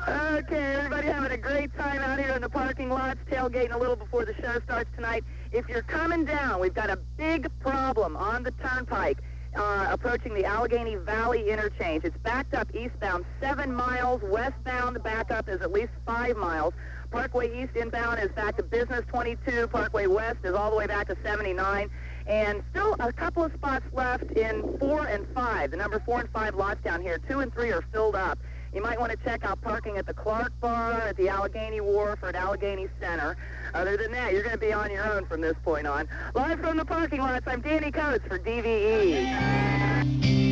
okay, 0.10 0.76
everybody 0.76 1.08
having 1.08 1.32
a 1.32 1.38
great 1.38 1.76
time 1.78 2.02
out 2.02 2.20
here 2.20 2.34
in 2.34 2.42
the 2.42 2.50
parking 2.50 2.90
lots, 2.90 3.20
tailgating 3.30 3.76
a 3.76 3.78
little 3.78 3.96
before 3.96 4.26
the 4.26 4.34
show 4.42 4.60
starts 4.66 4.90
tonight. 4.96 5.24
If 5.52 5.70
you're 5.70 5.84
coming 5.84 6.26
down, 6.26 6.60
we've 6.60 6.74
got 6.74 6.90
a 6.90 6.98
big 7.18 7.48
problem 7.60 8.18
on 8.18 8.42
the 8.42 8.52
turnpike. 8.52 9.20
Uh, 9.56 9.88
approaching 9.92 10.34
the 10.34 10.44
Allegheny 10.46 10.96
Valley 10.96 11.52
interchange. 11.52 12.04
It's 12.04 12.18
backed 12.24 12.56
up 12.56 12.74
eastbound 12.74 13.24
seven 13.40 13.72
miles. 13.72 14.20
Westbound, 14.24 14.96
the 14.96 15.00
backup 15.00 15.48
is 15.48 15.62
at 15.62 15.72
least 15.72 15.92
five 16.08 16.36
miles. 16.38 16.74
Parkway 17.12 17.62
East 17.62 17.76
inbound 17.76 18.20
is 18.20 18.30
back 18.32 18.58
to 18.58 18.64
Business 18.64 19.04
22. 19.10 19.68
Parkway 19.68 20.08
West 20.08 20.40
is 20.44 20.56
all 20.56 20.72
the 20.72 20.76
way 20.76 20.88
back 20.88 21.08
to 21.10 21.18
79. 21.24 21.92
And 22.26 22.64
still 22.72 22.96
a 23.00 23.14
couple 23.14 23.44
of 23.44 23.54
spots 23.54 23.86
left 23.94 24.32
in 24.32 24.76
four 24.80 25.06
and 25.06 25.28
five. 25.36 25.70
The 25.70 25.78
number 25.78 26.02
four 26.04 26.22
and 26.22 26.30
five 26.32 26.56
lots 26.56 26.82
down 26.82 27.04
here. 27.04 27.20
Two 27.30 27.42
and 27.42 27.54
three 27.54 27.72
are 27.72 27.84
filled 27.92 28.16
up. 28.16 28.40
You 28.74 28.82
might 28.82 29.00
want 29.00 29.12
to 29.12 29.18
check 29.24 29.46
out 29.46 29.62
parking 29.62 29.98
at 29.98 30.08
the 30.08 30.14
Clark 30.14 30.52
Bar, 30.60 30.94
at 30.94 31.18
the 31.18 31.30
Allegheny 31.30 31.80
Wharf, 31.80 32.24
or 32.24 32.30
at 32.30 32.36
Allegheny 32.36 32.88
Center. 33.00 33.38
Other 33.74 33.98
than 33.98 34.12
that, 34.14 34.34
you're 34.34 34.42
going 34.42 34.54
to 34.54 34.60
be 34.60 34.74
on 34.74 34.90
your 34.90 35.06
own 35.14 35.26
from 35.26 35.42
this 35.42 35.56
point 35.64 35.86
on. 35.86 36.08
Live 36.34 36.60
from 36.60 36.78
the 36.78 36.86
parking 36.86 37.20
lots, 37.20 37.48
I'm 37.48 37.62
Danny 37.62 37.92
Coates 37.92 38.26
for. 38.28 38.40
DVE. 38.40 40.43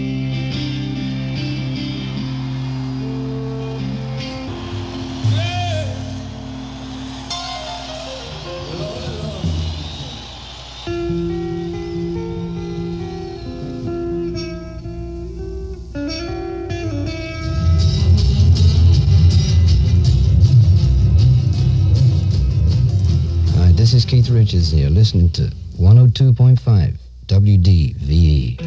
Richards 24.32 24.72
here, 24.72 24.90
listening 24.90 25.30
to 25.32 25.44
102.5 25.78 26.98
WDVE. 27.28 28.58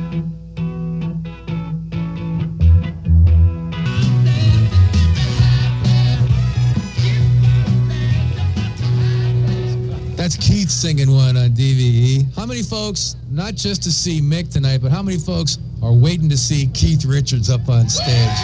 That's 10.16 10.36
Keith 10.36 10.70
singing 10.70 11.10
one 11.10 11.36
oh 11.36 11.44
on 11.44 11.50
DVE. 11.50 12.34
How 12.34 12.46
many 12.46 12.62
folks, 12.62 13.16
not 13.30 13.54
just 13.54 13.82
to 13.84 13.92
see 13.92 14.20
Mick 14.20 14.52
tonight, 14.52 14.82
but 14.82 14.90
how 14.90 15.02
many 15.02 15.18
folks 15.18 15.58
are 15.82 15.92
waiting 15.92 16.28
to 16.28 16.36
see 16.36 16.66
Keith 16.68 17.04
Richards 17.04 17.48
up 17.48 17.68
on 17.68 17.88
stage? 17.88 18.38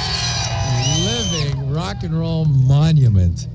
Living 1.04 1.72
rock 1.72 2.02
and 2.02 2.18
roll 2.18 2.46
monument. 2.46 3.46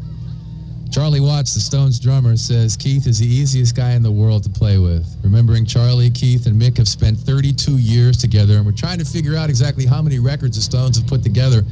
Charlie 0.96 1.20
Watts, 1.20 1.54
the 1.54 1.60
Stones 1.60 2.00
drummer, 2.00 2.38
says 2.38 2.78
Keith 2.78 3.06
is 3.06 3.20
the 3.20 3.28
easiest 3.28 3.76
guy 3.76 3.96
in 3.96 4.02
the 4.02 4.10
world 4.10 4.44
to 4.44 4.50
play 4.50 4.78
with. 4.78 5.06
Remembering 5.26 5.66
Charlie, 5.66 6.10
Keith, 6.10 6.46
and 6.46 6.56
Mick 6.56 6.78
have 6.78 6.88
spent 6.88 7.18
32 7.18 7.80
years 7.80 8.16
together, 8.16 8.56
and 8.56 8.66
we're 8.66 8.72
trying 8.72 9.00
to 9.00 9.04
figure 9.04 9.36
out 9.36 9.50
exactly 9.50 9.86
how 9.86 10.02
many 10.02 10.20
records 10.20 10.56
the 10.56 10.62
Stones 10.62 10.98
have 10.98 11.06
put 11.06 11.22
together 11.22 11.64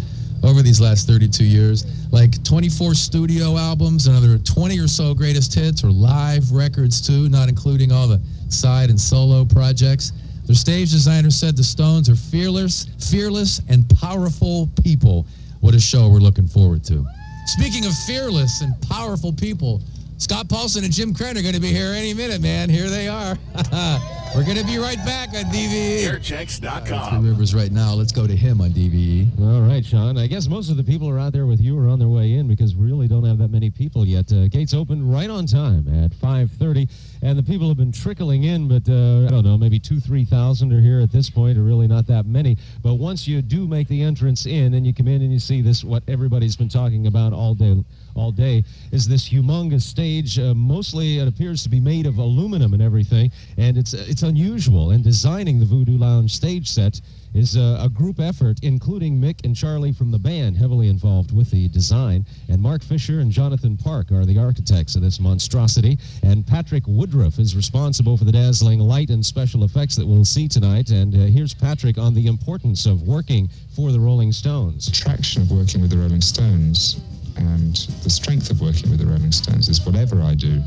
over 0.44 0.62
these 0.62 0.82
last 0.82 1.08
32 1.08 1.46
years. 1.46 1.86
Like 2.12 2.44
24 2.44 2.96
studio 2.96 3.56
albums, 3.58 4.08
another 4.08 4.38
20 4.40 4.78
or 4.78 4.90
so 4.90 5.14
greatest 5.14 5.54
hits, 5.54 5.86
or 5.86 5.92
live 5.92 6.52
records 6.52 7.00
too, 7.00 7.30
not 7.30 7.48
including 7.48 7.94
all 7.94 8.10
the 8.10 8.20
side 8.50 8.90
and 8.90 9.00
solo 9.00 9.46
projects. 9.46 10.12
Their 10.48 10.56
stage 10.58 10.92
designer 10.92 11.32
said 11.32 11.56
the 11.56 11.64
Stones 11.64 12.10
are 12.10 12.18
fearless, 12.18 12.88
fearless, 13.10 13.62
and 13.70 13.90
powerful 14.02 14.68
people. 14.84 15.26
What 15.62 15.74
a 15.74 15.80
show 15.80 16.10
we're 16.10 16.20
looking 16.20 16.46
forward 16.46 16.84
to. 16.88 17.08
Speaking 17.46 17.86
of 17.86 17.94
fearless 17.96 18.62
and 18.62 18.74
powerful 18.90 19.34
people, 19.34 19.82
Scott 20.18 20.48
Paulsen 20.48 20.84
and 20.84 20.94
Jim 20.94 21.14
Krenn 21.14 21.38
are 21.38 21.42
going 21.42 21.54
to 21.54 21.60
be 21.60 21.72
here 21.72 21.92
any 21.92 22.14
minute, 22.14 22.42
man. 22.42 22.70
Here 22.70 22.90
they 22.90 23.08
are. 23.08 23.38
We're 24.36 24.44
going 24.44 24.58
to 24.58 24.66
be 24.66 24.80
right 24.80 24.98
back 25.06 25.30
on 25.36 25.44
DVE. 25.52 26.06
Airchecks.com. 26.06 27.22
Three 27.22 27.30
Rivers 27.30 27.54
right 27.54 27.72
now. 27.72 27.94
Let's 27.94 28.12
go 28.12 28.26
to 28.26 28.36
him 28.36 28.62
on 28.62 28.72
DVE. 28.72 29.28
All 29.40 29.62
right, 29.62 29.86
Sean. 29.86 30.18
I 30.18 30.26
guess 30.26 30.48
most 30.48 30.72
of 30.72 30.78
the 30.78 30.84
people 30.84 31.08
are 31.08 31.20
out 31.20 31.34
there 31.34 31.46
with 31.46 31.62
you 31.62 31.78
or 31.78 31.88
on 31.88 32.00
their 32.00 32.08
way 32.08 32.34
in 32.34 32.48
because 32.48 32.76
we 32.76 32.88
really 32.88 33.08
don't 33.08 33.24
have 33.26 33.38
that 33.38 33.50
many 33.52 33.70
people 33.70 34.08
yet. 34.08 34.34
Uh, 34.34 34.48
gates 34.48 34.74
open 34.74 35.08
right 35.08 35.30
on 35.30 35.46
time 35.46 35.88
at 36.04 36.10
5:30, 36.14 36.90
and 37.22 37.38
the 37.38 37.44
people 37.44 37.68
have 37.68 37.78
been 37.78 37.92
trickling 37.92 38.46
in, 38.46 38.68
but 38.68 38.90
uh, 38.90 39.28
I 39.28 39.30
don't 39.30 39.44
know, 39.44 39.56
maybe 39.56 39.78
two, 39.78 40.00
three 40.00 40.26
thousand 40.26 40.74
are 40.74 40.82
here 40.82 41.00
at 41.00 41.12
this 41.12 41.30
point, 41.30 41.56
or 41.56 41.62
really 41.62 41.88
not 41.88 42.08
that 42.08 42.26
many. 42.26 42.58
But 42.82 42.96
once 42.96 43.28
you 43.28 43.44
do 43.44 43.68
make 43.68 43.88
the 43.88 44.02
entrance 44.02 44.48
in, 44.48 44.74
and 44.74 44.84
you 44.84 44.96
come 44.96 45.08
in 45.08 45.22
and 45.22 45.32
you 45.32 45.40
see 45.40 45.62
this, 45.62 45.84
what 45.84 46.02
everybody's 46.08 46.56
been 46.56 46.70
talking 46.70 47.06
about 47.06 47.34
all 47.34 47.54
day, 47.54 47.84
all 48.16 48.32
day, 48.32 48.64
is 48.92 49.08
this 49.08 49.30
humongous 49.30 49.82
stage. 49.82 50.40
Uh, 50.40 50.54
mostly, 50.54 51.20
it 51.20 51.28
appears 51.28 51.64
to 51.64 51.70
be 51.70 51.80
made 51.80 52.06
of 52.06 52.18
aluminum 52.18 52.74
and 52.74 52.82
everything, 52.82 53.32
and 53.58 53.78
it's 53.78 53.94
it's 53.94 54.24
unusual. 54.24 54.92
And 54.92 55.04
designing 55.04 55.60
the 55.60 55.66
Voodoo 55.66 55.98
Lounge 55.98 56.34
stage 56.34 56.70
set 56.70 57.02
is 57.34 57.56
a, 57.56 57.78
a 57.82 57.90
group 57.90 58.20
effort, 58.20 58.60
including 58.62 59.20
Mick 59.20 59.44
and 59.44 59.56
Charlie 59.56 59.92
from 59.92 60.12
the 60.12 60.20
band, 60.20 60.56
heavily 60.56 60.88
involved 60.88 61.36
with 61.36 61.50
the 61.50 61.68
design. 61.70 62.26
And 62.50 62.62
Mark 62.62 62.84
Fisher 62.84 63.20
and 63.20 63.32
Jonathan 63.32 63.76
Park 63.76 64.12
are 64.12 64.26
the 64.26 64.38
architects 64.38 64.96
of 64.96 65.02
this 65.02 65.20
monstrosity. 65.20 65.98
And 66.22 66.46
Patrick 66.46 66.84
Woodruff 66.88 67.40
is 67.40 67.56
responsible 67.56 68.18
for 68.18 68.26
the 68.26 68.32
dazzling 68.32 68.80
light 68.80 69.10
and 69.10 69.26
special 69.26 69.64
effects 69.64 69.96
that 69.96 70.06
we'll 70.06 70.26
see 70.26 70.48
tonight. 70.48 70.92
And 70.92 71.14
uh, 71.16 71.18
here's 71.26 71.54
Patrick 71.54 71.98
on 71.98 72.14
the 72.14 72.28
importance 72.28 72.86
of 72.86 73.02
working 73.02 73.50
for 73.76 73.92
the 73.92 74.00
Rolling 74.00 74.32
Stones. 74.32 74.88
attraction 74.88 75.42
of 75.42 75.52
working 75.52 75.82
with 75.82 75.90
the 75.90 75.98
Rolling 75.98 76.22
Stones 76.22 77.02
and 77.38 77.76
the 78.04 78.10
strength 78.10 78.50
of 78.50 78.62
working 78.62 78.90
with 78.90 79.00
the 79.00 79.06
Rolling 79.06 79.32
Stones 79.32 79.70
is 79.70 79.86
whatever 79.86 80.22
I 80.22 80.34
do, 80.34 80.62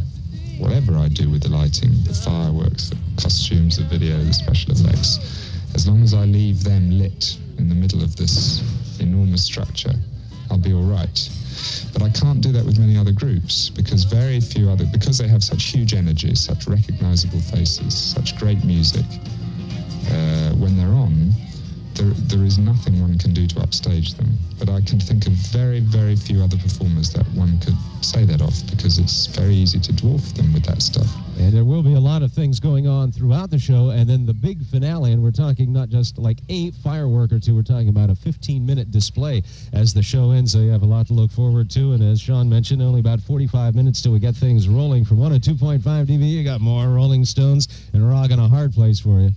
whatever 0.58 0.96
I 0.96 1.08
do 1.08 1.30
with 1.30 1.42
the 1.42 1.50
lighting, 1.50 1.92
the 2.04 2.14
fireworks, 2.14 2.90
the 2.90 2.96
costumes, 3.20 3.76
the 3.76 3.84
video, 3.84 4.16
the 4.22 4.32
special 4.32 4.72
effects, 4.72 5.18
as 5.74 5.86
long 5.86 6.02
as 6.02 6.14
I 6.14 6.24
leave 6.24 6.64
them 6.64 6.98
lit 6.98 7.36
in 7.58 7.68
the 7.68 7.74
middle 7.74 8.02
of 8.02 8.16
this 8.16 8.62
enormous 9.00 9.44
structure, 9.44 9.94
I'll 10.50 10.58
be 10.58 10.72
all 10.72 10.82
right. 10.82 11.30
But 11.92 12.02
I 12.02 12.10
can't 12.10 12.40
do 12.40 12.52
that 12.52 12.64
with 12.64 12.78
many 12.78 12.96
other 12.96 13.12
groups 13.12 13.70
because 13.70 14.04
very 14.04 14.40
few 14.40 14.70
other, 14.70 14.86
because 14.92 15.18
they 15.18 15.28
have 15.28 15.42
such 15.42 15.64
huge 15.64 15.94
energy, 15.94 16.34
such 16.34 16.66
recognizable 16.66 17.40
faces, 17.40 17.94
such 17.96 18.36
great 18.38 18.62
music, 18.64 19.04
uh, 20.10 20.52
when 20.54 20.76
they're 20.76 20.94
on, 20.94 21.32
there, 21.96 22.12
there 22.28 22.44
is 22.44 22.58
nothing 22.58 23.00
one 23.00 23.18
can 23.18 23.32
do 23.32 23.46
to 23.46 23.60
upstage 23.60 24.14
them. 24.14 24.36
But 24.58 24.68
I 24.68 24.80
can 24.82 25.00
think 25.00 25.26
of 25.26 25.32
very, 25.32 25.80
very 25.80 26.14
few 26.14 26.42
other 26.42 26.56
performers 26.58 27.12
that 27.14 27.26
one 27.32 27.58
could 27.58 27.76
say 28.02 28.24
that 28.24 28.40
of 28.40 28.54
because 28.70 28.98
it's 28.98 29.26
very 29.26 29.54
easy 29.54 29.80
to 29.80 29.92
dwarf 29.92 30.34
them 30.34 30.52
with 30.52 30.64
that 30.64 30.82
stuff. 30.82 31.06
And 31.38 31.52
there 31.52 31.64
will 31.64 31.82
be 31.82 31.94
a 31.94 32.00
lot 32.00 32.22
of 32.22 32.32
things 32.32 32.60
going 32.60 32.86
on 32.86 33.12
throughout 33.12 33.50
the 33.50 33.58
show. 33.58 33.90
And 33.90 34.08
then 34.08 34.26
the 34.26 34.34
big 34.34 34.64
finale, 34.66 35.12
and 35.12 35.22
we're 35.22 35.30
talking 35.30 35.72
not 35.72 35.88
just 35.88 36.18
like 36.18 36.38
a 36.48 36.70
firework 36.82 37.32
or 37.32 37.40
two, 37.40 37.54
we're 37.54 37.62
talking 37.62 37.88
about 37.88 38.10
a 38.10 38.14
15 38.14 38.64
minute 38.64 38.90
display 38.90 39.42
as 39.72 39.94
the 39.94 40.02
show 40.02 40.30
ends. 40.30 40.52
So 40.52 40.58
you 40.58 40.70
have 40.70 40.82
a 40.82 40.86
lot 40.86 41.06
to 41.08 41.14
look 41.14 41.30
forward 41.30 41.70
to. 41.70 41.92
And 41.92 42.02
as 42.02 42.20
Sean 42.20 42.48
mentioned, 42.48 42.82
only 42.82 43.00
about 43.00 43.20
45 43.20 43.74
minutes 43.74 44.02
till 44.02 44.12
we 44.12 44.18
get 44.18 44.34
things 44.34 44.68
rolling. 44.68 45.04
From 45.04 45.18
102.5 45.18 45.80
DV, 45.80 46.30
you 46.30 46.44
got 46.44 46.60
more 46.60 46.86
Rolling 46.88 47.24
Stones 47.24 47.88
and 47.92 48.08
Rock 48.08 48.30
and 48.30 48.40
a 48.40 48.48
Hard 48.48 48.72
Place 48.72 49.00
for 49.00 49.20
you. 49.20 49.30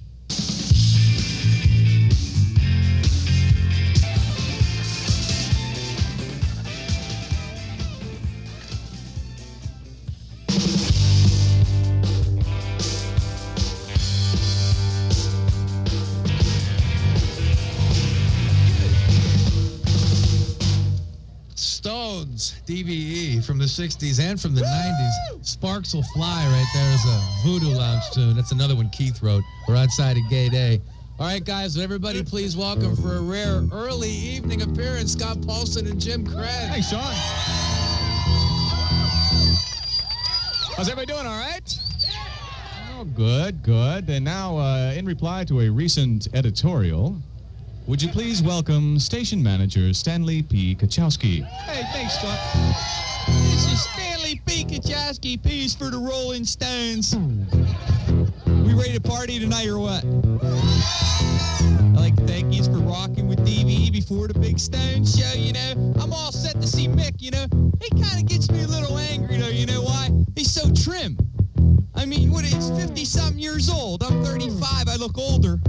Stones, 22.69 22.83
DVE 22.83 23.43
from 23.43 23.57
the 23.57 23.65
60s 23.65 24.19
and 24.19 24.39
from 24.39 24.53
the 24.53 24.61
90s. 24.61 25.45
Sparks 25.45 25.93
Will 25.93 26.03
Fly 26.13 26.45
right 26.45 26.67
there 26.73 26.93
is 26.93 27.05
a 27.05 27.21
Voodoo 27.43 27.75
Lounge 27.75 28.03
tune. 28.13 28.35
That's 28.35 28.51
another 28.51 28.75
one 28.75 28.89
Keith 28.89 29.21
wrote. 29.21 29.43
We're 29.67 29.75
outside 29.75 30.17
of 30.17 30.29
Gate 30.29 30.53
A. 30.53 30.81
All 31.19 31.27
right, 31.27 31.43
guys, 31.43 31.75
would 31.75 31.83
everybody 31.83 32.23
please 32.23 32.55
welcome 32.55 32.95
for 32.95 33.17
a 33.17 33.21
rare 33.21 33.63
early 33.71 34.09
evening 34.09 34.61
appearance, 34.61 35.13
Scott 35.13 35.37
Paulsen 35.37 35.89
and 35.89 35.99
Jim 35.99 36.25
Krenn. 36.25 36.69
Hey, 36.69 36.81
Sean. 36.81 37.01
How's 40.75 40.89
everybody 40.89 41.07
doing? 41.07 41.25
All 41.25 41.37
right? 41.37 41.79
Oh, 42.97 43.03
good, 43.03 43.63
good. 43.63 44.09
And 44.09 44.23
now, 44.23 44.57
uh, 44.57 44.93
in 44.95 45.05
reply 45.05 45.43
to 45.45 45.61
a 45.61 45.69
recent 45.69 46.27
editorial, 46.33 47.17
would 47.89 48.03
you 48.03 48.09
please 48.09 48.43
welcome 48.43 48.99
station 48.99 49.41
manager 49.41 49.91
Stanley 49.95 50.43
P. 50.43 50.75
Kachowski? 50.75 51.43
Hey, 51.43 51.81
thanks, 51.91 52.19
Scott. 52.19 52.37
This 53.27 53.65
is 53.65 53.81
Stanley 53.81 54.39
P. 54.45 54.63
Kachowski, 54.63 55.41
piece 55.41 55.73
for 55.73 55.85
the 55.85 55.97
Rolling 55.97 56.45
Stones. 56.45 57.15
We 58.45 58.75
ready 58.75 58.93
to 58.93 59.01
party 59.01 59.39
tonight 59.39 59.67
or 59.67 59.79
what? 59.79 60.05
I'd 60.05 61.95
like 61.95 62.15
to 62.17 62.27
thank 62.27 62.53
you 62.53 62.63
for 62.63 62.77
rocking 62.77 63.27
with 63.27 63.39
DVE 63.39 63.91
before 63.91 64.27
the 64.27 64.37
big 64.37 64.59
Stones 64.59 65.17
show, 65.17 65.33
you 65.33 65.53
know. 65.53 65.95
I'm 65.99 66.13
all 66.13 66.31
set 66.31 66.61
to 66.61 66.67
see 66.67 66.87
Mick, 66.87 67.19
you 67.19 67.31
know. 67.31 67.47
He 67.81 67.89
kind 67.99 68.21
of 68.21 68.27
gets 68.27 68.51
me 68.51 68.61
a 68.61 68.67
little 68.67 68.99
angry, 68.99 69.37
though, 69.37 69.47
you 69.47 69.65
know 69.65 69.81
why? 69.81 70.11
He's 70.35 70.51
so 70.51 70.71
trim. 70.73 71.17
I 71.95 72.05
mean, 72.05 72.31
what, 72.31 72.45
he's 72.45 72.69
50-something 72.69 73.39
years 73.39 73.67
old. 73.67 74.03
I'm 74.03 74.23
35. 74.23 74.87
I 74.87 74.95
look 74.95 75.17
older. 75.17 75.59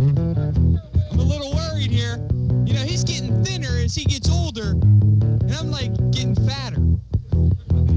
A 1.21 1.23
little 1.23 1.53
worried 1.53 1.91
here. 1.91 2.17
You 2.65 2.73
know, 2.73 2.81
he's 2.81 3.05
getting 3.05 3.45
thinner 3.45 3.77
as 3.85 3.95
he 3.95 4.07
gets 4.07 4.31
older, 4.31 4.71
and 4.71 5.53
I'm 5.53 5.71
like 5.71 5.93
getting 6.13 6.35
fatter. 6.35 6.81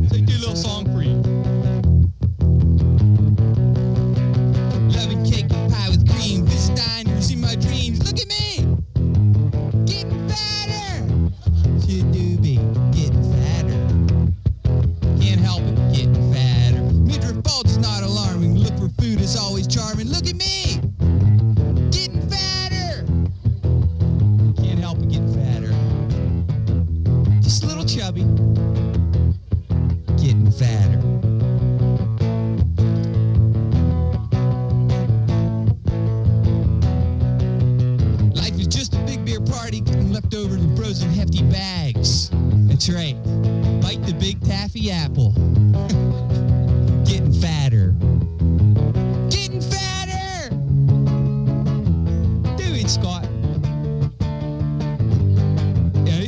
So 0.10 0.18
I 0.18 0.20
do 0.20 0.36
a 0.36 0.42
little 0.44 0.58
song 0.58 0.86
for 0.94 1.02
you. 1.02 1.33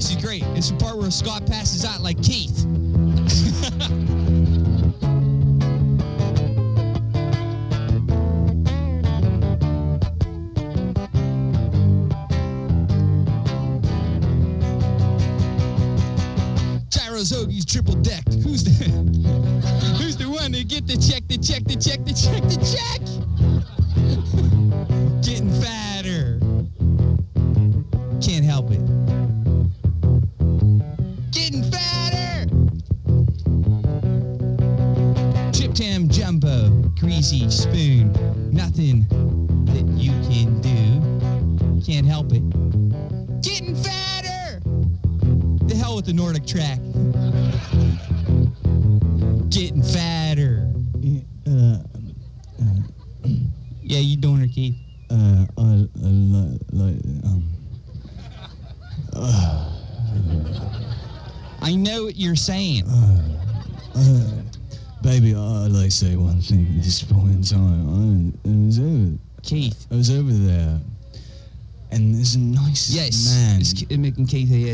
It's 0.07 0.23
great. 0.23 0.43
It's 0.55 0.69
the 0.69 0.77
part 0.77 0.97
where 0.97 1.09
Scott 1.09 1.47
passes 1.47 1.83
out 1.83 2.01
like 2.01 2.21
Keith. 2.21 2.63
Gyro's 16.91 17.65
triple 17.65 17.95
decked. 17.95 18.35
Who's 18.43 18.63
the 18.63 18.85
Who's 19.97 20.17
the 20.17 20.29
one 20.29 20.51
to 20.51 20.63
get 20.63 20.85
the 20.85 20.97
check, 20.97 21.27
the 21.27 21.39
check, 21.39 21.63
the 21.63 21.75
check, 21.75 22.05
the 22.05 22.13
check? 22.13 22.44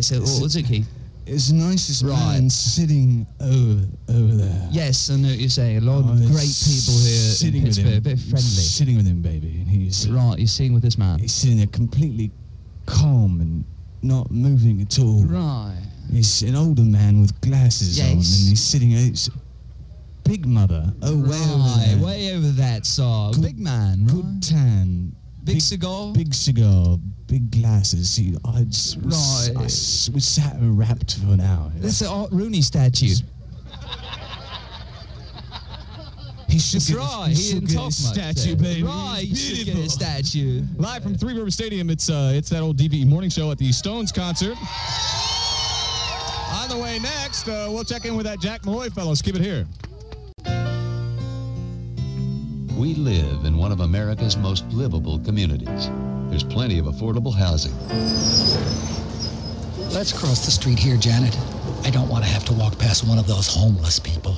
So, 0.01 0.15
It's- 0.15 0.39
what's 0.41 0.55
it, 0.55 0.63
Keith? 0.63 0.87
It's 1.27 1.49
the 1.49 1.53
nicest 1.55 2.01
Right. 2.03 2.39
man 2.39 2.49
sitting 2.49 3.27
over 3.39 3.87
over 4.09 4.35
there. 4.35 4.69
Yes, 4.71 5.09
I 5.11 5.15
know 5.17 5.29
what 5.29 5.39
you're 5.39 5.49
saying. 5.49 5.77
A 5.77 5.81
lot 5.81 5.99
of 5.99 6.09
Oh, 6.09 6.13
it's 6.13 6.31
great 6.31 6.75
people 6.75 6.99
here 6.99 7.31
sitting 7.31 7.61
in 7.61 7.67
with 7.67 7.77
him, 7.77 7.85
Pittsburgh. 7.85 8.03
Very 8.03 8.17
friendly. 8.17 8.63
Sitting 8.63 8.97
with 8.97 9.05
him, 9.05 9.21
baby, 9.21 9.57
and 9.61 9.67
he's 9.69 10.09
Right, 10.09 10.39
you're 10.39 10.47
sitting 10.47 10.73
with 10.73 10.81
this 10.83 10.97
man. 10.97 11.19
he's 11.19 11.31
sitting 11.31 11.57
there 11.57 11.67
completely 11.67 12.31
calm 12.87 13.39
and 13.39 13.63
not 14.01 14.31
moving 14.31 14.81
at 14.81 14.97
all. 14.99 15.23
Right. 15.25 15.77
He's 16.11 16.41
an 16.41 16.55
older 16.55 16.83
man 16.83 17.21
with 17.21 17.39
glasses 17.41 17.99
on, 17.99 18.07
and 18.07 18.17
he's 18.17 18.59
sitting. 18.59 18.91
It's 18.91 19.29
big 20.23 20.45
mother. 20.47 20.91
Oh, 21.03 21.15
way 21.17 21.37
over 21.39 21.79
there. 21.85 21.97
way 21.99 22.33
over 22.33 22.51
that 22.53 22.85
side. 22.87 23.39
Big 23.41 23.59
man, 23.59 24.05
right? 24.05 24.15
Good 24.15 24.41
tan. 24.41 25.11
Big 25.43 25.61
cigar? 25.61 26.13
Big 26.13 26.33
cigar. 26.33 26.97
Big 27.27 27.49
glasses. 27.51 28.15
He, 28.15 28.35
I 28.45 28.63
just 28.63 28.97
Right. 29.01 29.51
I 29.57 29.63
s- 29.65 30.09
was 30.13 30.25
sat 30.25 30.55
and 30.55 30.77
rapped 30.77 31.17
for 31.17 31.27
an 31.33 31.41
hour. 31.41 31.71
That's 31.77 31.99
the 31.99 32.07
Art 32.09 32.31
Rooney 32.31 32.61
statue. 32.61 33.15
He 36.49 36.59
should 36.59 36.81
That's 36.81 36.89
get, 36.89 36.97
right. 36.97 37.27
He, 37.29 37.33
He 37.35 37.41
should 37.41 37.53
didn't 37.61 37.67
get 37.69 37.73
talk 37.75 37.81
a 37.83 37.85
much 37.85 37.93
statue, 37.93 38.55
there. 38.55 38.73
baby. 38.73 38.83
Right, 38.83 39.21
you 39.25 39.35
should 39.37 39.65
get 39.65 39.77
a 39.77 39.89
statue. 39.89 40.63
Live 40.75 41.01
from 41.01 41.15
Three 41.15 41.33
River 41.33 41.49
Stadium, 41.49 41.89
it's 41.89 42.09
uh, 42.09 42.33
it's 42.35 42.49
that 42.49 42.61
old 42.61 42.75
DVE 42.77 43.07
morning 43.07 43.29
show 43.29 43.51
at 43.51 43.57
the 43.57 43.71
Stones 43.71 44.11
concert. 44.11 44.57
On 46.53 46.67
the 46.69 46.77
way 46.77 46.99
next, 46.99 47.47
uh, 47.47 47.67
we'll 47.69 47.85
check 47.85 48.03
in 48.05 48.17
with 48.17 48.25
that 48.25 48.41
Jack 48.41 48.65
Malloy 48.65 48.89
fellows. 48.89 49.21
Keep 49.21 49.35
it 49.37 49.41
here. 49.41 49.65
We 52.81 52.95
live 52.95 53.45
in 53.45 53.57
one 53.57 53.71
of 53.71 53.81
America's 53.81 54.35
most 54.35 54.65
livable 54.69 55.19
communities. 55.19 55.91
There's 56.31 56.43
plenty 56.43 56.79
of 56.79 56.87
affordable 56.87 57.31
housing. 57.31 57.77
Let's 59.93 60.11
cross 60.11 60.45
the 60.45 60.49
street 60.49 60.79
here, 60.79 60.97
Janet. 60.97 61.37
I 61.83 61.91
don't 61.91 62.09
want 62.09 62.23
to 62.23 62.29
have 62.31 62.43
to 62.45 62.53
walk 62.53 62.79
past 62.79 63.07
one 63.07 63.19
of 63.19 63.27
those 63.27 63.45
homeless 63.45 63.99
people. 63.99 64.35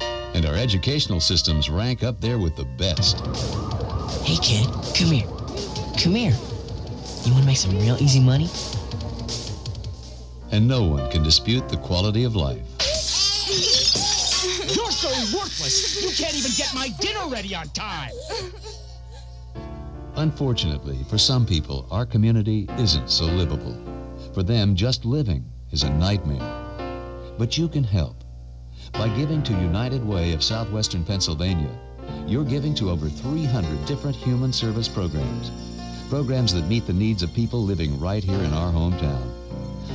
And 0.00 0.46
our 0.46 0.56
educational 0.56 1.20
systems 1.20 1.70
rank 1.70 2.02
up 2.02 2.20
there 2.20 2.40
with 2.40 2.56
the 2.56 2.64
best. 2.76 3.20
Hey, 4.26 4.38
kid, 4.42 4.66
come 4.96 5.12
here. 5.12 5.28
Come 5.96 6.16
here. 6.16 6.34
You 7.24 7.32
want 7.34 7.42
to 7.42 7.46
make 7.46 7.56
some 7.56 7.78
real 7.78 8.02
easy 8.02 8.18
money? 8.18 8.48
And 10.50 10.66
no 10.66 10.82
one 10.82 11.08
can 11.12 11.22
dispute 11.22 11.68
the 11.68 11.76
quality 11.76 12.24
of 12.24 12.34
life. 12.34 12.87
So 14.98 15.08
worthless, 15.38 16.02
you 16.02 16.10
can't 16.10 16.36
even 16.36 16.50
get 16.56 16.74
my 16.74 16.88
dinner 16.98 17.28
ready 17.28 17.54
on 17.54 17.68
time. 17.68 18.10
Unfortunately, 20.16 20.98
for 21.08 21.16
some 21.16 21.46
people, 21.46 21.86
our 21.92 22.04
community 22.04 22.66
isn't 22.78 23.08
so 23.08 23.26
livable. 23.26 23.76
For 24.34 24.42
them, 24.42 24.74
just 24.74 25.04
living 25.04 25.44
is 25.70 25.84
a 25.84 25.90
nightmare. 25.90 26.40
But 27.38 27.56
you 27.56 27.68
can 27.68 27.84
help. 27.84 28.24
By 28.92 29.08
giving 29.10 29.40
to 29.44 29.52
United 29.52 30.04
Way 30.04 30.32
of 30.32 30.42
Southwestern 30.42 31.04
Pennsylvania, 31.04 31.78
you're 32.26 32.42
giving 32.42 32.74
to 32.74 32.90
over 32.90 33.08
300 33.08 33.86
different 33.86 34.16
human 34.16 34.52
service 34.52 34.88
programs. 34.88 35.52
Programs 36.08 36.52
that 36.54 36.66
meet 36.66 36.88
the 36.88 36.92
needs 36.92 37.22
of 37.22 37.32
people 37.32 37.62
living 37.62 38.00
right 38.00 38.24
here 38.24 38.42
in 38.42 38.52
our 38.52 38.72
hometown. 38.72 39.30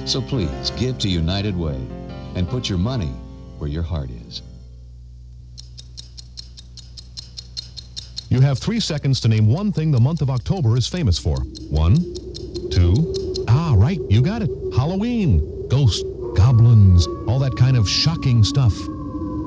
So 0.07 0.21
please 0.21 0.71
give 0.77 0.97
to 0.99 1.09
United 1.09 1.57
Way 1.57 1.85
and 2.35 2.47
put 2.47 2.69
your 2.69 2.79
money 2.79 3.11
where 3.57 3.69
your 3.69 3.83
heart 3.83 4.09
is. 4.09 4.41
You 8.33 8.41
have 8.41 8.57
three 8.57 8.79
seconds 8.79 9.19
to 9.19 9.27
name 9.27 9.45
one 9.45 9.71
thing 9.71 9.91
the 9.91 9.99
month 9.99 10.23
of 10.23 10.31
October 10.31 10.75
is 10.75 10.87
famous 10.87 11.19
for. 11.19 11.37
One, 11.69 11.97
two, 12.71 13.45
ah, 13.47 13.75
right, 13.77 13.99
you 14.09 14.23
got 14.23 14.41
it. 14.41 14.49
Halloween, 14.75 15.67
ghosts, 15.67 16.01
goblins, 16.35 17.05
all 17.27 17.37
that 17.37 17.55
kind 17.55 17.77
of 17.77 17.87
shocking 17.87 18.43
stuff. 18.43 18.73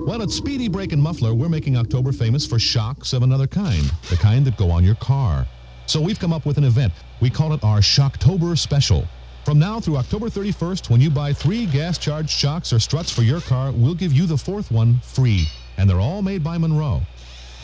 Well, 0.06 0.22
at 0.22 0.30
Speedy 0.30 0.68
Brake 0.68 0.92
and 0.92 1.02
Muffler, 1.02 1.34
we're 1.34 1.48
making 1.48 1.76
October 1.76 2.12
famous 2.12 2.46
for 2.46 2.60
shocks 2.60 3.12
of 3.12 3.24
another 3.24 3.48
kind, 3.48 3.90
the 4.08 4.16
kind 4.18 4.44
that 4.46 4.56
go 4.56 4.70
on 4.70 4.84
your 4.84 4.94
car. 4.94 5.48
So 5.86 6.00
we've 6.00 6.20
come 6.20 6.32
up 6.32 6.46
with 6.46 6.56
an 6.56 6.62
event. 6.62 6.92
We 7.20 7.28
call 7.28 7.54
it 7.54 7.64
our 7.64 7.80
Shocktober 7.80 8.56
Special. 8.56 9.04
From 9.44 9.58
now 9.58 9.80
through 9.80 9.96
October 9.96 10.28
31st, 10.28 10.90
when 10.90 11.00
you 11.00 11.10
buy 11.10 11.32
three 11.32 11.66
gas-charged 11.66 12.30
shocks 12.30 12.72
or 12.72 12.78
struts 12.78 13.10
for 13.10 13.22
your 13.22 13.40
car, 13.40 13.72
we'll 13.72 13.94
give 13.96 14.12
you 14.12 14.26
the 14.26 14.38
fourth 14.38 14.70
one 14.70 15.00
free. 15.00 15.48
And 15.76 15.90
they're 15.90 16.00
all 16.00 16.22
made 16.22 16.44
by 16.44 16.56
Monroe. 16.56 17.02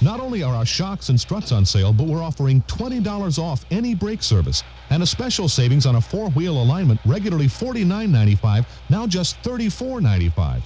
Not 0.02 0.18
only 0.18 0.42
are 0.42 0.52
our 0.52 0.66
shocks 0.66 1.10
and 1.10 1.20
struts 1.20 1.52
on 1.52 1.64
sale, 1.64 1.92
but 1.92 2.08
we're 2.08 2.24
offering 2.24 2.60
$20 2.62 3.38
off 3.38 3.64
any 3.70 3.94
brake 3.94 4.20
service 4.20 4.64
and 4.90 5.00
a 5.00 5.06
special 5.06 5.48
savings 5.48 5.86
on 5.86 5.94
a 5.94 6.00
four-wheel 6.00 6.60
alignment, 6.60 6.98
regularly 7.06 7.46
$49.95, 7.46 8.66
now 8.90 9.06
just 9.06 9.40
$34.95. 9.44 10.60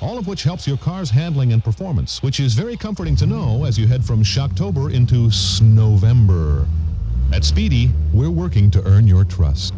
All 0.00 0.18
of 0.18 0.26
which 0.26 0.42
helps 0.42 0.66
your 0.66 0.76
car's 0.78 1.08
handling 1.08 1.52
and 1.52 1.62
performance, 1.62 2.20
which 2.20 2.40
is 2.40 2.54
very 2.54 2.76
comforting 2.76 3.14
to 3.16 3.26
know 3.26 3.64
as 3.64 3.78
you 3.78 3.86
head 3.86 4.04
from 4.04 4.24
Shocktober 4.24 4.92
into 4.92 5.28
Snowember. 5.28 6.66
At 7.32 7.44
Speedy, 7.44 7.92
we're 8.12 8.30
working 8.30 8.72
to 8.72 8.84
earn 8.88 9.06
your 9.06 9.24
trust. 9.24 9.72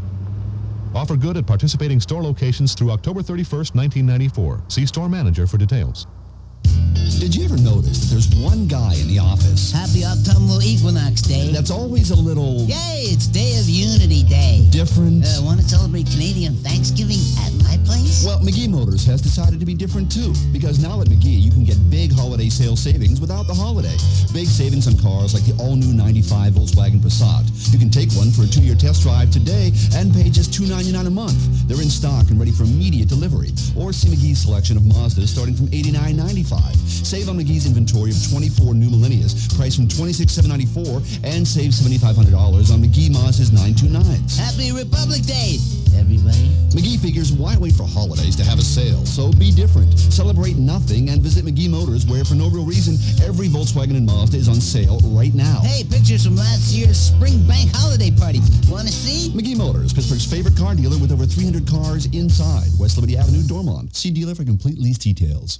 Offer 0.94 1.16
good 1.16 1.36
at 1.36 1.46
participating 1.46 2.00
store 2.00 2.22
locations 2.22 2.74
through 2.74 2.90
October 2.92 3.20
31st, 3.20 3.74
1994. 3.74 4.62
See 4.68 4.86
store 4.86 5.10
manager 5.10 5.46
for 5.46 5.58
details. 5.58 6.06
Did 6.66 7.36
you 7.36 7.44
ever 7.44 7.56
notice 7.58 8.00
that 8.02 8.10
there's 8.10 8.26
one 8.42 8.66
guy 8.66 8.94
in 8.98 9.06
the 9.06 9.20
office? 9.20 9.70
Happy 9.70 10.02
autumnal 10.04 10.60
equinox 10.60 11.22
day. 11.22 11.52
That's 11.52 11.70
always 11.70 12.10
a 12.10 12.16
little 12.16 12.66
Yay, 12.66 13.14
it's 13.14 13.28
Day 13.28 13.58
of 13.60 13.68
Unity 13.68 14.24
Day. 14.24 14.66
different. 14.72 15.22
Uh, 15.24 15.38
want 15.46 15.60
to 15.60 15.66
celebrate 15.68 16.10
Canadian 16.10 16.54
Thanksgiving 16.66 17.22
at 17.46 17.54
my 17.62 17.78
place? 17.86 18.26
Well, 18.26 18.40
McGee 18.40 18.68
Motors 18.68 19.06
has 19.06 19.22
decided 19.22 19.60
to 19.60 19.66
be 19.66 19.74
different 19.74 20.10
too, 20.10 20.34
because 20.52 20.82
now 20.82 21.00
at 21.00 21.06
McGee 21.06 21.38
you 21.40 21.52
can 21.52 21.62
get 21.62 21.78
big 21.90 22.10
holiday 22.12 22.48
sale 22.48 22.74
savings 22.74 23.20
without 23.20 23.46
the 23.46 23.54
holiday. 23.54 23.94
Big 24.34 24.50
savings 24.50 24.88
on 24.90 24.98
cars 24.98 25.32
like 25.32 25.46
the 25.46 25.54
all-new 25.62 25.94
95 25.94 26.54
Volkswagen 26.54 26.98
Passat. 26.98 27.46
You 27.72 27.78
can 27.78 27.88
take 27.90 28.10
one 28.18 28.32
for 28.32 28.42
a 28.42 28.50
two-year 28.50 28.74
test 28.74 29.02
drive 29.02 29.30
today 29.30 29.70
and 29.94 30.12
pay 30.12 30.26
just 30.28 30.52
299 30.52 31.06
a 31.06 31.10
month. 31.10 31.38
They're 31.68 31.80
in 31.80 31.90
stock 31.90 32.30
and 32.30 32.38
ready 32.40 32.50
for 32.50 32.64
immediate 32.64 33.08
delivery. 33.08 33.54
Or 33.78 33.92
see 33.92 34.10
McGee's 34.10 34.42
selection 34.42 34.76
of 34.76 34.82
Mazdas 34.82 35.28
starting 35.28 35.54
from 35.54 35.68
$89.95. 35.68 36.51
Save 37.12 37.28
on 37.28 37.36
McGee's 37.38 37.66
inventory 37.66 38.10
of 38.10 38.16
24 38.30 38.74
new 38.74 38.88
Millenias, 38.88 39.54
priced 39.56 39.76
from 39.76 39.86
$26,794, 39.88 41.20
and 41.24 41.46
save 41.46 41.72
$7,500 41.72 42.32
on 42.72 42.80
McGee 42.80 43.12
Mazda's 43.12 43.50
929s. 43.50 44.38
Happy 44.38 44.72
Republic 44.72 45.22
Day, 45.22 45.58
everybody. 45.96 46.48
McGee 46.72 46.98
figures 46.98 47.32
why 47.32 47.56
wait 47.58 47.74
for 47.74 47.84
holidays 47.84 48.34
to 48.36 48.44
have 48.44 48.58
a 48.58 48.62
sale? 48.62 49.04
So 49.04 49.30
be 49.32 49.52
different. 49.52 49.98
Celebrate 49.98 50.56
nothing 50.56 51.10
and 51.10 51.20
visit 51.20 51.44
McGee 51.44 51.68
Motors, 51.68 52.06
where 52.06 52.24
for 52.24 52.34
no 52.34 52.48
real 52.48 52.64
reason, 52.64 52.96
every 53.22 53.48
Volkswagen 53.48 53.96
and 53.96 54.06
Mazda 54.06 54.38
is 54.38 54.48
on 54.48 54.56
sale 54.56 54.98
right 55.12 55.34
now. 55.34 55.60
Hey, 55.60 55.84
pictures 55.84 56.24
from 56.24 56.36
last 56.36 56.72
year's 56.72 56.96
spring 56.96 57.46
bank 57.46 57.70
holiday 57.74 58.10
party. 58.10 58.40
Want 58.70 58.88
to 58.88 58.92
see? 58.92 59.28
McGee 59.36 59.56
Motors, 59.56 59.92
Pittsburgh's 59.92 60.24
favorite 60.24 60.56
car 60.56 60.74
dealer 60.74 60.96
with 60.96 61.12
over 61.12 61.26
300 61.26 61.68
cars 61.68 62.06
inside. 62.06 62.72
West 62.80 62.96
Liberty 62.96 63.18
Avenue, 63.18 63.42
Dormont. 63.42 63.94
See 63.94 64.10
dealer 64.10 64.34
for 64.34 64.44
complete 64.44 64.78
lease 64.78 64.98
details. 64.98 65.58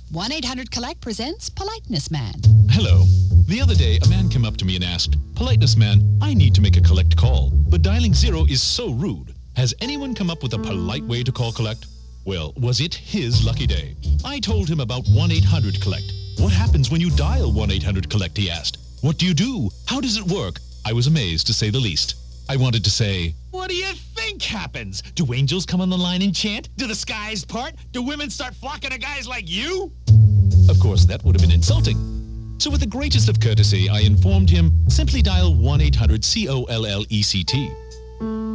1-800-COLLECT 0.83 1.01
presents 1.01 1.49
Politeness 1.49 2.11
Man. 2.11 2.35
Hello. 2.69 3.05
The 3.47 3.61
other 3.61 3.75
day, 3.77 4.01
a 4.05 4.09
man 4.09 4.29
came 4.29 4.45
up 4.45 4.57
to 4.57 4.65
me 4.65 4.75
and 4.75 4.83
asked, 4.85 5.15
Politeness 5.37 5.77
man, 5.77 6.19
I 6.21 6.35
need 6.35 6.57
to 6.57 6.61
make 6.61 6.77
a 6.77 6.81
collect 6.81 7.17
call, 7.17 7.53
but 7.69 7.83
dialing 7.83 8.13
zero 8.13 8.47
is 8.47 8.61
so 8.61 8.91
rude. 8.91 9.33
Has 9.55 9.73
anyone 9.81 10.13
come 10.13 10.29
up 10.29 10.43
with 10.43 10.55
a 10.55 10.59
polite 10.59 11.05
way 11.05 11.23
to 11.23 11.31
call 11.31 11.53
collect? 11.53 11.87
Well, 12.25 12.53
was 12.57 12.81
it 12.81 12.95
his 12.95 13.45
lucky 13.45 13.65
day? 13.65 13.95
I 14.25 14.41
told 14.41 14.69
him 14.69 14.81
about 14.81 15.05
1-800-COLLECT. 15.05 16.41
What 16.41 16.53
happens 16.53 16.91
when 16.91 17.01
you 17.01 17.11
dial 17.11 17.53
1-800-COLLECT, 17.53 18.37
he 18.37 18.51
asked. 18.51 18.79
What 19.03 19.19
do 19.19 19.27
you 19.27 19.35
do? 19.35 19.71
How 19.87 20.01
does 20.01 20.17
it 20.17 20.25
work? 20.25 20.59
I 20.85 20.93
was 20.93 21.07
amazed, 21.07 21.47
to 21.47 21.55
say 21.55 21.71
the 21.71 21.79
least. 21.79 22.17
I 22.49 22.57
wanted 22.57 22.83
to 22.83 22.91
say, 22.91 23.37
What 23.53 23.69
do 23.69 23.77
you 23.77 23.93
think 24.17 24.43
happens? 24.43 25.01
Do 25.15 25.33
angels 25.33 25.65
come 25.65 25.81
on 25.81 25.91
the 25.91 25.97
line 25.97 26.23
and 26.23 26.35
chant? 26.35 26.71
Do 26.77 26.89
the 26.89 26.95
skies 26.95 27.45
part? 27.45 27.75
Do 27.93 28.03
women 28.03 28.31
start 28.31 28.57
flocking 28.57 28.91
to 28.91 28.99
guys 28.99 29.29
like 29.29 29.49
you? 29.49 29.93
Of 30.69 30.79
course, 30.81 31.05
that 31.07 31.25
would 31.25 31.35
have 31.35 31.43
been 31.43 31.55
insulting. 31.55 31.97
So 32.59 32.71
with 32.71 32.81
the 32.81 32.87
greatest 32.87 33.29
of 33.29 33.41
courtesy, 33.41 33.89
I 33.89 34.01
informed 34.01 34.49
him, 34.49 34.73
simply 34.89 35.23
dial 35.23 35.55
1-800-C-O-L-L-E-C-T. 35.55 37.73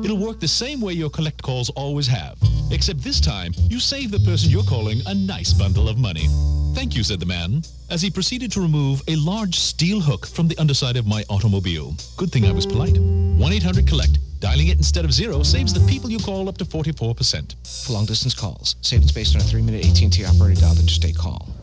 It'll 0.04 0.18
work 0.18 0.40
the 0.40 0.48
same 0.48 0.80
way 0.80 0.94
your 0.94 1.10
collect 1.10 1.42
calls 1.42 1.70
always 1.72 2.08
have, 2.08 2.38
except 2.72 3.04
this 3.04 3.20
time 3.20 3.54
you 3.68 3.80
save 3.80 4.12
the 4.12 4.20
person 4.20 4.50
you're 4.50 4.64
calling 4.64 5.02
a 5.08 5.14
nice 5.14 5.52
bundle 5.52 5.90
of 5.90 5.98
money. 5.98 6.28
Thank 6.74 6.96
you, 6.96 7.04
said 7.04 7.20
the 7.20 7.26
man, 7.26 7.64
as 7.90 8.02
he 8.02 8.10
proceeded 8.10 8.52
to 8.54 8.62
remove 8.62 9.02
a 9.08 9.16
large 9.18 9.56
steel 9.56 10.00
hook 10.00 10.26
from 10.26 10.48
the 10.48 10.58
underside 10.58 10.96
of 10.96 11.06
my 11.06 11.26
automobile. 11.28 11.96
Good 12.16 12.32
thing 12.32 12.46
I 12.46 12.52
was 12.52 12.66
polite. 12.66 12.94
1-800-COLLECT. 12.94 14.20
Dialing 14.40 14.68
it 14.68 14.78
instead 14.78 15.04
of 15.04 15.12
zero 15.12 15.42
saves 15.42 15.74
the 15.74 15.86
people 15.88 16.12
you 16.12 16.20
call 16.20 16.48
up 16.48 16.58
to 16.60 16.66
44%. 16.66 17.86
For 17.86 17.94
long 17.94 18.06
distance 18.06 18.36
calls, 18.36 18.76
savings 18.82 19.12
based 19.12 19.36
on 19.36 19.42
a 19.42 19.44
3-minute 19.44 19.86
AT&T 19.86 20.24
operated 20.24 20.62
dialed 20.62 20.80
interstate 20.80 21.18
call. 21.18 21.57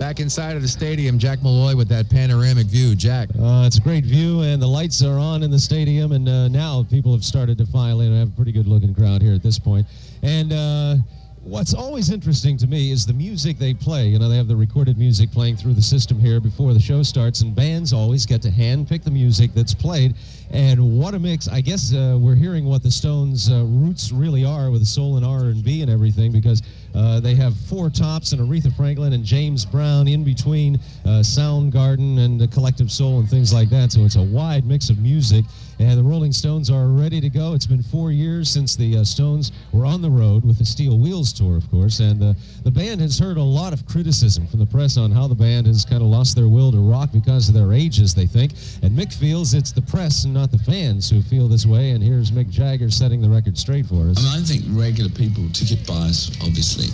Back 0.00 0.18
inside 0.18 0.56
of 0.56 0.62
the 0.62 0.68
stadium, 0.68 1.18
Jack 1.18 1.42
Malloy 1.42 1.76
with 1.76 1.86
that 1.88 2.08
panoramic 2.08 2.66
view. 2.68 2.94
Jack. 2.94 3.28
Uh, 3.38 3.64
it's 3.66 3.76
a 3.76 3.82
great 3.82 4.02
view, 4.02 4.40
and 4.40 4.60
the 4.60 4.66
lights 4.66 5.04
are 5.04 5.18
on 5.18 5.42
in 5.42 5.50
the 5.50 5.58
stadium, 5.58 6.12
and 6.12 6.26
uh, 6.26 6.48
now 6.48 6.86
people 6.90 7.12
have 7.12 7.22
started 7.22 7.58
to 7.58 7.66
file 7.66 8.00
in. 8.00 8.16
I 8.16 8.20
have 8.20 8.28
a 8.28 8.30
pretty 8.30 8.50
good-looking 8.50 8.94
crowd 8.94 9.20
here 9.20 9.34
at 9.34 9.42
this 9.42 9.58
point. 9.58 9.86
And 10.22 10.54
uh, 10.54 10.94
what's 11.42 11.74
always 11.74 12.10
interesting 12.10 12.56
to 12.56 12.66
me 12.66 12.92
is 12.92 13.04
the 13.04 13.12
music 13.12 13.58
they 13.58 13.74
play. 13.74 14.08
You 14.08 14.18
know, 14.18 14.30
they 14.30 14.38
have 14.38 14.48
the 14.48 14.56
recorded 14.56 14.96
music 14.96 15.30
playing 15.32 15.58
through 15.58 15.74
the 15.74 15.82
system 15.82 16.18
here 16.18 16.40
before 16.40 16.72
the 16.72 16.80
show 16.80 17.02
starts, 17.02 17.42
and 17.42 17.54
bands 17.54 17.92
always 17.92 18.24
get 18.24 18.40
to 18.40 18.50
hand 18.50 18.88
pick 18.88 19.02
the 19.02 19.10
music 19.10 19.50
that's 19.52 19.74
played. 19.74 20.14
And 20.52 20.98
what 20.98 21.14
a 21.14 21.18
mix! 21.18 21.46
I 21.46 21.60
guess 21.60 21.94
uh, 21.94 22.18
we're 22.20 22.34
hearing 22.34 22.64
what 22.64 22.82
the 22.82 22.90
Stones' 22.90 23.50
uh, 23.50 23.64
roots 23.66 24.10
really 24.10 24.44
are 24.44 24.70
with 24.70 24.80
the 24.80 24.86
soul 24.86 25.16
and 25.16 25.24
R&B 25.24 25.82
and 25.82 25.90
everything, 25.90 26.32
because 26.32 26.62
uh, 26.94 27.20
they 27.20 27.36
have 27.36 27.56
Four 27.56 27.88
Tops 27.88 28.32
and 28.32 28.40
Aretha 28.40 28.74
Franklin 28.74 29.12
and 29.12 29.24
James 29.24 29.64
Brown 29.64 30.08
in 30.08 30.24
between 30.24 30.74
uh, 31.04 31.22
Soundgarden 31.22 32.18
and 32.18 32.40
the 32.40 32.48
Collective 32.48 32.90
Soul 32.90 33.20
and 33.20 33.30
things 33.30 33.52
like 33.52 33.70
that. 33.70 33.92
So 33.92 34.04
it's 34.04 34.16
a 34.16 34.22
wide 34.22 34.66
mix 34.66 34.90
of 34.90 34.98
music. 34.98 35.44
And 35.78 35.98
the 35.98 36.02
Rolling 36.02 36.32
Stones 36.32 36.68
are 36.68 36.88
ready 36.88 37.22
to 37.22 37.30
go. 37.30 37.54
It's 37.54 37.66
been 37.66 37.82
four 37.82 38.12
years 38.12 38.50
since 38.50 38.76
the 38.76 38.98
uh, 38.98 39.04
Stones 39.04 39.50
were 39.72 39.86
on 39.86 40.02
the 40.02 40.10
road 40.10 40.44
with 40.44 40.58
the 40.58 40.64
Steel 40.64 40.98
Wheels 40.98 41.32
tour, 41.32 41.56
of 41.56 41.70
course. 41.70 42.00
And 42.00 42.22
uh, 42.22 42.34
the 42.64 42.70
band 42.70 43.00
has 43.00 43.18
heard 43.18 43.38
a 43.38 43.42
lot 43.42 43.72
of 43.72 43.86
criticism 43.86 44.46
from 44.46 44.58
the 44.58 44.66
press 44.66 44.98
on 44.98 45.10
how 45.10 45.26
the 45.26 45.34
band 45.34 45.66
has 45.66 45.86
kind 45.86 46.02
of 46.02 46.08
lost 46.08 46.36
their 46.36 46.48
will 46.48 46.70
to 46.70 46.78
rock 46.78 47.12
because 47.12 47.48
of 47.48 47.54
their 47.54 47.72
ages, 47.72 48.14
they 48.14 48.26
think. 48.26 48.52
And 48.82 48.96
Mick 48.96 49.14
feels 49.14 49.54
it's 49.54 49.72
the 49.72 49.80
press 49.80 50.24
and 50.24 50.36
not 50.40 50.50
the 50.50 50.58
fans 50.58 51.10
who 51.10 51.20
feel 51.20 51.48
this 51.48 51.66
way. 51.66 51.90
And 51.90 52.02
here's 52.02 52.30
Mick 52.30 52.48
Jagger 52.48 52.90
setting 52.90 53.20
the 53.20 53.28
record 53.28 53.58
straight 53.58 53.84
for 53.84 54.08
us. 54.08 54.16
I 54.18 54.36
mean, 54.36 54.42
I 54.42 54.46
think 54.46 54.64
regular 54.68 55.10
people, 55.10 55.46
ticket 55.52 55.86
buyers, 55.86 56.30
obviously, 56.40 56.88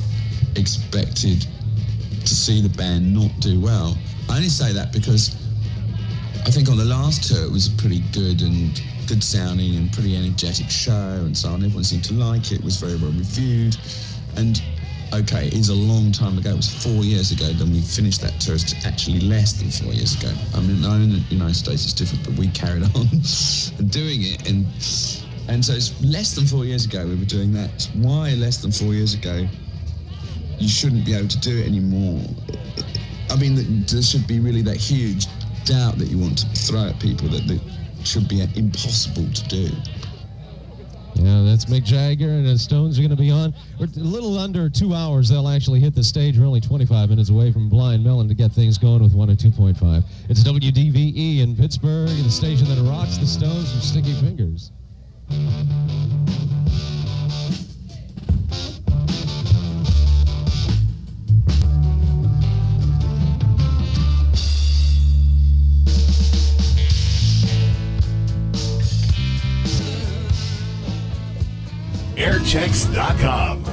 expected 0.57 1.47
to 2.25 2.35
see 2.35 2.61
the 2.61 2.77
band 2.77 3.15
not 3.15 3.31
do 3.39 3.61
well. 3.61 3.97
I 4.29 4.37
only 4.37 4.49
say 4.49 4.73
that 4.73 4.93
because 4.93 5.37
I 6.45 6.51
think 6.51 6.69
on 6.69 6.77
the 6.77 6.85
last 6.85 7.31
tour 7.31 7.45
it 7.45 7.53
was 7.53 7.73
a 7.73 7.77
pretty 7.77 8.01
good 8.11 8.43
and 8.43 8.83
good 9.07 9.23
sounding 9.23 9.77
and 9.77 9.93
pretty 9.93 10.17
energetic 10.17 10.69
show 10.69 11.23
and 11.23 11.37
so 11.37 11.51
on. 11.51 11.63
Everyone 11.63 11.85
seemed 11.85 12.05
to 12.07 12.15
like 12.15 12.51
it. 12.51 12.59
It 12.59 12.65
was 12.65 12.79
very 12.79 12.97
well 12.97 13.13
reviewed. 13.13 13.77
And 14.37 14.61
okay, 15.13 15.47
it 15.47 15.55
is 15.55 15.69
a 15.69 15.75
long 15.75 16.13
time 16.13 16.39
ago. 16.39 16.51
It 16.51 16.57
was 16.57 16.69
four 16.83 17.05
years 17.05 17.31
ago. 17.33 17.53
Then 17.53 17.73
we 17.73 17.81
finished 17.81 18.21
that 18.23 18.39
tour. 18.41 18.55
It's 18.55 18.85
actually 18.87 19.21
less 19.21 19.55
than 19.55 19.71
four 19.71 19.93
years 19.93 20.15
ago. 20.15 20.33
I 20.55 20.61
mean, 20.61 20.85
I 20.85 20.99
know 20.99 21.05
in 21.05 21.11
the 21.11 21.25
United 21.31 21.55
States 21.57 21.85
it's 21.85 21.93
different, 21.93 22.25
but 22.25 22.35
we 22.35 22.49
carried 22.49 22.83
on 22.97 23.07
doing 23.89 24.23
it. 24.23 24.49
And 24.49 24.67
and 25.49 25.65
so 25.65 25.75
it's 25.75 25.95
less 26.03 26.35
than 26.35 26.47
four 26.47 26.65
years 26.65 26.85
ago 26.85 27.07
we 27.07 27.17
were 27.17 27.25
doing 27.25 27.53
that. 27.53 27.89
Why 27.95 28.35
less 28.35 28.59
than 28.59 28.73
four 28.73 28.95
years 28.95 29.15
ago? 29.15 29.47
You 30.59 30.69
shouldn't 30.69 31.05
be 31.05 31.15
able 31.15 31.29
to 31.29 31.41
do 31.41 31.59
it 31.59 31.67
anymore. 31.67 32.23
I 33.31 33.37
mean, 33.37 33.85
there 33.87 34.03
should 34.03 34.27
be 34.27 34.41
really 34.41 34.63
that 34.63 34.77
huge 34.77 35.27
doubt 35.65 35.99
that 35.99 36.09
you 36.09 36.19
want 36.19 36.39
to 36.39 36.47
throw 36.47 36.89
at 36.89 36.99
people 37.01 37.29
that, 37.29 37.47
that 37.47 37.61
should 38.05 38.29
be 38.29 38.41
impossible 38.55 39.29
to 39.31 39.49
do. 39.49 39.69
Yeah, 41.19 41.43
that's 41.45 41.65
Mick 41.65 41.85
Jagger, 41.85 42.29
and 42.29 42.47
the 42.47 42.59
Stones 42.59 42.99
are 42.99 43.03
going 43.03 43.11
to 43.11 43.17
be 43.17 43.31
on. 43.31 43.55
We're 43.81 43.87
a 43.87 43.99
little 43.99 44.39
under 44.39 44.69
two 44.69 44.95
hours. 44.95 45.29
They'll 45.29 45.49
actually 45.49 45.81
hit 45.81 45.95
the 45.95 46.05
stage. 46.05 46.39
We're 46.39 46.47
only 46.47 46.61
25 46.61 47.09
minutes 47.09 47.31
away 47.31 47.53
from 47.53 47.69
Blind 47.69 48.05
Melon 48.05 48.29
to 48.29 48.35
get 48.35 48.53
things 48.53 48.77
going 48.77 49.03
with 49.03 49.15
102.5. 49.15 50.05
It's 50.29 50.43
WDVE 50.43 51.41
in 51.41 51.57
Pittsburgh, 51.57 52.09
the 52.09 52.31
station 52.31 52.69
that 52.69 52.83
rocks 52.89 53.17
the 53.17 53.27
Stones 53.27 53.75
with 53.75 53.83
sticky 53.83 54.13
fingers. 54.15 54.73
Airchecks.com. 72.17 73.65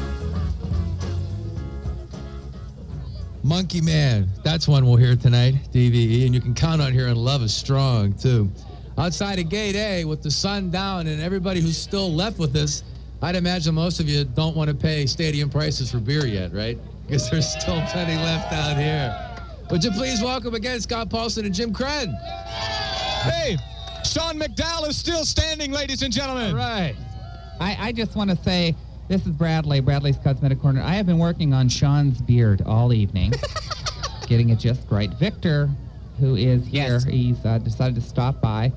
Monkey 3.44 3.82
Man. 3.82 4.30
That's 4.44 4.68
one 4.68 4.86
we'll 4.86 4.96
hear 4.96 5.16
tonight, 5.16 5.56
DVE. 5.74 6.26
And 6.26 6.34
you 6.34 6.42
can 6.42 6.54
count 6.54 6.82
on 6.82 6.94
hearing 6.94 7.16
Love 7.16 7.42
is 7.42 7.54
Strong, 7.54 8.14
too. 8.14 8.50
Outside 8.98 9.40
of 9.40 9.50
Gate 9.50 9.76
A, 9.76 10.06
with 10.06 10.22
the 10.22 10.32
sun 10.32 10.70
down 10.70 11.08
and 11.08 11.22
everybody 11.22 11.60
who's 11.60 11.78
still 11.78 12.12
left 12.12 12.38
with 12.38 12.56
us, 12.56 12.84
I'd 13.22 13.36
imagine 13.36 13.76
most 13.76 14.00
of 14.00 14.08
you 14.08 14.24
don't 14.24 14.56
want 14.56 14.70
to 14.70 14.76
pay 14.76 15.06
stadium 15.06 15.50
prices 15.50 15.92
for 15.92 16.00
beer 16.00 16.26
yet, 16.26 16.54
right? 16.54 16.78
Because 17.06 17.30
there's 17.30 17.48
still 17.48 17.82
plenty 17.88 18.16
left 18.16 18.54
out 18.54 18.78
here. 18.78 19.18
Would 19.72 19.84
you 19.84 19.92
please 19.92 20.22
welcome 20.22 20.54
again 20.54 20.82
Scott 20.82 21.10
Paulsen 21.10 21.46
and 21.46 21.54
Jim 21.54 21.74
Krenn? 21.74 22.14
Hey, 23.24 23.58
Sean 24.06 24.38
McDowell 24.38 24.90
is 24.90 24.98
still 24.98 25.26
standing, 25.26 25.72
ladies 25.72 26.02
and 26.02 26.14
gentlemen. 26.14 26.56
Right. 26.56 26.96
I, 27.60 27.78
I 27.80 27.92
just 27.92 28.16
want 28.16 28.30
to 28.30 28.36
say 28.44 28.76
this 29.08 29.22
is 29.26 29.32
Bradley, 29.32 29.80
Bradley's 29.80 30.18
Cosmetic 30.18 30.60
Corner. 30.60 30.82
I 30.82 30.94
have 30.96 31.06
been 31.06 31.20
working 31.20 31.54
on 31.54 31.70
Sean's 31.70 32.22
beard 32.22 32.62
all 32.66 32.94
evening, 32.94 33.34
getting 34.28 34.50
it 34.50 34.60
just 34.60 34.90
right. 34.90 35.10
Victor, 35.16 35.70
who 36.20 36.36
is 36.36 36.66
here, 36.66 37.00
he's 37.08 37.44
uh, 37.46 37.58
decided 37.60 37.96
to 37.96 38.02
stop 38.02 38.42
by. 38.42 38.72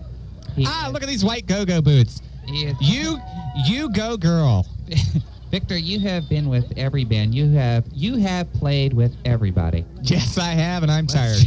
He, 0.54 0.64
Ah, 0.66 0.88
look 0.92 1.02
at 1.02 1.08
these 1.08 1.24
white 1.24 1.46
go-go 1.46 1.80
boots. 1.80 2.22
he 2.46 2.66
is- 2.66 2.76
You, 2.80 3.18
you 3.66 3.90
go, 3.92 4.16
girl. 4.16 4.66
Victor, 5.50 5.76
you 5.78 6.00
have 6.00 6.28
been 6.28 6.48
with 6.48 6.72
every 6.76 7.04
band. 7.04 7.34
You 7.34 7.48
have 7.52 7.84
you 7.92 8.16
have 8.16 8.52
played 8.54 8.92
with 8.92 9.16
everybody. 9.24 9.84
Yes, 10.02 10.38
I 10.38 10.50
have, 10.50 10.82
and 10.82 10.90
I'm 10.90 11.06
tired. 11.06 11.38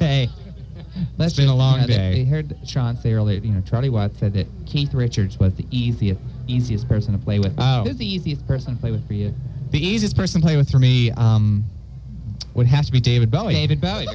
Hey, 0.00 0.28
let's 1.18 1.32
It's 1.32 1.36
been 1.36 1.48
a 1.48 1.54
long 1.54 1.76
you 1.76 1.80
know, 1.82 1.86
they- 1.86 1.96
day. 1.96 2.12
They 2.14 2.24
heard 2.24 2.56
Sean 2.66 2.96
say 2.96 3.12
earlier. 3.12 3.38
You 3.40 3.52
know, 3.52 3.60
Charlie 3.62 3.88
Watts 3.88 4.18
said 4.18 4.34
that 4.34 4.48
Keith 4.66 4.92
Richards 4.94 5.38
was 5.38 5.54
the 5.54 5.64
easiest 5.70 6.20
easiest 6.46 6.88
person 6.88 7.12
to 7.12 7.18
play 7.18 7.38
with. 7.38 7.54
Oh. 7.58 7.84
Who's 7.84 7.96
the 7.96 8.06
easiest 8.06 8.46
person 8.46 8.74
to 8.74 8.80
play 8.80 8.90
with 8.90 9.06
for 9.06 9.14
you? 9.14 9.34
The 9.70 9.84
easiest 9.84 10.16
person 10.16 10.40
to 10.40 10.46
play 10.46 10.56
with 10.56 10.70
for 10.70 10.78
me 10.78 11.10
um, 11.12 11.64
would 12.54 12.66
have 12.66 12.86
to 12.86 12.92
be 12.92 13.00
David 13.00 13.30
Bowie. 13.30 13.54
David 13.54 13.80
Bowie. 13.80 14.06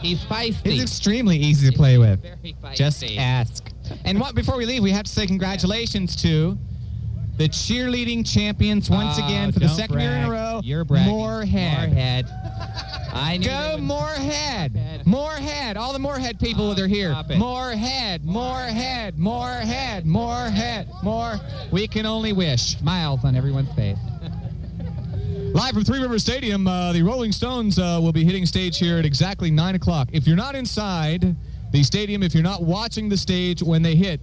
He's 0.00 0.22
feisty. 0.24 0.72
He's 0.72 0.82
extremely 0.82 1.36
easy 1.38 1.70
to 1.70 1.76
play 1.76 1.96
with. 1.96 2.20
Just 2.74 3.04
ask. 3.16 3.70
And 4.04 4.20
what, 4.20 4.34
before 4.34 4.56
we 4.56 4.66
leave, 4.66 4.82
we 4.82 4.90
have 4.90 5.04
to 5.04 5.10
say 5.10 5.26
congratulations 5.26 6.14
to 6.16 6.58
the 7.36 7.48
cheerleading 7.48 8.24
champions 8.30 8.88
once 8.88 9.18
Oh, 9.20 9.26
again 9.26 9.50
for 9.52 9.58
the 9.60 9.68
second 9.68 9.98
year 10.00 10.12
in 10.12 10.24
a 10.24 10.30
row. 10.30 10.60
You're 10.62 10.84
bragging. 10.84 11.12
Moorhead. 11.12 11.88
Moorhead. 11.90 12.26
I 13.12 13.36
knew 13.36 13.46
Go 13.48 13.76
Moorhead. 13.80 15.06
Moorhead. 15.06 15.76
All 15.76 15.92
the 15.92 15.98
Moorhead 15.98 16.38
people 16.40 16.74
that 16.74 16.80
are 16.82 16.86
here. 16.88 17.14
Moorhead. 17.36 18.24
Moorhead. 18.24 19.18
Moorhead. 19.18 20.04
Moorhead. 20.06 20.88
More. 21.02 21.40
We 21.72 21.86
can 21.86 22.06
only 22.06 22.32
wish. 22.32 22.76
Smiles 22.78 23.24
on 23.24 23.36
everyone's 23.36 23.72
face. 23.74 23.98
Live 25.54 25.74
from 25.74 25.84
Three 25.84 26.00
River 26.00 26.18
Stadium, 26.18 26.66
uh, 26.66 26.92
the 26.92 27.02
Rolling 27.02 27.30
Stones 27.30 27.78
uh, 27.78 28.00
will 28.02 28.12
be 28.12 28.24
hitting 28.24 28.44
stage 28.44 28.78
here 28.78 28.98
at 28.98 29.04
exactly 29.04 29.50
9 29.52 29.76
o'clock. 29.76 30.08
If 30.12 30.26
you're 30.26 30.36
not 30.36 30.56
inside 30.56 31.36
the 31.70 31.82
stadium, 31.84 32.24
if 32.24 32.34
you're 32.34 32.42
not 32.42 32.62
watching 32.62 33.08
the 33.08 33.16
stage 33.16 33.62
when 33.62 33.80
they 33.82 33.94
hit, 33.94 34.20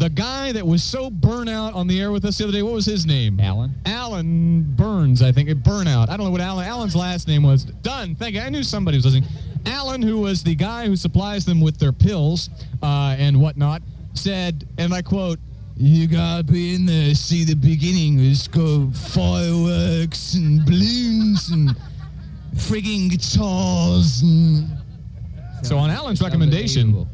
the 0.00 0.08
guy 0.08 0.50
that 0.50 0.66
was 0.66 0.82
so 0.82 1.10
burnout 1.10 1.74
on 1.74 1.86
the 1.86 2.00
air 2.00 2.10
with 2.10 2.24
us 2.24 2.38
the 2.38 2.44
other 2.44 2.52
day, 2.54 2.62
what 2.62 2.72
was 2.72 2.86
his 2.86 3.04
name? 3.04 3.38
Alan. 3.38 3.74
Alan 3.84 4.62
Burns, 4.74 5.20
I 5.20 5.30
think. 5.30 5.50
Burnout. 5.50 6.08
I 6.08 6.16
don't 6.16 6.24
know 6.24 6.32
what 6.32 6.40
Alan. 6.40 6.66
Alan's 6.66 6.96
last 6.96 7.28
name 7.28 7.42
was. 7.42 7.64
Done. 7.64 8.14
Thank 8.14 8.34
you. 8.34 8.40
I 8.40 8.48
knew 8.48 8.62
somebody 8.62 8.96
was 8.96 9.04
listening. 9.04 9.28
Alan, 9.66 10.00
who 10.00 10.18
was 10.18 10.42
the 10.42 10.54
guy 10.54 10.86
who 10.86 10.96
supplies 10.96 11.44
them 11.44 11.60
with 11.60 11.78
their 11.78 11.92
pills 11.92 12.48
uh, 12.82 13.14
and 13.18 13.38
whatnot, 13.38 13.82
said, 14.14 14.66
and 14.78 14.94
I 14.94 15.02
quote, 15.02 15.38
you 15.76 16.08
gotta 16.08 16.44
be 16.44 16.74
in 16.74 16.86
there, 16.86 17.14
see 17.14 17.44
the 17.44 17.54
beginning. 17.54 18.18
It's 18.20 18.48
got 18.48 18.94
fireworks 18.96 20.32
and 20.32 20.64
balloons 20.64 21.50
and 21.50 21.76
frigging 22.54 23.10
guitars. 23.10 24.22
And... 24.22 24.66
So 25.62 25.76
on 25.76 25.90
Alan's 25.90 26.22
recommendation, 26.22 27.06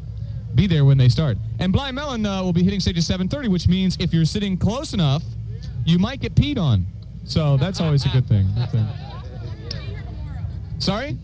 be 0.57 0.67
there 0.67 0.83
when 0.83 0.97
they 0.97 1.07
start. 1.07 1.37
And 1.59 1.71
Blind 1.71 1.95
Melon 1.95 2.25
uh, 2.25 2.43
will 2.43 2.51
be 2.51 2.63
hitting 2.63 2.81
stage 2.81 2.97
at 2.97 3.03
7:30, 3.03 3.47
which 3.47 3.67
means 3.67 3.95
if 3.99 4.13
you're 4.13 4.25
sitting 4.25 4.57
close 4.57 4.93
enough, 4.93 5.23
you 5.85 5.97
might 5.99 6.19
get 6.19 6.35
peed 6.35 6.57
on. 6.57 6.85
So 7.23 7.55
that's 7.57 7.79
always 7.79 8.05
a 8.05 8.09
good 8.09 8.27
thing. 8.27 8.47
Sorry? 10.79 11.17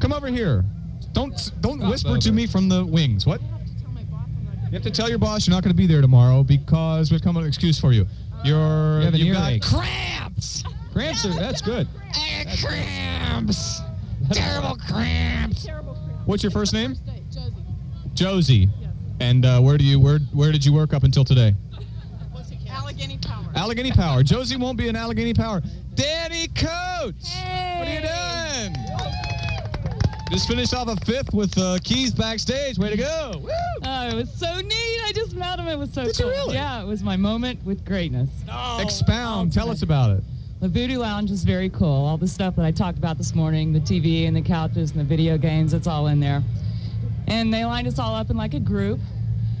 Come 0.00 0.12
over 0.12 0.28
here. 0.28 0.64
Don't 1.12 1.52
don't 1.60 1.80
whisper 1.88 2.18
to 2.18 2.32
me 2.32 2.46
from 2.46 2.68
the 2.68 2.84
wings. 2.84 3.26
What? 3.26 3.40
You 3.40 4.74
have 4.74 4.82
to 4.82 4.90
tell 4.90 5.08
your 5.08 5.18
boss 5.18 5.46
you're 5.46 5.56
not 5.56 5.62
going 5.62 5.74
to 5.74 5.76
be 5.76 5.86
there 5.86 6.02
tomorrow 6.02 6.42
because 6.42 7.10
we've 7.10 7.22
come 7.22 7.30
up 7.36 7.40
with 7.40 7.44
an 7.44 7.48
excuse 7.48 7.80
for 7.80 7.92
you. 7.92 8.06
You're 8.44 8.98
You 8.98 9.04
have 9.04 9.14
you've 9.14 9.34
got 9.34 9.60
cramps. 9.62 10.62
Cramps 10.92 11.24
are 11.24 11.30
that's 11.30 11.62
good. 11.62 11.88
cramps. 12.62 13.80
Terrible 14.30 14.76
cramps. 14.76 15.66
What's 16.26 16.42
your 16.42 16.52
first 16.52 16.72
name? 16.74 16.96
Josie. 18.18 18.68
And 19.20 19.46
uh, 19.46 19.60
where 19.60 19.78
do 19.78 19.84
you 19.84 20.00
where 20.00 20.18
where 20.32 20.50
did 20.50 20.64
you 20.64 20.72
work 20.72 20.92
up 20.92 21.04
until 21.04 21.24
today? 21.24 21.54
Allegheny 22.68 23.18
Power. 23.18 23.44
Allegheny 23.54 23.92
Power. 23.92 24.24
Josie 24.24 24.56
won't 24.56 24.76
be 24.76 24.88
in 24.88 24.96
Allegheny 24.96 25.34
Power. 25.34 25.62
Danny 25.94 26.48
Coates. 26.48 27.36
What 27.36 27.86
are 27.86 27.94
you 27.94 28.00
doing? 28.00 28.74
Just 30.32 30.48
finished 30.48 30.74
off 30.74 30.88
a 30.88 30.96
fifth 31.06 31.32
with 31.32 31.56
uh, 31.56 31.78
Keys 31.84 32.12
backstage. 32.12 32.76
Way 32.76 32.90
to 32.90 32.96
go. 32.96 33.34
Woo! 33.38 33.50
Oh, 33.84 34.08
it 34.08 34.14
was 34.14 34.32
so 34.34 34.52
neat. 34.56 35.00
I 35.04 35.12
just 35.14 35.34
met 35.34 35.60
him. 35.60 35.68
It 35.68 35.78
was 35.78 35.92
so 35.92 36.04
Did 36.04 36.18
you 36.18 36.24
cool. 36.24 36.32
really? 36.32 36.54
Yeah, 36.54 36.82
it 36.82 36.86
was 36.86 37.04
my 37.04 37.16
moment 37.16 37.64
with 37.64 37.84
greatness. 37.84 38.28
Expound. 38.80 39.52
Tell 39.52 39.70
us 39.70 39.82
about 39.82 40.10
it. 40.10 40.24
The 40.60 40.68
Voodoo 40.68 40.98
Lounge 40.98 41.30
is 41.30 41.44
very 41.44 41.70
cool. 41.70 42.04
All 42.04 42.16
the 42.16 42.26
stuff 42.26 42.56
that 42.56 42.64
I 42.64 42.72
talked 42.72 42.98
about 42.98 43.16
this 43.16 43.36
morning, 43.36 43.72
the 43.72 43.80
TV 43.80 44.26
and 44.26 44.36
the 44.36 44.42
couches 44.42 44.90
and 44.90 44.98
the 44.98 45.04
video 45.04 45.38
games, 45.38 45.72
it's 45.72 45.86
all 45.86 46.08
in 46.08 46.18
there. 46.18 46.42
And 47.28 47.52
they 47.52 47.64
lined 47.64 47.86
us 47.86 47.98
all 47.98 48.14
up 48.14 48.30
in 48.30 48.36
like 48.36 48.54
a 48.54 48.60
group. 48.60 49.00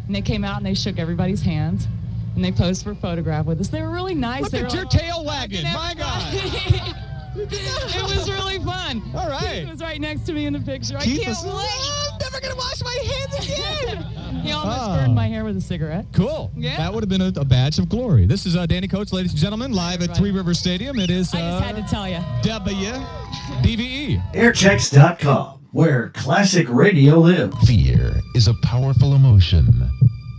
And 0.06 0.14
they 0.14 0.22
came 0.22 0.42
out 0.44 0.56
and 0.56 0.66
they 0.66 0.74
shook 0.74 0.98
everybody's 0.98 1.42
hands. 1.42 1.86
And 2.34 2.44
they 2.44 2.52
posed 2.52 2.82
for 2.84 2.92
a 2.92 2.96
photograph 2.96 3.46
with 3.46 3.60
us. 3.60 3.68
They 3.68 3.82
were 3.82 3.90
really 3.90 4.14
nice. 4.14 4.42
Look 4.42 4.52
they 4.52 4.62
at 4.62 4.72
your 4.72 4.84
like, 4.84 4.90
tail 4.90 5.24
wagging. 5.24 5.64
My 5.64 5.94
God. 5.96 6.34
it 7.36 8.02
was 8.02 8.30
really 8.30 8.58
fun. 8.58 9.02
All 9.14 9.28
right. 9.28 9.60
Keith 9.60 9.68
was 9.70 9.80
right 9.80 10.00
next 10.00 10.22
to 10.26 10.32
me 10.32 10.46
in 10.46 10.52
the 10.52 10.60
picture. 10.60 10.96
Keith 10.98 11.20
I 11.20 11.24
can't 11.24 11.36
was- 11.36 11.44
wait. 11.44 12.12
I'm 12.12 12.18
never 12.20 12.40
gonna 12.40 12.56
wash 12.56 12.82
my 12.82 12.98
hands 13.04 13.44
again. 13.44 14.02
he 14.42 14.52
almost 14.52 14.78
Ah. 14.80 14.96
burned 14.96 15.14
my 15.14 15.26
hair 15.28 15.44
with 15.44 15.56
a 15.56 15.60
cigarette. 15.60 16.06
Cool. 16.12 16.50
Yeah. 16.56 16.76
That 16.78 16.92
would 16.92 17.02
have 17.02 17.08
been 17.08 17.20
a, 17.22 17.32
a 17.40 17.44
badge 17.44 17.78
of 17.78 17.88
glory. 17.88 18.26
This 18.26 18.46
is 18.46 18.56
uh, 18.56 18.66
Danny 18.66 18.88
Coates, 18.88 19.12
ladies 19.12 19.32
and 19.32 19.40
gentlemen, 19.40 19.72
live 19.72 20.02
at 20.02 20.16
Three 20.16 20.30
River 20.30 20.54
Stadium. 20.54 20.98
It 20.98 21.10
is 21.10 21.32
I 21.34 21.38
just 21.40 21.64
had 21.64 21.74
uh, 21.76 21.82
to 21.82 21.88
tell 21.88 22.08
you. 22.08 22.18
WDVE. 22.42 24.32
Airchecks.com, 24.34 25.57
where 25.72 26.08
classic 26.10 26.66
radio 26.70 27.18
lives. 27.18 27.54
Fear 27.66 28.20
is 28.34 28.48
a 28.48 28.54
powerful 28.62 29.14
emotion. 29.14 29.90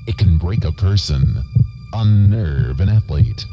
It 0.08 0.18
can 0.18 0.40
break 0.40 0.66
a 0.66 0.72
person, 0.72 1.44
unnerve 1.94 2.80
an 2.80 2.90
athlete, 2.90 3.46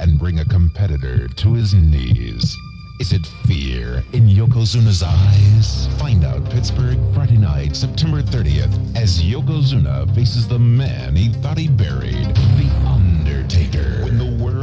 and 0.00 0.18
bring 0.18 0.40
a 0.40 0.44
competitor 0.44 1.28
to 1.28 1.52
his 1.54 1.74
knees. 1.74 2.56
Is 2.98 3.12
it 3.12 3.24
fear 3.46 4.02
in 4.12 4.28
Yokozuna's 4.28 5.02
eyes? 5.02 5.86
Find 5.98 6.24
out 6.24 6.48
Pittsburgh 6.50 6.98
Friday 7.14 7.36
night, 7.36 7.76
September 7.76 8.22
30th, 8.22 8.96
as 8.96 9.22
Yokozuna 9.22 10.12
faces 10.14 10.48
the 10.48 10.58
man 10.58 11.14
he 11.14 11.28
thought 11.34 11.58
he 11.58 11.68
buried, 11.68 12.34
The 12.34 12.70
Undertaker. 12.84 14.06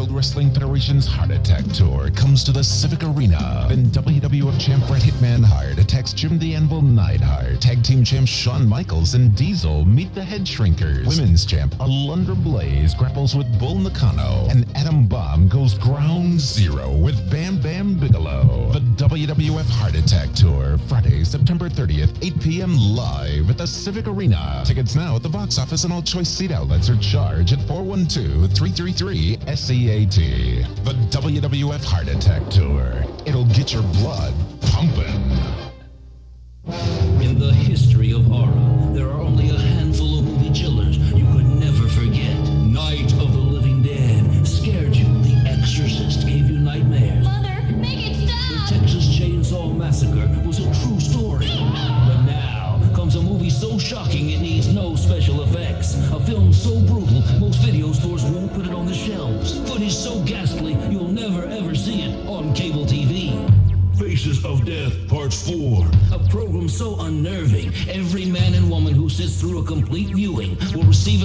World 0.10 0.18
Wrestling 0.18 0.52
Federation's 0.52 1.06
Heart 1.06 1.30
Attack 1.30 1.66
Tour 1.72 2.10
comes 2.10 2.44
to 2.44 2.52
the 2.52 2.64
Civic 2.64 3.04
Arena, 3.04 3.68
then 3.70 3.86
WWF 3.88 4.60
champ 4.60 4.88
Bret 4.88 5.04
Hitman 5.04 5.44
Hart 5.44 5.78
attacks 5.78 6.14
Jim 6.14 6.40
the 6.40 6.56
Anvil 6.56 6.82
Neidhart. 6.82 7.62
Tag 7.62 7.84
team 7.84 8.04
champs 8.04 8.32
Shawn 8.32 8.68
Michaels 8.68 9.14
and 9.14 9.36
Diesel 9.36 9.86
meet 9.86 10.14
the 10.16 10.24
Head 10.24 10.48
Shrinkers. 10.48 11.06
Women's 11.06 11.46
champ 11.46 11.76
Alundra 11.76 12.36
Blaze 12.44 12.96
grapples 12.96 13.36
with 13.36 13.48
Bull 13.60 13.76
Nakano. 13.76 14.48
And 14.50 14.66
Adam 14.76 15.06
Bomb 15.06 15.48
goes 15.48 15.76
ground 15.76 16.40
zero 16.40 16.92
with 16.92 17.30
Bam 17.30 17.62
Bam 17.62 18.00
Bigelow. 18.00 18.72
The 18.72 18.80
WWF 18.80 19.70
Heart 19.70 19.96
Attack 19.96 20.34
Tour, 20.34 20.80
Friday, 20.88 21.24
September 21.24 21.70
30th, 21.70 22.18
8 22.24 22.42
p.m. 22.42 22.76
live 22.76 23.50
at 23.50 23.60
the 23.60 23.68
Civic 23.68 24.08
Arena. 24.08 24.64
Tickets 24.66 24.96
now 24.96 25.18
at 25.18 25.24
the 25.24 25.30
box 25.30 25.60
office 25.60 25.84
and 25.84 25.94
all 25.94 26.02
choice 26.02 26.30
seat 26.30 26.52
outlets 26.52 26.90
or 26.90 26.98
charge 26.98 27.54
at 27.54 27.60
412-333-SEAT. 30.06 30.86
The 30.86 30.94
WWF 31.18 31.84
Heart 31.84 32.08
Attack 32.10 32.50
Tour. 32.50 33.04
It'll 33.26 33.46
get 33.46 33.74
your 33.74 33.84
blood 33.84 34.34
pumping. 34.62 35.06
In 37.22 37.40
the 37.40 37.52
history 37.54 38.12
of 38.14 38.26
horror, 38.26 38.94
there 38.94 39.10
are 39.10 39.29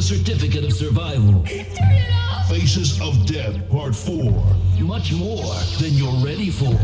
certificate 0.05 0.65
of 0.65 0.73
survival. 0.75 1.43
Faces 2.47 3.01
of 3.01 3.25
Death, 3.25 3.57
Part 3.71 3.97
4. 3.97 4.15
Much 4.81 5.15
more 5.15 5.55
than 5.81 5.95
you're 5.95 6.23
ready 6.23 6.51
for. 6.51 6.79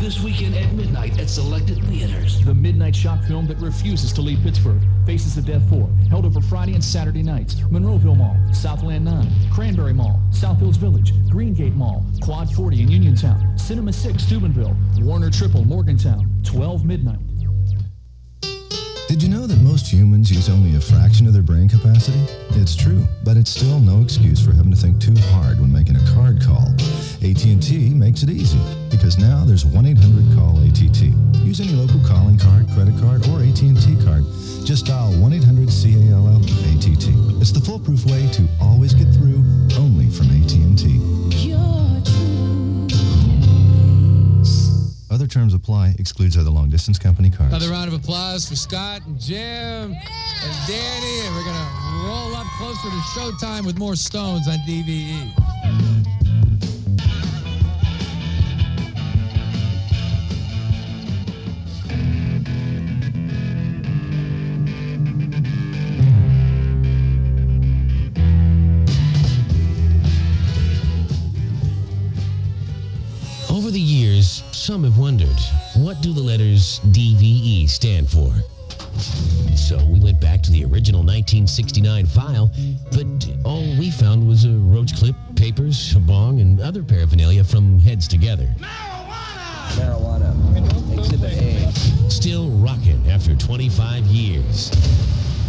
This 0.00 0.20
weekend 0.20 0.56
at 0.56 0.72
midnight 0.72 1.16
at 1.20 1.30
selected 1.30 1.78
theaters. 1.84 2.44
The 2.44 2.52
midnight 2.52 2.96
shock 2.96 3.22
film 3.22 3.46
that 3.46 3.58
refuses 3.58 4.12
to 4.14 4.22
leave 4.22 4.40
Pittsburgh. 4.42 4.82
Faces 5.06 5.38
of 5.38 5.46
Death 5.46 5.62
4. 5.70 5.88
Held 6.10 6.26
over 6.26 6.40
Friday 6.40 6.74
and 6.74 6.82
Saturday 6.82 7.22
nights. 7.22 7.54
Monroeville 7.70 8.16
Mall, 8.16 8.36
Southland 8.52 9.04
9, 9.04 9.30
Cranberry 9.52 9.94
Mall, 9.94 10.20
South 10.32 10.58
Hills 10.58 10.76
Village, 10.76 11.12
Greengate 11.30 11.76
Mall, 11.76 12.04
Quad 12.22 12.52
40 12.52 12.82
in 12.82 12.90
Uniontown, 12.90 13.56
Cinema 13.56 13.92
6 13.92 14.20
Steubenville, 14.20 14.76
Warner 14.98 15.30
Triple 15.30 15.64
Morgantown, 15.64 16.28
12 16.42 16.84
midnight. 16.84 17.20
Did 19.06 19.22
you 19.22 19.28
know 19.28 19.46
that 19.46 19.60
most 19.74 19.92
humans 19.92 20.30
use 20.30 20.48
only 20.48 20.76
a 20.76 20.80
fraction 20.80 21.26
of 21.26 21.32
their 21.32 21.42
brain 21.42 21.68
capacity? 21.68 22.20
It's 22.50 22.76
true, 22.76 23.04
but 23.24 23.36
it's 23.36 23.50
still 23.50 23.80
no 23.80 24.02
excuse 24.02 24.40
for 24.40 24.52
having 24.52 24.70
to 24.70 24.76
think 24.76 25.00
too 25.00 25.16
hard 25.34 25.58
when 25.58 25.72
making 25.72 25.96
a 25.96 26.06
card 26.14 26.40
call. 26.40 26.68
AT&T 27.26 27.92
makes 27.92 28.22
it 28.22 28.30
easy 28.30 28.60
because 28.88 29.18
now 29.18 29.44
there's 29.44 29.64
1-800-CALL-ATT. 29.64 31.10
Use 31.42 31.60
any 31.60 31.72
local 31.72 31.98
calling 32.06 32.38
card, 32.38 32.70
credit 32.70 32.96
card, 33.00 33.26
or 33.26 33.42
AT&T 33.42 33.96
card. 34.06 34.22
Just 34.62 34.86
dial 34.86 35.10
1-800-CALL-ATT. 35.14 37.42
It's 37.42 37.50
the 37.50 37.58
foolproof 37.58 38.06
way 38.06 38.28
to 38.30 38.46
always 38.60 38.94
get 38.94 39.12
through 39.12 39.42
only 39.74 40.08
from 40.08 40.30
AT&T. 40.30 41.00
Other 45.24 45.32
terms 45.32 45.54
apply. 45.54 45.94
Excludes 45.98 46.36
other 46.36 46.50
long-distance 46.50 46.98
company 46.98 47.30
cards. 47.30 47.50
Another 47.50 47.70
round 47.70 47.88
of 47.88 47.94
applause 47.94 48.46
for 48.46 48.56
Scott 48.56 49.00
and 49.06 49.18
Jim 49.18 49.40
and 49.40 50.54
Danny, 50.68 51.20
and 51.20 51.34
we're 51.34 51.46
gonna 51.46 52.04
roll 52.06 52.36
up 52.36 52.46
closer 52.58 52.90
to 52.90 53.00
showtime 53.18 53.64
with 53.64 53.78
more 53.78 53.96
Stones 53.96 54.46
on. 54.48 54.58
DVE. 54.66 56.03
Some 74.64 74.82
have 74.82 74.96
wondered, 74.96 75.38
what 75.76 76.00
do 76.00 76.14
the 76.14 76.22
letters 76.22 76.80
DVE 76.86 77.68
stand 77.68 78.08
for? 78.08 78.32
So 79.54 79.76
we 79.84 80.00
went 80.00 80.18
back 80.22 80.40
to 80.40 80.50
the 80.50 80.64
original 80.64 81.00
1969 81.00 82.06
file, 82.06 82.50
but 82.90 83.06
all 83.44 83.60
we 83.78 83.90
found 83.90 84.26
was 84.26 84.46
a 84.46 84.52
roach 84.52 84.96
clip, 84.96 85.16
papers, 85.36 85.94
a 85.94 86.00
bong, 86.00 86.40
and 86.40 86.62
other 86.62 86.82
paraphernalia 86.82 87.44
from 87.44 87.78
Heads 87.78 88.08
Together. 88.08 88.48
Marijuana. 89.76 90.32
Exhibit 90.98 91.34
A. 91.34 92.10
Still 92.10 92.48
rocking 92.48 93.06
after 93.10 93.36
25 93.36 94.06
years. 94.06 94.70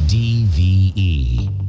DVE. 0.07 1.64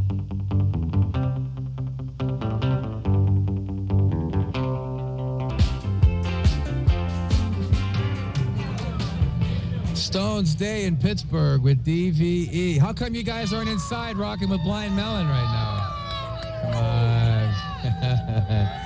Stones 10.36 10.54
Day 10.54 10.84
in 10.84 10.98
Pittsburgh 10.98 11.62
with 11.62 11.82
DVE. 11.82 12.76
How 12.76 12.92
come 12.92 13.14
you 13.14 13.22
guys 13.22 13.54
aren't 13.54 13.70
inside 13.70 14.18
rocking 14.18 14.50
with 14.50 14.62
Blind 14.64 14.94
Melon 14.94 15.26
right 15.26 16.62
now? 16.62 18.72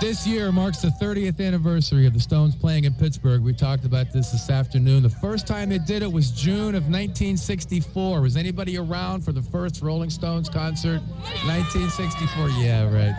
This 0.00 0.26
year 0.26 0.50
marks 0.52 0.78
the 0.78 0.88
30th 0.88 1.44
anniversary 1.44 2.06
of 2.06 2.14
the 2.14 2.20
Stones 2.20 2.56
playing 2.56 2.84
in 2.84 2.94
Pittsburgh. 2.94 3.42
We 3.42 3.52
talked 3.52 3.84
about 3.84 4.12
this 4.12 4.32
this 4.32 4.50
afternoon. 4.50 5.04
The 5.04 5.08
first 5.08 5.46
time 5.46 5.68
they 5.68 5.78
did 5.78 6.02
it 6.02 6.12
was 6.12 6.32
June 6.32 6.74
of 6.74 6.84
1964. 6.84 8.20
Was 8.20 8.36
anybody 8.36 8.76
around 8.76 9.24
for 9.24 9.32
the 9.32 9.42
first 9.42 9.82
Rolling 9.82 10.10
Stones 10.10 10.48
concert? 10.48 11.00
1964. 11.46 12.48
Yeah, 12.60 12.92
right. 12.92 13.14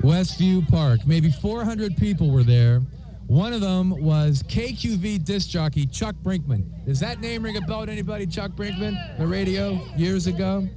Westview 0.00 0.68
Park. 0.68 1.00
Maybe 1.06 1.30
400 1.30 1.96
people 1.96 2.30
were 2.30 2.44
there. 2.44 2.82
One 3.26 3.52
of 3.54 3.62
them 3.62 3.90
was 3.90 4.42
KQV 4.42 5.24
disc 5.24 5.48
jockey 5.48 5.86
Chuck 5.86 6.14
Brinkman. 6.22 6.64
Does 6.84 7.00
that 7.00 7.20
name 7.20 7.42
ring 7.42 7.56
a 7.56 7.60
bell 7.62 7.86
to 7.86 7.90
anybody? 7.90 8.26
Chuck 8.26 8.52
Brinkman, 8.52 9.18
the 9.18 9.26
radio 9.26 9.80
years 9.96 10.26
ago. 10.26 10.68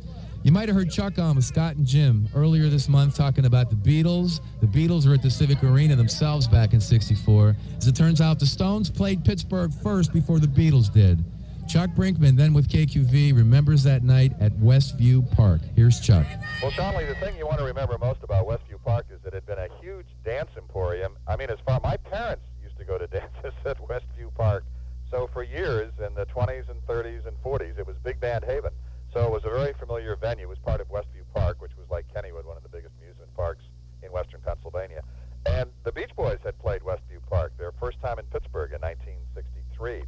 You 0.44 0.54
might 0.54 0.70
have 0.70 0.76
heard 0.78 0.90
Chuck 0.90 1.20
on 1.20 1.36
with 1.36 1.44
Scott 1.44 1.76
and 1.76 1.86
Jim 1.86 2.30
earlier 2.34 2.70
this 2.70 2.88
month 2.88 3.16
talking 3.16 3.46
about 3.46 3.70
the 3.70 3.76
Beatles. 3.76 4.40
The 4.62 4.68
Beatles 4.68 5.06
were 5.06 5.14
at 5.14 5.22
the 5.22 5.30
Civic 5.30 5.62
Arena 5.62 5.98
themselves 5.98 6.48
back 6.48 6.74
in 6.74 6.80
64. 6.80 7.56
As 7.78 7.88
it 7.88 7.96
turns 7.96 8.22
out, 8.22 8.40
the 8.40 8.46
Stones 8.46 8.90
played 8.90 9.26
Pittsburgh 9.26 9.72
first 9.84 10.14
before 10.14 10.40
the 10.40 10.48
Beatles 10.48 10.92
did. 10.92 11.24
Chuck 11.68 11.90
Brinkman, 11.92 12.38
then 12.38 12.54
with 12.54 12.70
KQV, 12.70 13.36
remembers 13.36 13.84
that 13.84 14.04
night 14.04 14.32
at 14.40 14.54
Westview 14.54 15.30
Park. 15.36 15.60
Here's 15.76 16.00
Chuck. 16.00 16.26
Well, 16.62 16.72
Shanley, 16.72 17.06
the 17.06 17.16
thing 17.16 17.38
you 17.38 17.46
want 17.46 17.60
to 17.60 17.66
remember 17.66 17.98
most 17.98 18.24
about 18.24 18.48
Westview 18.48 18.82
Park 18.86 19.06
is 19.12 19.20
that 19.24 19.34
it 19.34 19.44
had 19.44 19.46
been 19.46 19.60
a 19.60 19.68
huge 19.82 20.08
dance 20.24 20.50
emporium. 20.58 21.18
I 21.28 21.36
mean, 21.36 21.50
as 21.50 21.60
far 21.66 21.82
my 21.84 21.98
parents 21.98 22.46
used 22.64 22.78
to 22.78 22.86
go 22.86 22.98
to 22.98 23.06
dances 23.08 23.54
at 23.66 23.78
Westview 23.80 24.34
Park. 24.34 24.64
So 25.12 25.30
for 25.34 25.44
years 25.44 25.92
in 26.06 26.14
the 26.16 26.26
20s 26.28 26.70
and 26.70 26.82
30s 26.88 27.28
and 27.28 27.36
40s, 27.44 27.78
it 27.78 27.86
was 27.86 27.98
big 28.02 28.20
band 28.20 28.46
haven. 28.46 28.72
So 29.14 29.26
it 29.26 29.32
was 29.32 29.44
a 29.44 29.50
very 29.50 29.74
familiar 29.74 30.16
venue. 30.16 30.46
It 30.46 30.50
was 30.50 30.60
part 30.60 30.80
of 30.80 30.88
Westview 30.88 31.26
Park, 31.34 31.62
which 31.62 31.76
was 31.78 31.90
like 31.90 32.06
Kennywood, 32.14 32.46
one 32.46 32.56
of 32.56 32.64
the 32.64 32.70
biggest 32.70 32.96
amusement 33.02 33.34
parks 33.36 33.64
in 34.04 34.12
western 34.12 34.40
Pennsylvania. 34.42 35.02
And 35.46 35.70
the 35.84 35.92
Beach 35.92 36.12
Boys 36.16 36.40
had 36.44 36.58
played 36.60 36.82
Westview 36.82 37.20
Park, 37.30 37.54
their 37.58 37.72
first 37.74 38.00
time 38.02 38.20
in 38.20 38.26
Pittsburgh 38.26 38.72
in 38.74 38.82
1963. 38.82 40.04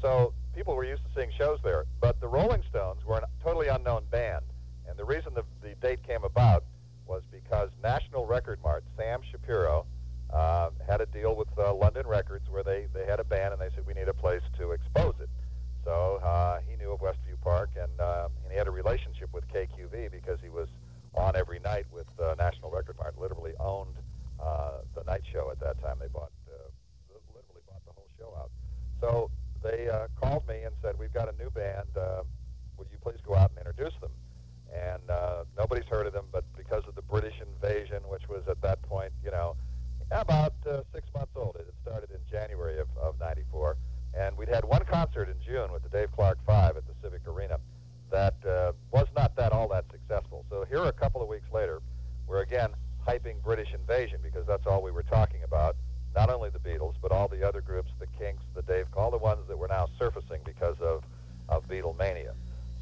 So 0.00 0.32
people 0.54 0.74
were 0.74 0.84
used 0.84 1.02
to 1.04 1.10
seeing 1.14 1.30
shows 1.36 1.58
there. 1.62 1.84
But 2.00 2.20
the 2.20 2.28
Rolling 2.28 2.62
Stones 2.70 3.04
were 3.04 3.16
a 3.16 3.28
totally 3.42 3.68
unknown 3.68 4.04
band. 4.10 4.44
And 4.88 4.96
the 4.96 5.04
reason 5.04 5.34
the, 5.34 5.44
the 5.62 5.74
date 5.76 6.02
came 6.06 6.24
about 6.24 6.64
was 7.06 7.22
because 7.30 7.70
National 7.82 8.26
Record 8.26 8.60
Mart, 8.62 8.84
Sam 8.96 9.20
Shapiro, 9.30 9.86
uh, 10.32 10.70
had 10.86 11.00
a 11.00 11.06
deal 11.06 11.36
with 11.36 11.48
uh, 11.58 11.74
London 11.74 12.06
Records 12.06 12.48
where 12.50 12.62
they, 12.62 12.86
they 12.94 13.04
had 13.06 13.20
a 13.20 13.24
band 13.24 13.52
and 13.52 13.60
they 13.60 13.68
said, 13.74 13.86
we 13.86 13.94
need 13.94 14.08
a 14.08 14.14
place 14.14 14.42
to 14.58 14.72
expose 14.72 15.14
it. 15.20 15.28
So 15.84 16.18
uh, 16.24 16.60
he 16.68 16.76
knew 16.76 16.92
of 16.92 17.00
Westview 17.00 17.40
Park 17.42 17.70
and, 17.80 18.00
uh, 18.00 18.28
and 18.42 18.52
he 18.52 18.56
had 18.56 18.66
a 18.66 18.70
relationship 18.70 19.32
with 19.32 19.46
KQV 19.48 20.10
because 20.10 20.38
he 20.42 20.48
was 20.48 20.68
on 21.14 21.36
every 21.36 21.60
night 21.60 21.86
with 21.92 22.06
uh, 22.20 22.34
National 22.38 22.70
Record 22.70 22.96
Mart, 22.98 23.18
literally 23.18 23.52
owned 23.60 23.94
uh, 24.42 24.78
the 24.94 25.04
night 25.04 25.22
show 25.30 25.50
at 25.50 25.60
that 25.60 25.80
time. 25.82 25.96
They 26.00 26.08
bought, 26.08 26.32
uh, 26.48 26.68
literally 27.12 27.62
bought 27.68 27.84
the 27.84 27.92
whole 27.92 28.08
show 28.18 28.34
out. 28.38 28.50
So 29.00 29.30
they 29.64 29.88
uh, 29.88 30.06
called 30.20 30.46
me 30.46 30.62
and 30.62 30.74
said, 30.80 30.94
we've 30.98 31.12
got 31.12 31.28
a 31.28 31.36
new 31.42 31.50
band. 31.50 31.88
Uh, 31.96 32.22
would 32.78 32.86
you 32.92 32.98
please 33.02 33.18
go 33.26 33.34
out 33.34 33.50
and 33.56 33.66
introduce 33.66 33.98
them? 34.00 34.12
And 34.72 35.10
uh, 35.10 35.44
nobody's 35.56 35.86
heard 35.86 36.06
of 36.06 36.12
them, 36.12 36.26
but 36.30 36.44
because 36.56 36.82
of 36.86 36.94
the 36.94 37.02
British 37.02 37.34
invasion, 37.40 38.02
which 38.08 38.28
was 38.28 38.42
at 38.48 38.60
that 38.62 38.82
point, 38.82 39.12
you 39.24 39.30
know, 39.30 39.56
about 40.10 40.54
uh, 40.68 40.82
six 40.92 41.06
months 41.14 41.32
old. 41.34 41.56
It 41.58 41.66
had 41.66 41.74
started 41.82 42.10
in 42.10 42.20
January 42.30 42.78
of, 42.78 42.88
of 43.00 43.18
94. 43.18 43.76
And 44.16 44.36
we'd 44.36 44.48
had 44.48 44.64
one 44.64 44.84
concert 44.84 45.28
in 45.28 45.34
June 45.44 45.72
with 45.72 45.82
the 45.82 45.88
Dave 45.88 46.12
Clark 46.12 46.38
Five 46.46 46.76
at 46.76 46.84
the 46.86 46.94
Civic 47.02 47.26
Arena 47.26 47.58
that 48.10 48.34
uh, 48.46 48.72
was 48.92 49.06
not 49.16 49.34
that 49.36 49.52
all 49.52 49.66
that 49.68 49.84
successful. 49.90 50.44
So 50.48 50.64
here 50.68 50.84
a 50.84 50.92
couple 50.92 51.20
of 51.20 51.28
weeks 51.28 51.46
later, 51.52 51.80
we're 52.28 52.42
again 52.42 52.70
hyping 53.06 53.42
British 53.42 53.74
invasion 53.74 54.20
because 54.22 54.46
that's 54.46 54.66
all 54.66 54.82
we 54.82 54.92
were 54.92 55.02
talking 55.02 55.42
about. 55.42 55.76
Not 56.14 56.30
only 56.30 56.48
the 56.48 56.60
Beatles, 56.60 56.94
but 57.02 57.10
all 57.10 57.26
the 57.26 57.46
other 57.46 57.60
groups, 57.60 57.90
the 57.98 58.06
Kinks, 58.06 58.44
the 58.54 58.62
Dave, 58.62 58.86
all 58.96 59.10
the 59.10 59.18
ones 59.18 59.40
that 59.48 59.58
were 59.58 59.66
now 59.66 59.88
surfacing 59.98 60.42
because 60.44 60.76
of, 60.80 61.02
of 61.48 61.66
Beatlemania. 61.66 62.34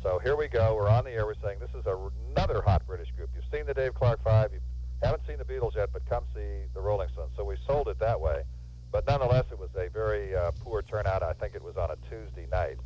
So 0.02 0.18
here 0.18 0.36
we 0.36 0.48
go. 0.48 0.74
We're 0.74 0.90
on 0.90 1.04
the 1.04 1.12
air. 1.12 1.24
We're 1.24 1.40
saying 1.42 1.60
this 1.60 1.70
is 1.70 1.86
a, 1.86 1.96
another 2.36 2.60
hot 2.60 2.86
British 2.86 3.10
group. 3.16 3.30
You've 3.34 3.44
seen 3.50 3.64
the 3.64 3.72
Dave 3.72 3.94
Clark 3.94 4.22
Five. 4.22 4.52
You 4.52 4.60
haven't 5.02 5.22
seen 5.26 5.38
the 5.38 5.44
Beatles 5.44 5.74
yet, 5.76 5.90
but 5.94 6.04
come 6.10 6.24
see 6.34 6.66
the 6.74 6.80
Rolling 6.80 7.08
Stones. 7.14 7.32
So 7.36 7.44
we 7.44 7.56
sold 7.66 7.88
it 7.88 7.98
that 8.00 8.20
way. 8.20 8.42
But 8.90 9.06
nonetheless, 9.06 9.46
it 9.50 9.58
was 9.58 9.70
a 9.76 9.88
very 9.88 10.36
uh, 10.36 10.50
poor 10.62 10.82
turnout. 10.82 11.22
I 11.22 11.32
think 11.32 11.54
it 11.54 11.62
was 11.62 11.78
on 11.78 11.90
a 11.90 11.96
Tuesday 12.10 12.46
night. 12.52 12.76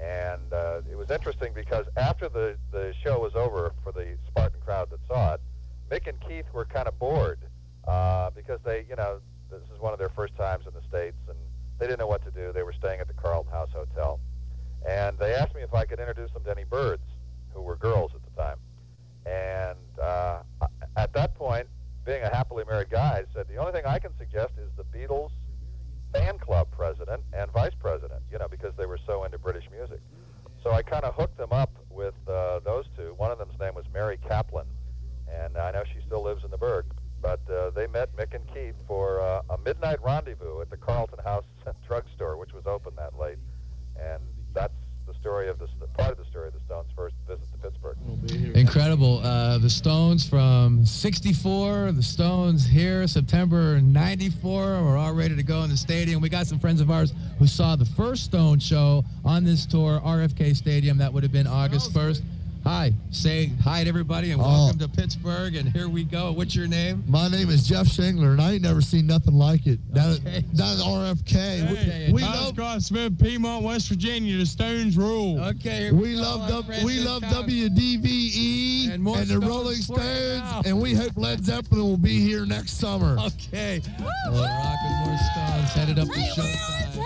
And 0.00 0.52
uh, 0.52 0.80
it 0.90 0.96
was 0.96 1.10
interesting 1.10 1.52
because 1.54 1.86
after 1.96 2.28
the, 2.28 2.56
the 2.72 2.94
show 3.04 3.20
was 3.20 3.34
over 3.34 3.72
for 3.84 3.92
the 3.92 4.16
Spartan 4.26 4.60
crowd 4.60 4.90
that 4.90 4.98
saw 5.06 5.34
it, 5.34 5.40
Mick 5.90 6.08
and 6.08 6.18
Keith 6.26 6.46
were 6.52 6.64
kind 6.64 6.88
of 6.88 6.98
bored 6.98 7.38
uh, 7.86 8.30
because 8.30 8.58
they, 8.64 8.86
you 8.88 8.96
know, 8.96 9.20
this 9.50 9.62
is 9.72 9.80
one 9.80 9.92
of 9.92 9.98
their 9.98 10.08
first 10.08 10.34
times 10.36 10.66
in 10.66 10.72
the 10.72 10.82
States, 10.88 11.16
and 11.28 11.38
they 11.78 11.86
didn't 11.86 12.00
know 12.00 12.06
what 12.06 12.24
to 12.24 12.30
do. 12.30 12.52
They 12.52 12.62
were 12.62 12.72
staying 12.72 13.00
at 13.00 13.06
the 13.06 13.14
Carlton 13.14 13.52
House 13.52 13.70
Hotel. 13.72 14.18
And 14.88 15.18
they 15.18 15.34
asked 15.34 15.54
me 15.54 15.62
if 15.62 15.74
I 15.74 15.84
could 15.84 16.00
introduce 16.00 16.32
them 16.32 16.42
to 16.44 16.50
any 16.50 16.64
birds, 16.64 17.02
who 17.52 17.60
were 17.60 17.76
girls 17.76 18.12
at 18.14 18.22
the 18.24 18.42
time. 18.42 18.58
And 19.26 20.00
uh, 20.00 20.42
at 20.96 21.12
that 21.12 21.34
point, 21.34 21.68
being 22.04 22.22
a 22.22 22.34
happily 22.34 22.64
married 22.68 22.90
guy, 22.90 23.22
I 23.22 23.34
said, 23.34 23.46
the 23.46 23.56
only 23.56 23.72
thing 23.72 23.84
I 23.86 23.98
can 23.98 24.10
suggest 24.18 24.54
is 24.58 24.70
the 24.76 24.84
Beatles 24.84 25.30
fan 26.12 26.38
club 26.38 26.68
president 26.70 27.22
and 27.32 27.50
vice 27.52 27.74
president, 27.78 28.22
you 28.30 28.38
know, 28.38 28.48
because 28.48 28.74
they 28.76 28.86
were 28.86 28.98
so 29.06 29.24
into 29.24 29.38
British 29.38 29.64
music. 29.70 30.00
So 30.62 30.70
I 30.70 30.82
kind 30.82 31.04
of 31.04 31.14
hooked 31.14 31.38
them 31.38 31.52
up 31.52 31.70
with 31.90 32.14
uh, 32.28 32.60
those 32.60 32.84
two. 32.96 33.14
One 33.16 33.30
of 33.30 33.38
them's 33.38 33.58
name 33.58 33.74
was 33.74 33.84
Mary 33.92 34.18
Kaplan, 34.28 34.66
and 35.30 35.56
I 35.56 35.72
know 35.72 35.82
she 35.84 36.00
still 36.06 36.22
lives 36.22 36.44
in 36.44 36.50
the 36.50 36.58
Burgh. 36.58 36.86
But 37.20 37.40
uh, 37.48 37.70
they 37.70 37.86
met 37.86 38.14
Mick 38.16 38.34
and 38.34 38.44
Keith 38.52 38.74
for 38.86 39.20
uh, 39.20 39.42
a 39.50 39.58
midnight 39.58 40.02
rendezvous 40.02 40.60
at 40.60 40.70
the 40.70 40.76
Carlton 40.76 41.20
House 41.24 41.44
drugstore, 41.86 42.36
which 42.36 42.52
was 42.52 42.66
open 42.66 42.94
that 42.96 43.16
late. 43.16 43.38
And 43.96 44.20
that's 44.52 44.74
the 45.06 45.14
story 45.14 45.48
of 45.48 45.58
the 45.58 45.68
part 45.96 46.12
of 46.12 46.18
the 46.18 46.24
story 46.24 46.48
of 46.48 46.54
the 46.54 46.60
Stones' 46.66 46.88
first 46.96 47.14
visit 47.28 47.46
to 47.52 47.58
Pittsburgh. 47.58 47.96
Incredible. 49.02 49.26
Uh, 49.28 49.58
the 49.58 49.68
Stones 49.68 50.28
from 50.28 50.86
64, 50.86 51.90
the 51.92 52.02
Stones 52.02 52.64
here, 52.64 53.08
September 53.08 53.80
94. 53.80 54.80
We're 54.80 54.96
all 54.96 55.12
ready 55.12 55.34
to 55.34 55.42
go 55.42 55.62
in 55.64 55.70
the 55.70 55.76
stadium. 55.76 56.20
We 56.22 56.28
got 56.28 56.46
some 56.46 56.60
friends 56.60 56.80
of 56.80 56.88
ours 56.88 57.12
who 57.40 57.48
saw 57.48 57.74
the 57.74 57.84
first 57.84 58.24
Stone 58.24 58.60
show 58.60 59.04
on 59.24 59.42
this 59.42 59.66
tour, 59.66 60.00
RFK 60.04 60.54
Stadium. 60.54 60.98
That 60.98 61.12
would 61.12 61.24
have 61.24 61.32
been 61.32 61.48
August 61.48 61.92
1st. 61.92 62.22
Hi. 62.64 62.92
Say 63.10 63.50
hi 63.64 63.82
to 63.82 63.88
everybody 63.88 64.30
and 64.30 64.40
welcome 64.40 64.78
to 64.78 64.88
Pittsburgh. 64.88 65.56
And 65.56 65.68
here 65.68 65.88
we 65.88 66.04
go. 66.04 66.30
What's 66.30 66.54
your 66.54 66.68
name? 66.68 67.02
My 67.08 67.26
name 67.26 67.50
is 67.50 67.66
Jeff 67.66 67.86
Shingler, 67.86 68.30
and 68.30 68.40
I 68.40 68.52
ain't 68.52 68.62
never 68.62 68.80
seen 68.80 69.04
nothing 69.04 69.34
like 69.34 69.66
it. 69.66 69.80
Down, 69.92 70.12
Okay. 70.12 70.36
at, 70.36 70.54
down 70.56 70.78
at 70.78 70.84
RFK. 70.84 71.72
Okay, 71.72 72.06
we 72.08 72.12
we 72.14 72.20
Thomas 72.22 72.40
love 72.40 72.54
Scott 72.54 72.82
Smith, 72.82 73.20
Piedmont, 73.20 73.64
West 73.64 73.88
Virginia. 73.88 74.38
The 74.38 74.46
Stones 74.46 74.96
rule. 74.96 75.42
Okay. 75.42 75.90
we 75.90 76.14
love 76.14 76.48
w, 76.48 76.86
we 76.86 77.00
love 77.00 77.22
WDVE 77.22 78.31
And 79.02 79.16
more 79.16 79.24
the 79.24 79.40
Rolling 79.40 79.78
Stones, 79.78 80.64
and 80.64 80.80
we 80.80 80.94
hope 80.94 81.16
Led 81.16 81.44
Zeppelin 81.44 81.82
will 81.82 81.96
be 81.96 82.20
here 82.20 82.46
next 82.46 82.78
summer. 82.78 83.18
Okay. 83.18 83.82
Well, 83.98 84.44
rockin' 84.44 84.92
more 85.04 85.18
Stones 85.18 85.72
headed 85.72 85.98
up 85.98 86.06
to 86.06 86.20
Showtime. 86.20 87.02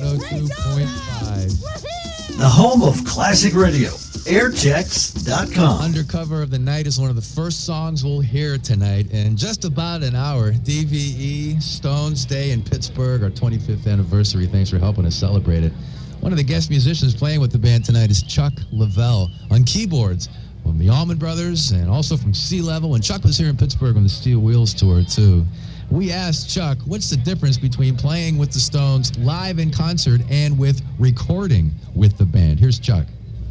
102.5. 0.00 2.38
The 2.38 2.48
home 2.48 2.82
of 2.82 3.04
classic 3.04 3.52
radio. 3.52 3.90
Airchecks.com. 3.90 5.82
Undercover 5.82 6.40
of 6.40 6.50
the 6.50 6.58
Night 6.58 6.86
is 6.86 6.98
one 6.98 7.10
of 7.10 7.16
the 7.16 7.22
first 7.22 7.66
songs 7.66 8.02
we'll 8.02 8.20
hear 8.20 8.56
tonight. 8.56 9.10
In 9.10 9.36
just 9.36 9.66
about 9.66 10.02
an 10.02 10.16
hour, 10.16 10.52
DVE, 10.52 11.60
Stones 11.60 12.24
Day 12.24 12.52
in 12.52 12.62
Pittsburgh, 12.62 13.22
our 13.22 13.30
25th 13.30 13.86
anniversary. 13.86 14.46
Thanks 14.46 14.70
for 14.70 14.78
helping 14.78 15.04
us 15.04 15.14
celebrate 15.14 15.64
it. 15.64 15.74
One 16.20 16.32
of 16.32 16.38
the 16.38 16.44
guest 16.44 16.70
musicians 16.70 17.14
playing 17.14 17.42
with 17.42 17.52
the 17.52 17.58
band 17.58 17.84
tonight 17.84 18.10
is 18.10 18.22
Chuck 18.22 18.54
Leavell 18.72 19.28
on 19.50 19.64
keyboards 19.64 20.30
from 20.64 20.78
the 20.78 20.88
Allman 20.88 21.18
Brothers 21.18 21.70
and 21.72 21.88
also 21.90 22.16
from 22.16 22.32
Sea 22.32 22.62
Level. 22.62 22.94
And 22.94 23.04
Chuck 23.04 23.22
was 23.22 23.36
here 23.36 23.48
in 23.48 23.56
Pittsburgh 23.56 23.96
on 23.96 24.02
the 24.02 24.08
Steel 24.08 24.40
Wheels 24.40 24.72
tour, 24.72 25.04
too. 25.04 25.44
we 25.90 26.10
asked 26.10 26.50
Chuck, 26.50 26.78
what's 26.86 27.10
the 27.10 27.18
difference 27.18 27.58
between 27.58 27.96
playing 27.96 28.38
with 28.38 28.50
the 28.50 28.58
Stones 28.58 29.16
live 29.18 29.58
in 29.58 29.70
concert 29.70 30.22
and 30.30 30.58
with 30.58 30.82
recording 30.98 31.70
with 31.94 32.16
the 32.16 32.24
band? 32.24 32.58
Here's 32.58 32.78
Chuck. 32.78 33.06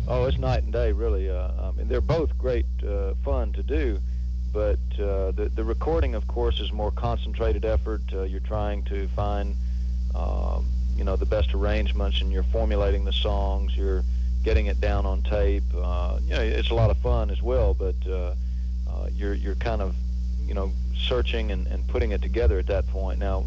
Oh, 0.08 0.26
it's 0.26 0.38
night 0.38 0.64
and 0.64 0.74
day, 0.74 0.92
really. 0.92 1.30
Uh, 1.30 1.52
I 1.62 1.72
mean, 1.72 1.88
they're 1.88 2.02
both 2.02 2.36
great 2.38 2.66
uh, 2.86 3.14
fun 3.24 3.54
to 3.54 3.64
do, 3.64 4.00
but 4.52 4.80
uh, 5.00 5.32
the 5.32 5.50
the 5.56 5.64
recording, 5.64 6.14
of 6.14 6.28
course, 6.28 6.60
is 6.60 6.74
more 6.74 6.92
concentrated 6.92 7.64
effort. 7.64 8.02
Uh, 8.12 8.24
you're 8.24 8.42
trying 8.42 8.84
to 8.86 9.08
find, 9.10 9.56
um, 10.14 10.68
you 10.98 11.06
know, 11.06 11.16
the 11.16 11.26
best 11.26 11.54
arrangements, 11.54 12.20
and 12.20 12.34
you're 12.34 12.44
formulating 12.52 13.06
the 13.06 13.14
songs. 13.14 13.78
You're 13.78 14.04
getting 14.44 14.66
it 14.68 14.80
down 14.82 15.06
on 15.06 15.22
tape. 15.22 15.64
Uh, 15.76 16.20
you 16.24 16.32
know, 16.32 16.42
it's 16.42 16.70
a 16.70 16.76
lot 16.76 16.90
of 16.90 16.98
fun 16.98 17.30
as 17.30 17.42
well, 17.42 17.74
but 17.74 17.96
uh, 18.08 18.36
uh, 18.90 19.08
you're 19.14 19.34
you're 19.34 19.56
kind 19.56 19.82
of, 19.82 19.96
you 20.46 20.54
know, 20.54 20.72
searching 20.98 21.52
and, 21.52 21.68
and 21.68 21.88
putting 21.88 22.12
it 22.12 22.22
together 22.22 22.60
at 22.60 22.68
that 22.68 22.86
point. 22.88 23.20
Now, 23.20 23.46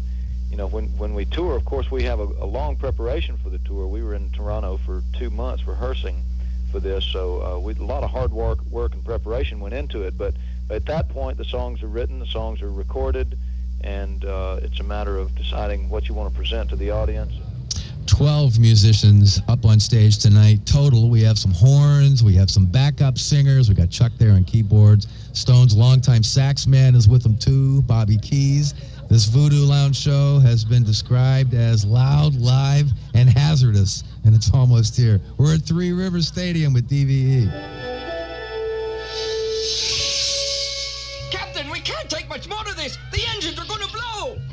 you 0.49 0.57
know, 0.57 0.67
when 0.67 0.85
when 0.97 1.13
we 1.13 1.25
tour, 1.25 1.55
of 1.55 1.65
course, 1.65 1.91
we 1.91 2.03
have 2.03 2.19
a, 2.19 2.23
a 2.23 2.45
long 2.45 2.75
preparation 2.75 3.37
for 3.37 3.49
the 3.49 3.59
tour. 3.59 3.87
We 3.87 4.03
were 4.03 4.15
in 4.15 4.29
Toronto 4.31 4.77
for 4.77 5.03
two 5.13 5.29
months 5.29 5.67
rehearsing 5.67 6.23
for 6.71 6.79
this, 6.79 7.05
so 7.05 7.41
uh, 7.41 7.59
we 7.59 7.73
a 7.73 7.83
lot 7.83 8.03
of 8.03 8.09
hard 8.09 8.31
work 8.31 8.59
work 8.65 8.93
and 8.93 9.03
preparation 9.05 9.59
went 9.59 9.73
into 9.73 10.03
it. 10.03 10.17
But 10.17 10.33
at 10.69 10.85
that 10.87 11.09
point, 11.09 11.37
the 11.37 11.45
songs 11.45 11.83
are 11.83 11.87
written, 11.87 12.19
the 12.19 12.25
songs 12.25 12.61
are 12.61 12.71
recorded, 12.71 13.37
and 13.81 14.25
uh, 14.25 14.59
it's 14.61 14.79
a 14.79 14.83
matter 14.83 15.17
of 15.17 15.35
deciding 15.35 15.89
what 15.89 16.09
you 16.09 16.15
want 16.15 16.33
to 16.33 16.35
present 16.35 16.69
to 16.71 16.75
the 16.75 16.91
audience. 16.91 17.33
12 18.07 18.57
musicians 18.57 19.41
up 19.47 19.63
on 19.65 19.79
stage 19.79 20.17
tonight 20.17 20.65
total. 20.65 21.09
We 21.09 21.21
have 21.21 21.37
some 21.37 21.51
horns, 21.51 22.23
we 22.23 22.33
have 22.33 22.49
some 22.49 22.65
backup 22.65 23.17
singers. 23.17 23.69
We 23.69 23.75
got 23.75 23.89
Chuck 23.89 24.11
there 24.17 24.31
on 24.31 24.43
keyboards. 24.43 25.07
Stone's 25.33 25.77
longtime 25.77 26.23
sax 26.23 26.65
man 26.65 26.95
is 26.95 27.07
with 27.07 27.21
them 27.21 27.37
too, 27.37 27.83
Bobby 27.83 28.17
Keys. 28.17 28.73
This 29.09 29.25
Voodoo 29.25 29.63
Lounge 29.63 29.95
show 29.95 30.39
has 30.39 30.65
been 30.65 30.83
described 30.83 31.53
as 31.53 31.85
loud, 31.85 32.35
live, 32.35 32.89
and 33.13 33.29
hazardous, 33.29 34.03
and 34.25 34.35
it's 34.35 34.51
almost 34.53 34.97
here. 34.97 35.21
We're 35.37 35.53
at 35.55 35.61
Three 35.61 35.91
Rivers 35.91 36.27
Stadium 36.27 36.73
with. 36.73 36.87
DVE. 36.87 37.51
Captain, 41.31 41.69
we 41.69 41.79
can't 41.81 42.09
take 42.09 42.29
much 42.29 42.47
more 42.47 42.61
of 42.61 42.77
this. 42.77 42.97
The 43.11 43.21
engines 43.35 43.59
are. 43.59 43.66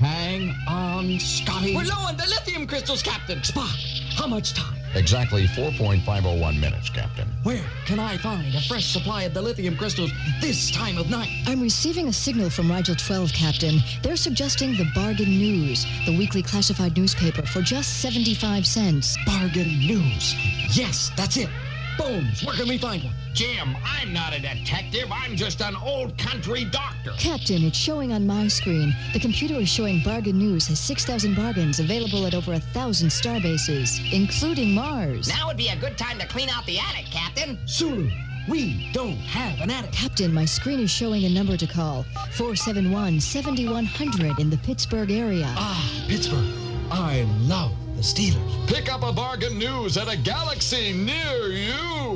Hang 0.05 0.55
on, 0.69 1.19
Scotty. 1.19 1.75
We're 1.75 1.85
low 1.85 2.09
on 2.09 2.19
the 2.19 2.27
lithium 2.27 2.67
crystals, 2.67 3.03
Captain. 3.03 3.39
Spock, 3.39 3.75
how 4.19 4.27
much 4.27 4.53
time? 4.53 4.79
Exactly 4.95 5.47
4.501 5.47 6.61
minutes, 6.61 6.91
Captain. 6.91 7.27
Where 7.43 7.65
can 7.87 7.99
I 7.99 8.19
find 8.19 8.55
a 8.55 8.61
fresh 8.61 8.85
supply 8.85 9.23
of 9.23 9.33
the 9.33 9.41
lithium 9.41 9.79
crystals 9.79 10.13
this 10.43 10.71
time 10.71 10.99
of 10.99 11.09
night? 11.09 11.31
I'm 11.47 11.63
receiving 11.63 12.09
a 12.09 12.13
signal 12.13 12.51
from 12.51 12.71
Rigel 12.71 12.95
12, 12.95 13.33
Captain. 13.33 13.79
They're 14.03 14.17
suggesting 14.17 14.73
the 14.73 14.87
Bargain 14.95 15.31
News, 15.31 15.87
the 16.05 16.17
weekly 16.17 16.43
classified 16.43 16.99
newspaper, 16.99 17.43
for 17.47 17.63
just 17.63 18.03
75 18.03 18.67
cents. 18.67 19.17
Bargain 19.25 19.79
News. 19.79 20.35
Yes, 20.77 21.13
that's 21.17 21.39
it. 21.39 21.49
Bones, 21.97 22.45
where 22.45 22.55
can 22.55 22.69
we 22.69 22.77
find 22.77 23.05
one? 23.05 23.15
Jim, 23.35 23.77
I'm 23.85 24.13
not 24.13 24.33
a 24.33 24.41
detective. 24.41 25.11
I'm 25.11 25.35
just 25.35 25.61
an 25.61 25.75
old 25.75 26.17
country 26.17 26.65
doctor. 26.67 27.11
Captain, 27.19 27.65
it's 27.65 27.77
showing 27.77 28.13
on 28.13 28.25
my 28.25 28.47
screen. 28.47 28.95
The 29.13 29.19
computer 29.19 29.55
is 29.55 29.69
showing 29.69 30.05
Bargain 30.05 30.39
News 30.39 30.69
has 30.69 30.79
6,000 30.79 31.35
bargains 31.35 31.81
available 31.81 32.27
at 32.27 32.35
over 32.35 32.53
a 32.53 32.59
1,000 32.59 33.11
star 33.11 33.41
bases, 33.41 34.01
including 34.13 34.73
Mars. 34.73 35.27
Now 35.27 35.49
would 35.49 35.57
be 35.57 35.67
a 35.67 35.77
good 35.77 35.99
time 35.99 36.21
to 36.21 36.29
clean 36.29 36.49
out 36.49 36.65
the 36.67 36.79
attic, 36.79 37.07
Captain. 37.07 37.59
Sulu, 37.67 38.09
we 38.49 38.89
don't 38.93 39.17
have 39.17 39.61
an 39.61 39.69
attic. 39.69 39.91
Captain, 39.91 40.33
my 40.33 40.45
screen 40.45 40.79
is 40.79 40.93
showing 40.93 41.25
a 41.25 41.29
number 41.29 41.57
to 41.57 41.67
call 41.67 42.05
471 42.31 43.21
7100 43.21 44.39
in 44.39 44.49
the 44.49 44.59
Pittsburgh 44.59 45.11
area. 45.11 45.53
Ah, 45.57 46.05
Pittsburgh. 46.07 46.47
I 46.93 47.27
love 47.41 47.73
the 47.97 48.03
Steelers. 48.03 48.69
Pick 48.69 48.93
up 48.93 49.03
a 49.03 49.13
bargain 49.13 49.59
news 49.59 49.97
at 49.97 50.07
a 50.07 50.17
galaxy 50.17 50.93
near 50.93 51.49
you. 51.49 52.14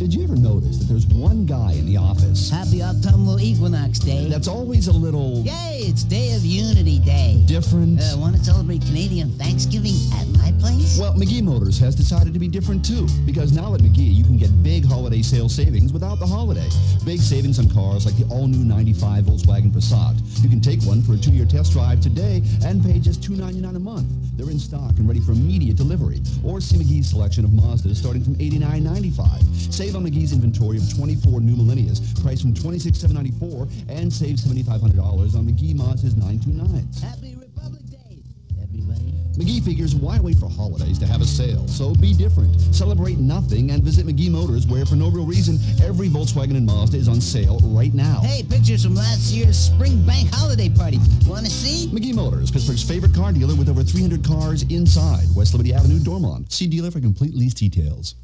Did 0.00 0.14
you 0.14 0.24
ever 0.24 0.34
notice 0.34 0.78
that 0.78 0.86
there's 0.86 1.06
one 1.08 1.44
guy 1.44 1.72
in 1.72 1.84
the 1.84 1.98
office 1.98 2.48
Happy 2.48 2.82
autumnal 2.82 3.38
equinox 3.38 3.98
day. 3.98 4.30
that's 4.30 4.48
always 4.48 4.88
a 4.88 4.92
little 4.92 5.42
Yay, 5.44 5.80
it's 5.82 6.04
Day 6.04 6.34
of 6.34 6.42
Unity 6.42 7.00
Day. 7.00 7.44
different? 7.44 8.00
Uh, 8.00 8.16
want 8.16 8.34
to 8.34 8.42
celebrate 8.42 8.80
Canadian 8.80 9.30
Thanksgiving 9.32 9.92
at 10.14 10.26
my 10.38 10.52
place? 10.58 10.98
Well, 10.98 11.12
McGee 11.12 11.42
Motors 11.42 11.78
has 11.80 11.94
decided 11.94 12.32
to 12.32 12.40
be 12.40 12.48
different 12.48 12.82
too, 12.82 13.06
because 13.26 13.52
now 13.52 13.74
at 13.74 13.82
McGee 13.82 14.14
you 14.14 14.24
can 14.24 14.38
get 14.38 14.62
big 14.62 14.86
holiday 14.86 15.20
sale 15.20 15.50
savings 15.50 15.92
without 15.92 16.18
the 16.18 16.26
holiday. 16.26 16.70
Big 17.04 17.20
savings 17.20 17.58
on 17.58 17.68
cars 17.68 18.06
like 18.06 18.16
the 18.16 18.24
all-new 18.32 18.64
95 18.64 19.24
Volkswagen 19.24 19.70
Passat. 19.70 20.16
You 20.42 20.48
can 20.48 20.62
take 20.62 20.80
one 20.84 21.02
for 21.02 21.12
a 21.12 21.18
two-year 21.18 21.44
test 21.44 21.72
drive 21.72 22.00
today 22.00 22.42
and 22.64 22.82
pay 22.82 23.00
just 23.00 23.22
299 23.22 23.76
a 23.76 23.78
month. 23.78 24.06
They're 24.38 24.48
in 24.48 24.58
stock 24.58 24.96
and 24.96 25.06
ready 25.06 25.20
for 25.20 25.32
immediate 25.32 25.76
delivery. 25.76 26.22
Or 26.42 26.62
see 26.62 26.78
McGee's 26.78 27.10
selection 27.10 27.44
of 27.44 27.50
Mazdas 27.50 27.96
starting 27.96 28.24
from 28.24 28.36
$89.95. 28.36 29.74
Save 29.74 29.89
on 29.94 30.04
McGee's 30.04 30.32
inventory 30.32 30.76
of 30.76 30.94
24 30.96 31.40
new 31.40 31.56
Millenias, 31.56 32.00
priced 32.22 32.42
from 32.42 32.54
$26,794, 32.54 33.70
and 33.88 34.12
save 34.12 34.36
$7,500 34.36 35.34
on 35.34 35.46
McGee 35.46 35.74
Mazda's 35.74 36.14
929s. 36.14 37.00
Happy 37.02 37.34
Republic 37.36 37.84
Day, 37.90 38.22
everybody. 38.62 39.14
McGee 39.36 39.64
figures 39.64 39.94
why 39.94 40.18
wait 40.20 40.36
for 40.36 40.48
holidays 40.48 40.98
to 40.98 41.06
have 41.06 41.20
a 41.20 41.24
sale? 41.24 41.66
So 41.66 41.94
be 41.94 42.12
different. 42.12 42.60
Celebrate 42.74 43.18
nothing 43.18 43.70
and 43.70 43.82
visit 43.82 44.06
McGee 44.06 44.30
Motors 44.30 44.66
where 44.66 44.84
for 44.84 44.96
no 44.96 45.10
real 45.10 45.24
reason 45.26 45.58
every 45.82 46.08
Volkswagen 46.08 46.56
and 46.56 46.66
Mazda 46.66 46.96
is 46.96 47.08
on 47.08 47.20
sale 47.20 47.58
right 47.64 47.94
now. 47.94 48.20
Hey, 48.22 48.42
pictures 48.42 48.84
from 48.84 48.94
last 48.94 49.32
year's 49.32 49.58
spring 49.58 50.04
bank 50.04 50.28
holiday 50.32 50.68
party. 50.68 50.98
Want 51.26 51.46
to 51.46 51.50
see? 51.50 51.88
McGee 51.88 52.14
Motors, 52.14 52.50
Pittsburgh's 52.50 52.86
favorite 52.86 53.14
car 53.14 53.32
dealer 53.32 53.54
with 53.54 53.68
over 53.68 53.82
300 53.82 54.24
cars 54.24 54.62
inside. 54.64 55.24
West 55.34 55.54
Liberty 55.54 55.72
Avenue, 55.72 55.98
Dormont. 56.00 56.52
See 56.52 56.66
dealer 56.66 56.90
for 56.90 57.00
complete 57.00 57.34
lease 57.34 57.54
details. 57.54 58.16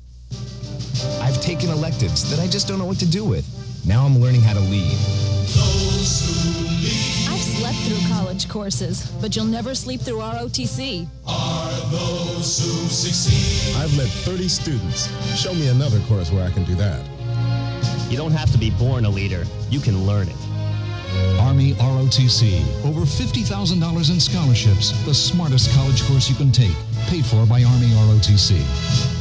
I've 1.20 1.40
taken 1.40 1.70
electives 1.70 2.28
that 2.30 2.40
I 2.40 2.46
just 2.46 2.68
don't 2.68 2.78
know 2.78 2.86
what 2.86 2.98
to 2.98 3.06
do 3.06 3.24
with. 3.24 3.44
Now 3.86 4.04
I'm 4.04 4.18
learning 4.18 4.40
how 4.42 4.54
to 4.54 4.60
lead. 4.60 4.92
I've 7.28 7.42
slept 7.42 7.76
through 7.86 8.08
college 8.08 8.48
courses, 8.48 9.10
but 9.20 9.36
you'll 9.36 9.44
never 9.44 9.74
sleep 9.74 10.00
through 10.00 10.18
ROTC. 10.18 11.06
I've 13.76 13.96
met 13.96 14.08
30 14.08 14.48
students. 14.48 15.08
Show 15.40 15.54
me 15.54 15.68
another 15.68 16.00
course 16.08 16.32
where 16.32 16.44
I 16.44 16.50
can 16.50 16.64
do 16.64 16.74
that. 16.76 17.04
You 18.10 18.16
don't 18.16 18.32
have 18.32 18.50
to 18.52 18.58
be 18.58 18.70
born 18.70 19.04
a 19.04 19.10
leader. 19.10 19.44
You 19.70 19.80
can 19.80 20.06
learn 20.06 20.28
it. 20.28 20.36
Army 21.40 21.74
ROTC. 21.74 22.84
Over 22.84 23.00
$50,000 23.00 24.10
in 24.10 24.20
scholarships. 24.20 24.92
The 25.04 25.14
smartest 25.14 25.70
college 25.74 26.02
course 26.04 26.28
you 26.28 26.34
can 26.36 26.50
take. 26.50 26.74
Paid 27.06 27.24
for 27.24 27.46
by 27.46 27.62
Army 27.62 27.88
ROTC. 27.88 29.15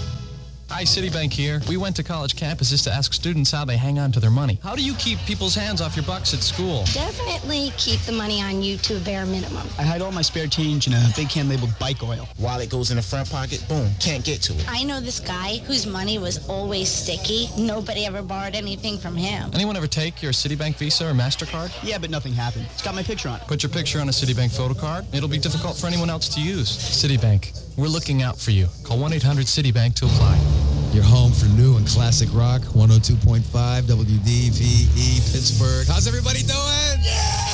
Hi, 0.76 0.84
Citibank 0.84 1.32
here. 1.32 1.62
We 1.70 1.78
went 1.78 1.96
to 1.96 2.04
college 2.04 2.36
campuses 2.36 2.84
to 2.84 2.92
ask 2.92 3.14
students 3.14 3.50
how 3.50 3.64
they 3.64 3.78
hang 3.78 3.98
on 3.98 4.12
to 4.12 4.20
their 4.20 4.30
money. 4.30 4.60
How 4.62 4.76
do 4.76 4.84
you 4.84 4.94
keep 4.96 5.18
people's 5.20 5.56
hands 5.56 5.80
off 5.80 5.96
your 5.96 6.04
bucks 6.04 6.34
at 6.34 6.42
school? 6.42 6.84
Definitely 6.92 7.72
keep 7.78 8.02
the 8.02 8.12
money 8.12 8.42
on 8.42 8.62
you 8.62 8.76
to 8.80 8.98
a 8.98 9.00
bare 9.00 9.26
minimum. 9.26 9.66
I 9.80 9.84
hide 9.84 10.02
all 10.02 10.12
my 10.12 10.22
spare 10.22 10.48
change 10.48 10.88
in 10.88 10.92
a 10.92 11.02
big 11.16 11.30
can 11.30 11.48
labeled 11.48 11.70
bike 11.80 12.04
oil. 12.04 12.28
While 12.36 12.60
it 12.60 12.70
goes 12.70 12.92
in 12.92 12.98
the 12.98 13.02
front 13.02 13.32
pocket, 13.32 13.64
boom, 13.70 13.90
can't 14.02 14.26
get 14.26 14.42
to 14.42 14.54
it. 14.54 14.66
I 14.68 14.84
know 14.84 15.00
this 15.00 15.22
guy 15.22 15.60
whose 15.60 15.88
money 15.88 16.20
was 16.20 16.46
always 16.50 16.90
sticky. 16.90 17.48
Nobody 17.58 18.06
ever 18.06 18.22
borrowed 18.22 18.54
anything 18.54 18.98
from 18.98 19.16
him. 19.16 19.52
Anyone 19.54 19.78
ever 19.78 19.88
take 19.88 20.22
your 20.22 20.34
Citibank 20.34 20.76
Visa 20.76 21.08
or 21.08 21.14
MasterCard? 21.14 21.72
Yeah, 21.84 22.00
but 22.00 22.10
nothing 22.10 22.34
happened. 22.34 22.66
It's 22.74 22.82
got 22.82 22.96
my 22.96 23.04
picture 23.04 23.30
on 23.30 23.40
it. 23.40 23.48
Put 23.48 23.64
your 23.64 23.70
picture 23.70 24.02
on 24.02 24.10
a 24.10 24.12
Citibank 24.12 24.54
photo 24.54 24.74
card. 24.74 25.06
It'll 25.14 25.30
be 25.30 25.38
difficult 25.38 25.78
for 25.78 25.88
anyone 25.88 26.10
else 26.10 26.28
to 26.36 26.42
use. 26.42 26.68
Citibank, 26.78 27.78
we're 27.78 27.88
looking 27.88 28.24
out 28.24 28.38
for 28.38 28.52
you. 28.52 28.68
Call 28.84 28.98
1-800-Citibank 28.98 29.96
to 29.96 30.06
apply. 30.08 30.65
Your 30.96 31.04
home 31.04 31.34
for 31.34 31.48
new 31.48 31.76
and 31.76 31.86
classic 31.86 32.30
rock, 32.32 32.62
102.5 32.62 33.42
WDVE 33.42 35.34
Pittsburgh. 35.34 35.86
How's 35.86 36.08
everybody 36.08 36.40
doing? 36.40 36.56
what 36.56 37.45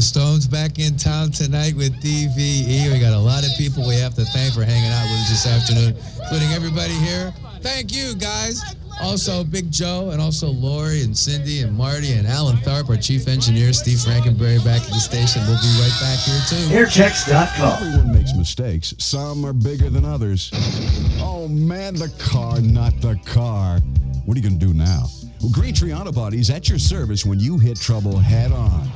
the 0.00 0.06
Stones 0.06 0.46
back 0.46 0.78
in 0.78 0.96
town 0.96 1.30
tonight 1.30 1.76
with 1.76 1.92
DVE. 2.00 2.90
We 2.90 2.98
got 3.00 3.12
a 3.12 3.18
lot 3.18 3.44
of 3.44 3.50
people 3.58 3.86
we 3.86 3.96
have 3.96 4.14
to 4.14 4.24
thank 4.32 4.54
for 4.54 4.64
hanging 4.64 4.90
out 4.90 5.04
with 5.04 5.20
us 5.20 5.28
this 5.28 5.46
afternoon, 5.46 5.94
including 6.22 6.48
everybody 6.52 6.94
here. 7.04 7.34
Thank 7.60 7.92
you, 7.92 8.14
guys. 8.14 8.62
Also, 9.02 9.44
Big 9.44 9.70
Joe, 9.70 10.08
and 10.08 10.18
also 10.18 10.48
Lori 10.48 11.02
and 11.02 11.14
Cindy 11.14 11.60
and 11.60 11.76
Marty 11.76 12.12
and 12.12 12.26
Alan 12.26 12.56
Tharp, 12.56 12.88
our 12.88 12.96
chief 12.96 13.28
engineer, 13.28 13.74
Steve 13.74 13.98
Frankenberry 13.98 14.64
back 14.64 14.80
at 14.80 14.88
the 14.88 15.00
station. 15.00 15.42
We'll 15.46 15.60
be 15.60 15.68
right 15.76 15.92
back 16.00 16.18
here 16.20 16.40
too. 16.48 16.64
Airchecks.com. 16.72 17.82
Everyone 17.82 18.14
makes 18.14 18.34
mistakes. 18.34 18.94
Some 18.96 19.44
are 19.44 19.52
bigger 19.52 19.90
than 19.90 20.06
others. 20.06 20.50
Oh 21.20 21.46
man, 21.46 21.94
the 21.94 22.08
car, 22.18 22.58
not 22.62 22.98
the 23.02 23.20
car. 23.26 23.80
What 24.24 24.34
are 24.34 24.40
you 24.40 24.48
going 24.48 24.58
to 24.58 24.66
do 24.66 24.72
now? 24.72 25.08
Well, 25.42 25.52
Green 25.52 25.74
Tree 25.74 25.92
Auto 25.92 26.12
Body's 26.12 26.48
at 26.48 26.70
your 26.70 26.78
service 26.78 27.26
when 27.26 27.38
you 27.38 27.58
hit 27.58 27.78
trouble 27.78 28.16
head 28.16 28.50
on. 28.50 28.88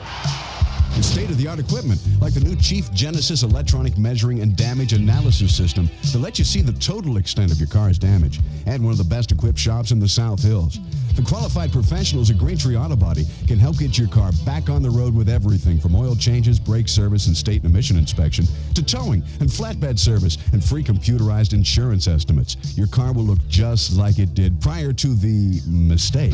With 0.97 1.05
state-of-the-art 1.05 1.59
equipment 1.59 2.01
like 2.20 2.34
the 2.34 2.40
new 2.40 2.55
Chief 2.55 2.92
Genesis 2.92 3.42
electronic 3.42 3.99
measuring 3.99 4.40
and 4.40 4.57
damage 4.57 4.92
analysis 4.92 5.57
system 5.57 5.90
to 6.12 6.18
let 6.18 6.38
you 6.38 6.45
see 6.45 6.62
the 6.62 6.72
total 6.74 7.16
extent 7.16 7.51
of 7.51 7.59
your 7.59 7.68
car's 7.68 7.99
damage. 7.99 8.40
And 8.66 8.82
one 8.82 8.92
of 8.92 8.99
the 8.99 9.05
best 9.05 9.32
equipped 9.32 9.59
shops 9.59 9.90
in 9.90 9.99
the 9.99 10.09
South 10.09 10.42
Hills. 10.42 10.78
The 11.16 11.22
qualified 11.22 11.70
professionals 11.70 12.30
at 12.30 12.38
Green 12.38 12.59
Tree 12.59 12.76
Auto 12.76 12.97
Body 12.97 13.24
can 13.47 13.57
help 13.57 13.78
get 13.78 13.97
your 13.97 14.09
car 14.09 14.32
back 14.45 14.68
on 14.68 14.82
the 14.82 14.90
road 14.90 15.14
with 15.14 15.28
everything 15.28 15.78
from 15.78 15.95
oil 15.95 16.16
changes, 16.16 16.59
brake 16.59 16.88
service, 16.88 17.28
and 17.28 17.36
state 17.36 17.62
and 17.62 17.72
emission 17.72 17.97
inspection 17.97 18.47
to 18.74 18.84
towing 18.84 19.22
and 19.38 19.49
flatbed 19.49 19.97
service 19.97 20.38
and 20.53 20.64
free 20.64 20.82
computerized 20.82 21.53
insurance 21.53 22.09
estimates. 22.09 22.76
Your 22.76 22.88
car 22.88 23.12
will 23.12 23.22
look 23.22 23.38
just 23.49 23.97
like 23.97 24.18
it 24.18 24.34
did 24.34 24.61
prior 24.61 24.92
to 24.92 25.14
the 25.14 25.61
mistake. 25.68 26.32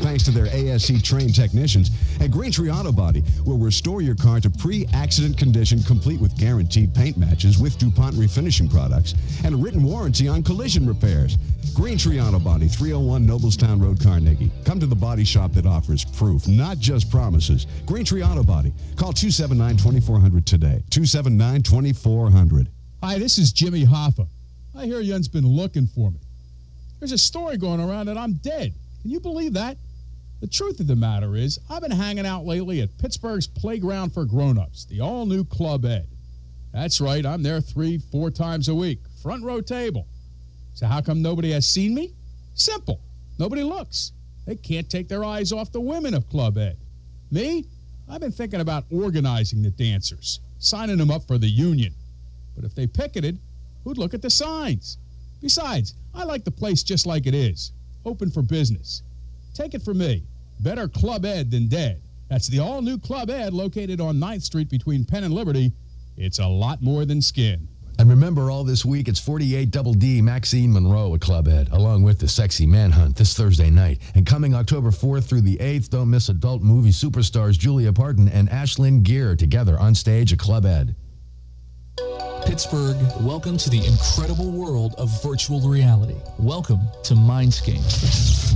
Thanks 0.00 0.22
to 0.24 0.30
their 0.30 0.46
ASE 0.46 1.02
trained 1.02 1.34
technicians 1.34 1.90
at 2.20 2.30
Green 2.30 2.52
Tree 2.52 2.70
Auto 2.70 2.92
Body 2.92 3.22
will 3.44 3.58
restore 3.70 4.02
your 4.02 4.16
car 4.16 4.40
to 4.40 4.50
pre-accident 4.50 5.38
condition 5.38 5.80
complete 5.84 6.20
with 6.20 6.36
guaranteed 6.36 6.92
paint 6.92 7.16
matches 7.16 7.56
with 7.56 7.78
DuPont 7.78 8.16
refinishing 8.16 8.68
products 8.68 9.14
and 9.44 9.54
a 9.54 9.56
written 9.56 9.84
warranty 9.84 10.26
on 10.26 10.42
collision 10.42 10.84
repairs. 10.84 11.38
Green 11.72 11.96
Tree 11.96 12.20
Auto 12.20 12.40
Body, 12.40 12.66
301 12.66 13.24
Noblestown 13.24 13.80
Road, 13.80 14.02
Carnegie. 14.02 14.50
Come 14.64 14.80
to 14.80 14.86
the 14.86 14.96
body 14.96 15.22
shop 15.22 15.52
that 15.52 15.66
offers 15.66 16.04
proof, 16.04 16.48
not 16.48 16.78
just 16.78 17.12
promises. 17.12 17.68
Green 17.86 18.04
Tree 18.04 18.24
Auto 18.24 18.42
Body. 18.42 18.72
Call 18.96 19.12
279-2400 19.12 20.44
today. 20.44 20.82
279-2400. 20.90 22.66
Hi, 23.04 23.20
this 23.20 23.38
is 23.38 23.52
Jimmy 23.52 23.86
Hoffa. 23.86 24.26
I 24.76 24.86
hear 24.86 24.98
Yun's 24.98 25.28
been 25.28 25.46
looking 25.46 25.86
for 25.86 26.10
me. 26.10 26.18
There's 26.98 27.12
a 27.12 27.18
story 27.18 27.56
going 27.56 27.80
around 27.80 28.06
that 28.06 28.18
I'm 28.18 28.32
dead. 28.32 28.74
Can 29.02 29.12
you 29.12 29.20
believe 29.20 29.52
that? 29.52 29.76
The 30.40 30.46
truth 30.46 30.80
of 30.80 30.86
the 30.86 30.96
matter 30.96 31.36
is, 31.36 31.58
I've 31.68 31.82
been 31.82 31.90
hanging 31.90 32.24
out 32.24 32.46
lately 32.46 32.80
at 32.80 32.96
Pittsburgh's 32.96 33.46
Playground 33.46 34.14
for 34.14 34.24
Grown-Ups, 34.24 34.86
the 34.86 35.00
all-new 35.00 35.44
Club 35.44 35.84
Ed. 35.84 36.06
That's 36.72 37.00
right, 37.00 37.26
I'm 37.26 37.42
there 37.42 37.60
three, 37.60 37.98
four 37.98 38.30
times 38.30 38.68
a 38.68 38.74
week, 38.74 39.00
front 39.22 39.44
row 39.44 39.60
table. 39.60 40.06
So 40.72 40.86
how 40.86 41.02
come 41.02 41.20
nobody 41.20 41.50
has 41.52 41.66
seen 41.66 41.94
me? 41.94 42.12
Simple. 42.54 43.00
Nobody 43.38 43.62
looks. 43.62 44.12
They 44.46 44.56
can't 44.56 44.88
take 44.88 45.08
their 45.08 45.24
eyes 45.24 45.52
off 45.52 45.72
the 45.72 45.80
women 45.80 46.14
of 46.14 46.28
Club 46.30 46.56
Ed. 46.56 46.78
Me? 47.30 47.66
I've 48.08 48.20
been 48.20 48.32
thinking 48.32 48.60
about 48.60 48.84
organizing 48.90 49.62
the 49.62 49.70
dancers, 49.70 50.40
signing 50.58 50.96
them 50.96 51.10
up 51.10 51.26
for 51.26 51.36
the 51.36 51.48
union. 51.48 51.94
But 52.56 52.64
if 52.64 52.74
they 52.74 52.86
picketed, 52.86 53.38
who'd 53.84 53.98
look 53.98 54.14
at 54.14 54.22
the 54.22 54.30
signs? 54.30 54.96
Besides, 55.42 55.94
I 56.14 56.24
like 56.24 56.44
the 56.44 56.50
place 56.50 56.82
just 56.82 57.06
like 57.06 57.26
it 57.26 57.34
is, 57.34 57.72
open 58.06 58.30
for 58.30 58.42
business. 58.42 59.02
Take 59.54 59.74
it 59.74 59.82
from 59.82 59.98
me, 59.98 60.22
better 60.62 60.88
Club 60.88 61.24
Ed 61.24 61.50
than 61.50 61.68
dead. 61.68 62.02
That's 62.28 62.46
the 62.46 62.60
all-new 62.60 62.98
Club 62.98 63.28
Ed 63.30 63.52
located 63.52 64.00
on 64.00 64.16
9th 64.16 64.42
Street 64.42 64.70
between 64.70 65.04
Penn 65.04 65.24
and 65.24 65.34
Liberty. 65.34 65.72
It's 66.16 66.38
a 66.38 66.46
lot 66.46 66.80
more 66.82 67.04
than 67.04 67.20
skin. 67.20 67.66
And 67.98 68.08
remember, 68.08 68.50
all 68.50 68.64
this 68.64 68.84
week, 68.84 69.08
it's 69.08 69.20
48 69.20 69.70
Double 69.70 69.92
D 69.92 70.22
Maxine 70.22 70.72
Monroe 70.72 71.14
at 71.14 71.20
Club 71.20 71.48
Ed, 71.48 71.68
along 71.72 72.02
with 72.02 72.18
the 72.18 72.28
Sexy 72.28 72.64
Manhunt 72.64 73.14
this 73.14 73.34
Thursday 73.34 73.68
night. 73.68 73.98
And 74.14 74.24
coming 74.24 74.54
October 74.54 74.90
4th 74.90 75.28
through 75.28 75.42
the 75.42 75.56
8th, 75.58 75.90
don't 75.90 76.08
miss 76.08 76.30
adult 76.30 76.62
movie 76.62 76.92
superstars 76.92 77.58
Julia 77.58 77.92
Parton 77.92 78.28
and 78.28 78.48
Ashlyn 78.48 79.02
Gere 79.02 79.36
together 79.36 79.78
on 79.78 79.94
stage 79.94 80.32
at 80.32 80.38
Club 80.38 80.64
Ed. 80.64 80.94
Pittsburgh, 82.46 82.96
welcome 83.20 83.56
to 83.58 83.70
the 83.70 83.84
incredible 83.86 84.50
world 84.50 84.94
of 84.98 85.08
virtual 85.22 85.60
reality. 85.60 86.16
Welcome 86.38 86.80
to 87.04 87.14
Mindscape. 87.14 87.80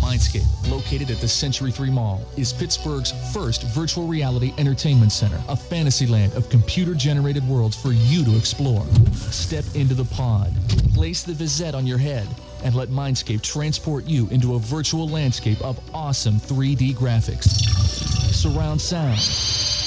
Mindscape, 0.01 0.71
located 0.71 1.11
at 1.11 1.19
the 1.19 1.29
Century 1.29 1.71
3 1.71 1.91
Mall, 1.91 2.21
is 2.37 2.53
Pittsburgh's 2.53 3.13
first 3.33 3.63
virtual 3.63 4.07
reality 4.07 4.53
entertainment 4.59 5.13
center, 5.13 5.41
a 5.49 5.57
fantasy 5.57 6.07
land 6.07 6.33
of 6.35 6.49
computer 6.49 6.95
generated 6.95 7.47
worlds 7.47 7.77
for 7.81 7.93
you 7.93 8.25
to 8.25 8.37
explore. 8.37 8.85
Step 9.13 9.65
into 9.75 9.95
the 9.95 10.05
pod, 10.07 10.53
place 10.95 11.23
the 11.23 11.33
Visette 11.33 11.75
on 11.75 11.87
your 11.87 11.99
head, 11.99 12.27
and 12.65 12.75
let 12.75 12.89
Mindscape 12.89 13.43
transport 13.43 14.05
you 14.07 14.29
into 14.29 14.55
a 14.55 14.59
virtual 14.59 15.09
landscape 15.09 15.61
of 15.63 15.79
awesome 15.95 16.41
3D 16.41 16.95
graphics, 16.95 17.49
surround 18.35 18.81
sound, 18.81 19.19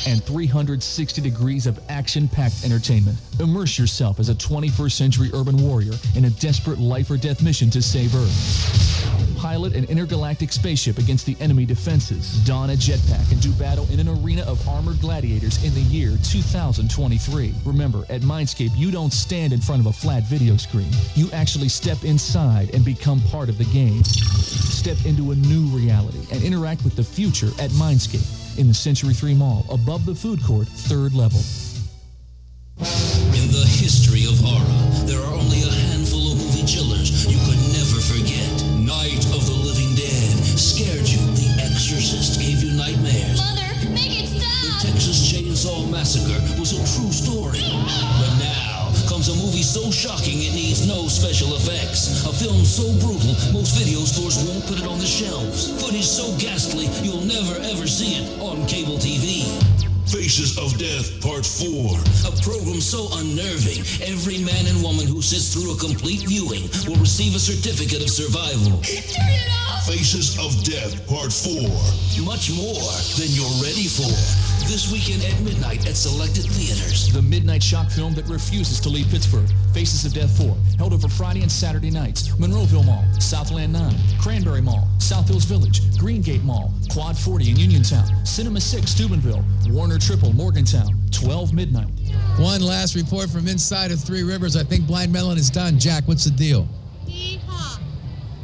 and 0.07 0.23
360 0.23 1.21
degrees 1.21 1.67
of 1.67 1.77
action 1.89 2.29
packed 2.29 2.63
entertainment. 2.63 3.17
Immerse 3.41 3.77
yourself 3.77 4.21
as 4.21 4.29
a 4.29 4.35
21st 4.35 4.93
century 4.93 5.29
urban 5.33 5.57
warrior 5.57 5.91
in 6.15 6.23
a 6.25 6.29
desperate 6.29 6.79
life 6.79 7.11
or 7.11 7.17
death 7.17 7.43
mission 7.43 7.69
to 7.69 7.81
save 7.81 8.15
Earth. 8.15 9.37
Pilot 9.37 9.75
an 9.75 9.83
intergalactic 9.85 10.53
spaceship 10.53 10.97
against 10.97 11.25
the 11.25 11.35
enemy 11.41 11.65
defenses, 11.65 12.41
don 12.45 12.69
a 12.69 12.73
jetpack, 12.73 13.29
and 13.33 13.41
do 13.41 13.51
battle 13.53 13.85
in 13.91 13.99
an 13.99 14.07
arena 14.07 14.43
of 14.43 14.65
armored 14.69 14.99
gladiators 15.01 15.61
in 15.63 15.73
the 15.73 15.81
year 15.81 16.17
2023. 16.23 17.53
Remember, 17.65 18.05
at 18.09 18.21
Mindscape, 18.21 18.75
you 18.77 18.91
don't 18.91 19.11
stand 19.11 19.51
in 19.51 19.59
front 19.59 19.81
of 19.81 19.87
a 19.87 19.93
flat 19.93 20.23
video 20.23 20.55
screen. 20.55 20.89
You 21.15 21.29
actually 21.33 21.67
step 21.67 22.05
inside 22.05 22.73
and 22.73 22.85
become 22.85 23.19
part 23.23 23.49
of 23.49 23.57
the 23.57 23.65
game. 23.65 24.05
Step 24.05 24.97
into 25.05 25.31
a 25.31 25.35
new 25.35 25.65
reality 25.65 26.25
and 26.31 26.41
interact 26.41 26.85
with 26.85 26.95
the 26.95 27.03
future 27.03 27.49
at 27.59 27.71
Mindscape 27.71 28.46
in 28.57 28.67
the 28.67 28.73
Century 28.73 29.13
3 29.13 29.35
Mall, 29.35 29.65
above 29.69 30.05
the 30.05 30.15
food 30.15 30.43
court, 30.43 30.67
third 30.67 31.13
level. 31.13 31.39
In 32.79 33.47
the 33.53 33.65
history 33.65 34.25
of 34.25 34.37
horror, 34.41 35.05
there 35.05 35.21
are 35.21 35.33
only 35.33 35.61
a 35.63 35.71
handful 35.89 36.31
of 36.31 36.37
movie 36.37 36.65
chillers 36.65 37.25
you 37.25 37.37
could 37.45 37.61
never 37.73 38.01
forget. 38.01 38.49
Night 38.81 39.25
of 39.33 39.45
the 39.45 39.53
Living 39.53 39.93
Dead 39.95 40.33
scared 40.57 41.07
you. 41.07 41.21
The 41.37 41.61
Exorcist 41.61 42.39
gave 42.41 42.63
you 42.63 42.73
nightmares. 42.77 43.37
Mother, 43.37 43.89
make 43.93 44.23
it 44.23 44.27
stop! 44.27 44.81
The 44.81 44.89
Texas 44.89 45.17
Chainsaw 45.31 45.89
Massacre 45.89 46.41
was 46.59 46.73
a 46.73 46.81
true 46.97 47.11
story. 47.11 47.61
A 49.27 49.35
movie 49.35 49.61
so 49.61 49.91
shocking 49.91 50.39
it 50.39 50.53
needs 50.53 50.87
no 50.87 51.09
special 51.09 51.53
effects. 51.57 52.23
A 52.25 52.31
film 52.31 52.63
so 52.63 52.87
brutal, 53.03 53.35
most 53.51 53.75
video 53.75 53.99
stores 54.07 54.39
won't 54.47 54.65
put 54.67 54.79
it 54.79 54.87
on 54.87 54.99
the 54.99 55.05
shelves. 55.05 55.67
Footage 55.83 56.07
so 56.07 56.31
ghastly, 56.37 56.87
you'll 57.03 57.25
never 57.27 57.59
ever 57.67 57.87
see 57.87 58.15
it 58.15 58.39
on 58.39 58.65
cable 58.67 58.95
TV. 58.95 59.43
Faces 60.27 60.57
of 60.57 60.77
Death 60.77 61.21
Part 61.21 61.45
4. 61.45 61.95
A 62.27 62.35
program 62.43 62.81
so 62.81 63.07
unnerving, 63.13 63.79
every 64.03 64.43
man 64.43 64.67
and 64.67 64.83
woman 64.83 65.07
who 65.07 65.21
sits 65.21 65.53
through 65.53 65.71
a 65.71 65.77
complete 65.77 66.27
viewing 66.27 66.63
will 66.83 66.99
receive 66.99 67.33
a 67.33 67.39
certificate 67.39 68.03
of 68.03 68.09
survival. 68.09 68.83
Turn 68.83 69.23
it 69.23 69.47
off! 69.71 69.87
Faces 69.87 70.35
of 70.35 70.51
Death 70.65 70.99
Part 71.07 71.31
4. 71.31 71.71
Much 72.27 72.51
more 72.51 72.91
than 73.15 73.31
you're 73.31 73.55
ready 73.63 73.87
for. 73.87 74.11
This 74.67 74.91
weekend 74.91 75.23
at 75.23 75.39
midnight 75.47 75.87
at 75.87 75.95
selected 75.95 76.43
theaters. 76.43 77.07
The 77.13 77.21
midnight 77.21 77.63
shock 77.63 77.89
film 77.89 78.13
that 78.15 78.27
refuses 78.27 78.81
to 78.81 78.89
leave 78.89 79.07
Pittsburgh. 79.07 79.47
Faces 79.73 80.03
of 80.03 80.13
Death 80.13 80.35
4, 80.37 80.53
held 80.77 80.91
over 80.91 81.07
Friday 81.07 81.41
and 81.41 81.51
Saturday 81.51 81.89
nights. 81.89 82.27
Monroeville 82.35 82.85
Mall, 82.85 83.05
Southland 83.21 83.71
9, 83.71 83.95
Cranberry 84.19 84.61
Mall, 84.61 84.89
South 84.99 85.29
Hills 85.29 85.45
Village, 85.45 85.79
Greengate 85.95 86.43
Mall, 86.43 86.73
Quad 86.91 87.17
40 87.17 87.51
in 87.51 87.55
Uniontown, 87.55 88.25
Cinema 88.25 88.59
6 88.59 88.89
Steubenville, 88.91 89.45
Warner 89.69 89.99
Triple 89.99 90.16
Morgantown, 90.25 90.99
12 91.11 91.53
midnight. 91.53 91.87
One 92.37 92.61
last 92.61 92.95
report 92.95 93.29
from 93.29 93.47
inside 93.47 93.91
of 93.91 93.99
Three 93.99 94.23
Rivers. 94.23 94.55
I 94.55 94.63
think 94.63 94.87
Blind 94.87 95.13
Melon 95.13 95.37
is 95.37 95.49
done. 95.49 95.77
Jack, 95.79 96.07
what's 96.07 96.25
the 96.25 96.31
deal? 96.31 96.67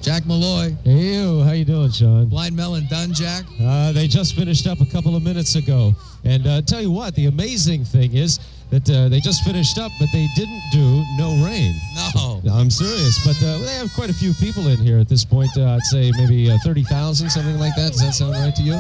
Jack 0.02 0.26
Malloy. 0.26 0.76
Hey, 0.84 1.16
you. 1.16 1.42
How 1.42 1.54
you 1.54 1.66
doing, 1.66 1.90
Sean? 1.90 2.28
Blind 2.28 2.56
Melon 2.56 2.86
done, 2.90 3.14
Jack? 3.14 3.46
Uh, 3.62 3.92
they 3.92 4.08
just 4.08 4.36
finished 4.36 4.68
up 4.68 4.82
a 4.82 4.86
couple 4.86 5.16
of 5.16 5.24
minutes 5.24 5.56
ago. 5.56 5.94
And 6.26 6.46
uh, 6.46 6.62
tell 6.62 6.82
you 6.82 6.92
what, 6.92 7.16
the 7.16 7.26
amazing 7.28 7.86
thing 7.86 8.14
is 8.14 8.40
that 8.70 8.90
uh, 8.90 9.10
they 9.10 9.20
just 9.20 9.44
finished 9.44 9.78
up, 9.78 9.92
but 10.00 10.10
they 10.12 10.28
didn't 10.36 10.62
do 10.72 11.04
No 11.18 11.44
Rain. 11.46 11.74
No. 12.16 12.42
I'm 12.52 12.70
serious. 12.70 13.26
But 13.26 13.38
uh, 13.46 13.58
they 13.60 13.74
have 13.76 13.94
quite 13.94 14.10
a 14.10 14.14
few 14.14 14.34
people 14.34 14.68
in 14.68 14.78
here 14.78 15.00
at 15.00 15.10
this 15.10 15.26
point. 15.26 15.50
Uh, 15.58 15.76
I'd 15.76 15.84
say 15.84 16.12
maybe 16.18 16.52
uh, 16.52 16.58
30,000, 16.64 17.30
something 17.30 17.58
like 17.60 17.76
that. 17.76 17.94
Does 17.94 18.02
that 18.02 18.14
sound 18.14 18.34
right 18.34 18.56
to 18.56 18.62
you? 18.62 18.80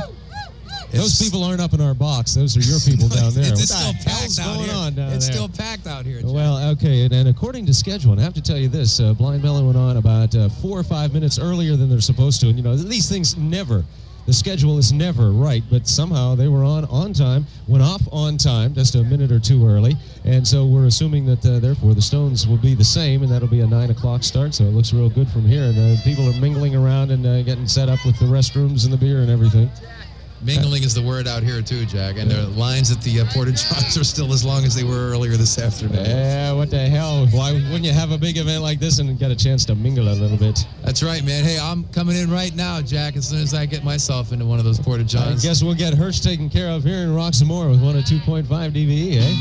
Those 0.94 1.20
people 1.22 1.44
aren't 1.44 1.62
up 1.62 1.74
in 1.74 1.82
our 1.82 1.94
box. 1.94 2.34
Those 2.34 2.56
are 2.56 2.62
your 2.62 2.80
people 2.80 3.08
down 3.10 3.34
there. 3.34 3.52
it's 3.52 3.60
what 3.60 3.70
still 3.70 3.94
the 3.94 4.10
hell's 4.10 4.36
packed 4.38 4.48
out 4.48 4.56
going 4.58 4.70
here. 4.70 4.78
on 4.78 4.94
down 4.96 5.14
it's 5.14 5.26
there? 5.26 5.36
still 5.36 5.50
packed 5.50 5.88
out 5.88 6.06
here. 6.06 6.22
Jack. 6.22 6.32
Well, 6.32 6.70
okay, 6.72 7.04
and, 7.06 7.14
and 7.14 7.28
according 7.30 7.66
to 7.66 7.74
schedule, 7.74 8.12
and 8.12 8.22
I 8.22 8.24
have 8.24 8.34
to 8.36 8.42
tell 8.42 8.58
you 8.58 8.68
this, 8.68 9.00
uh, 9.00 9.14
Blind 9.14 9.44
Melon 9.44 9.66
went 9.66 9.78
on 9.78 9.98
about 9.98 10.36
uh, 10.36 10.50
four 10.50 10.80
or 10.80 10.84
five 10.84 11.14
minutes 11.14 11.40
earlier 11.40 11.76
than 11.76 11.90
they're 11.90 12.02
supposed 12.02 12.42
to, 12.42 12.48
and 12.48 12.58
you 12.58 12.64
know 12.64 12.76
these 12.76 13.10
things 13.10 13.36
never 13.36 13.84
the 14.26 14.34
schedule 14.34 14.78
is 14.78 14.94
never 14.94 15.32
right, 15.32 15.64
but 15.70 15.86
somehow 15.86 16.36
they 16.36 16.48
were 16.48 16.64
on 16.64 16.86
on 16.86 17.12
time, 17.12 17.46
went 17.68 17.84
off 17.84 18.02
on 18.12 18.38
time, 18.38 18.74
just 18.74 18.96
a 18.96 19.04
minute 19.04 19.32
or 19.32 19.40
two 19.40 19.68
early, 19.68 19.98
and 20.24 20.48
so 20.48 20.66
we're 20.66 20.86
assuming 20.86 21.26
that 21.26 21.46
uh, 21.46 21.60
therefore 21.60 21.94
the 21.94 22.02
Stones 22.02 22.48
will 22.48 22.58
be 22.58 22.74
the 22.74 22.84
same, 22.84 23.24
and 23.24 23.32
that'll 23.32 23.50
be 23.50 23.60
a 23.62 23.68
nine 23.68 23.90
o'clock 23.90 24.24
start. 24.24 24.54
So 24.54 24.64
it 24.64 24.72
looks 24.72 24.94
real 24.94 25.10
good 25.10 25.28
from 25.28 25.42
here, 25.44 25.64
and 25.64 25.78
uh, 25.78 26.02
people 26.04 26.28
are 26.30 26.40
mingling 26.40 26.76
around 26.76 27.12
and 27.12 27.26
uh, 27.26 27.42
getting 27.44 27.68
set 27.68 27.90
up 27.90 28.00
with 28.06 28.18
the 28.18 28.26
restrooms 28.26 28.86
and 28.86 28.94
the 28.94 28.98
beer 28.98 29.20
and 29.20 29.30
everything. 29.30 29.70
Mingling 30.46 30.84
is 30.84 30.94
the 30.94 31.02
word 31.02 31.28
out 31.28 31.42
here 31.42 31.62
too, 31.62 31.86
Jack. 31.86 32.18
And 32.18 32.30
the 32.30 32.48
lines 32.50 32.92
at 32.92 33.02
the 33.02 33.22
uh, 33.22 33.26
Porta 33.32 33.52
Johns 33.52 33.98
are 34.00 34.04
still 34.04 34.34
as 34.34 34.44
long 34.44 34.66
as 34.66 34.76
they 34.76 34.84
were 34.84 35.12
earlier 35.12 35.38
this 35.38 35.58
afternoon. 35.58 36.06
Yeah, 36.06 36.52
what 36.54 36.70
the 36.70 36.80
hell? 36.80 37.26
Why 37.28 37.54
wouldn't 37.54 37.86
you 37.86 37.94
have 37.94 38.12
a 38.12 38.18
big 38.18 38.38
event 38.38 38.62
like 38.62 38.80
this 38.80 39.00
and 39.00 39.18
get 39.18 39.32
a 39.32 39.36
chance 39.36 39.64
to 39.66 39.76
mingle 39.76 40.10
a 40.10 40.16
little 40.16 40.38
bit? 40.38 40.66
That's 40.84 41.02
right, 41.02 41.24
man. 41.24 41.44
Hey, 41.44 41.58
I'm 41.60 41.86
coming 41.86 42.18
in 42.18 42.30
right 42.30 42.54
now, 42.56 42.82
Jack. 42.82 43.16
As 43.16 43.28
soon 43.28 43.42
as 43.42 43.54
I 43.54 43.66
get 43.66 43.84
myself 43.84 44.32
into 44.32 44.46
one 44.46 44.60
of 44.60 44.66
those 44.66 44.80
portage 44.80 45.14
Porta 45.16 45.30
I 45.32 45.36
guess 45.36 45.64
we'll 45.64 45.76
get 45.76 45.94
Hirsch 45.94 46.20
taken 46.20 46.50
care 46.50 46.70
of 46.70 46.84
here 46.84 46.98
in 46.98 47.16
Rock 47.16 47.34
some 47.34 47.48
more 47.48 47.70
with 47.70 47.82
one 47.82 47.96
of 47.96 48.04
2.5 48.04 48.46
DVE, 48.48 49.18
eh? 49.18 49.36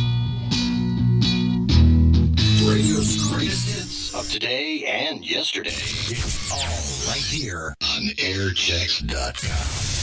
Radio's 2.69 3.29
greatest 3.29 3.69
hits 3.75 4.15
of 4.15 4.31
today 4.31 4.85
and 4.87 5.29
yesterday. 5.29 5.71
All 6.53 6.63
right 7.09 7.25
here 7.25 7.75
on 7.83 8.03
airchecks.com. 8.19 10.02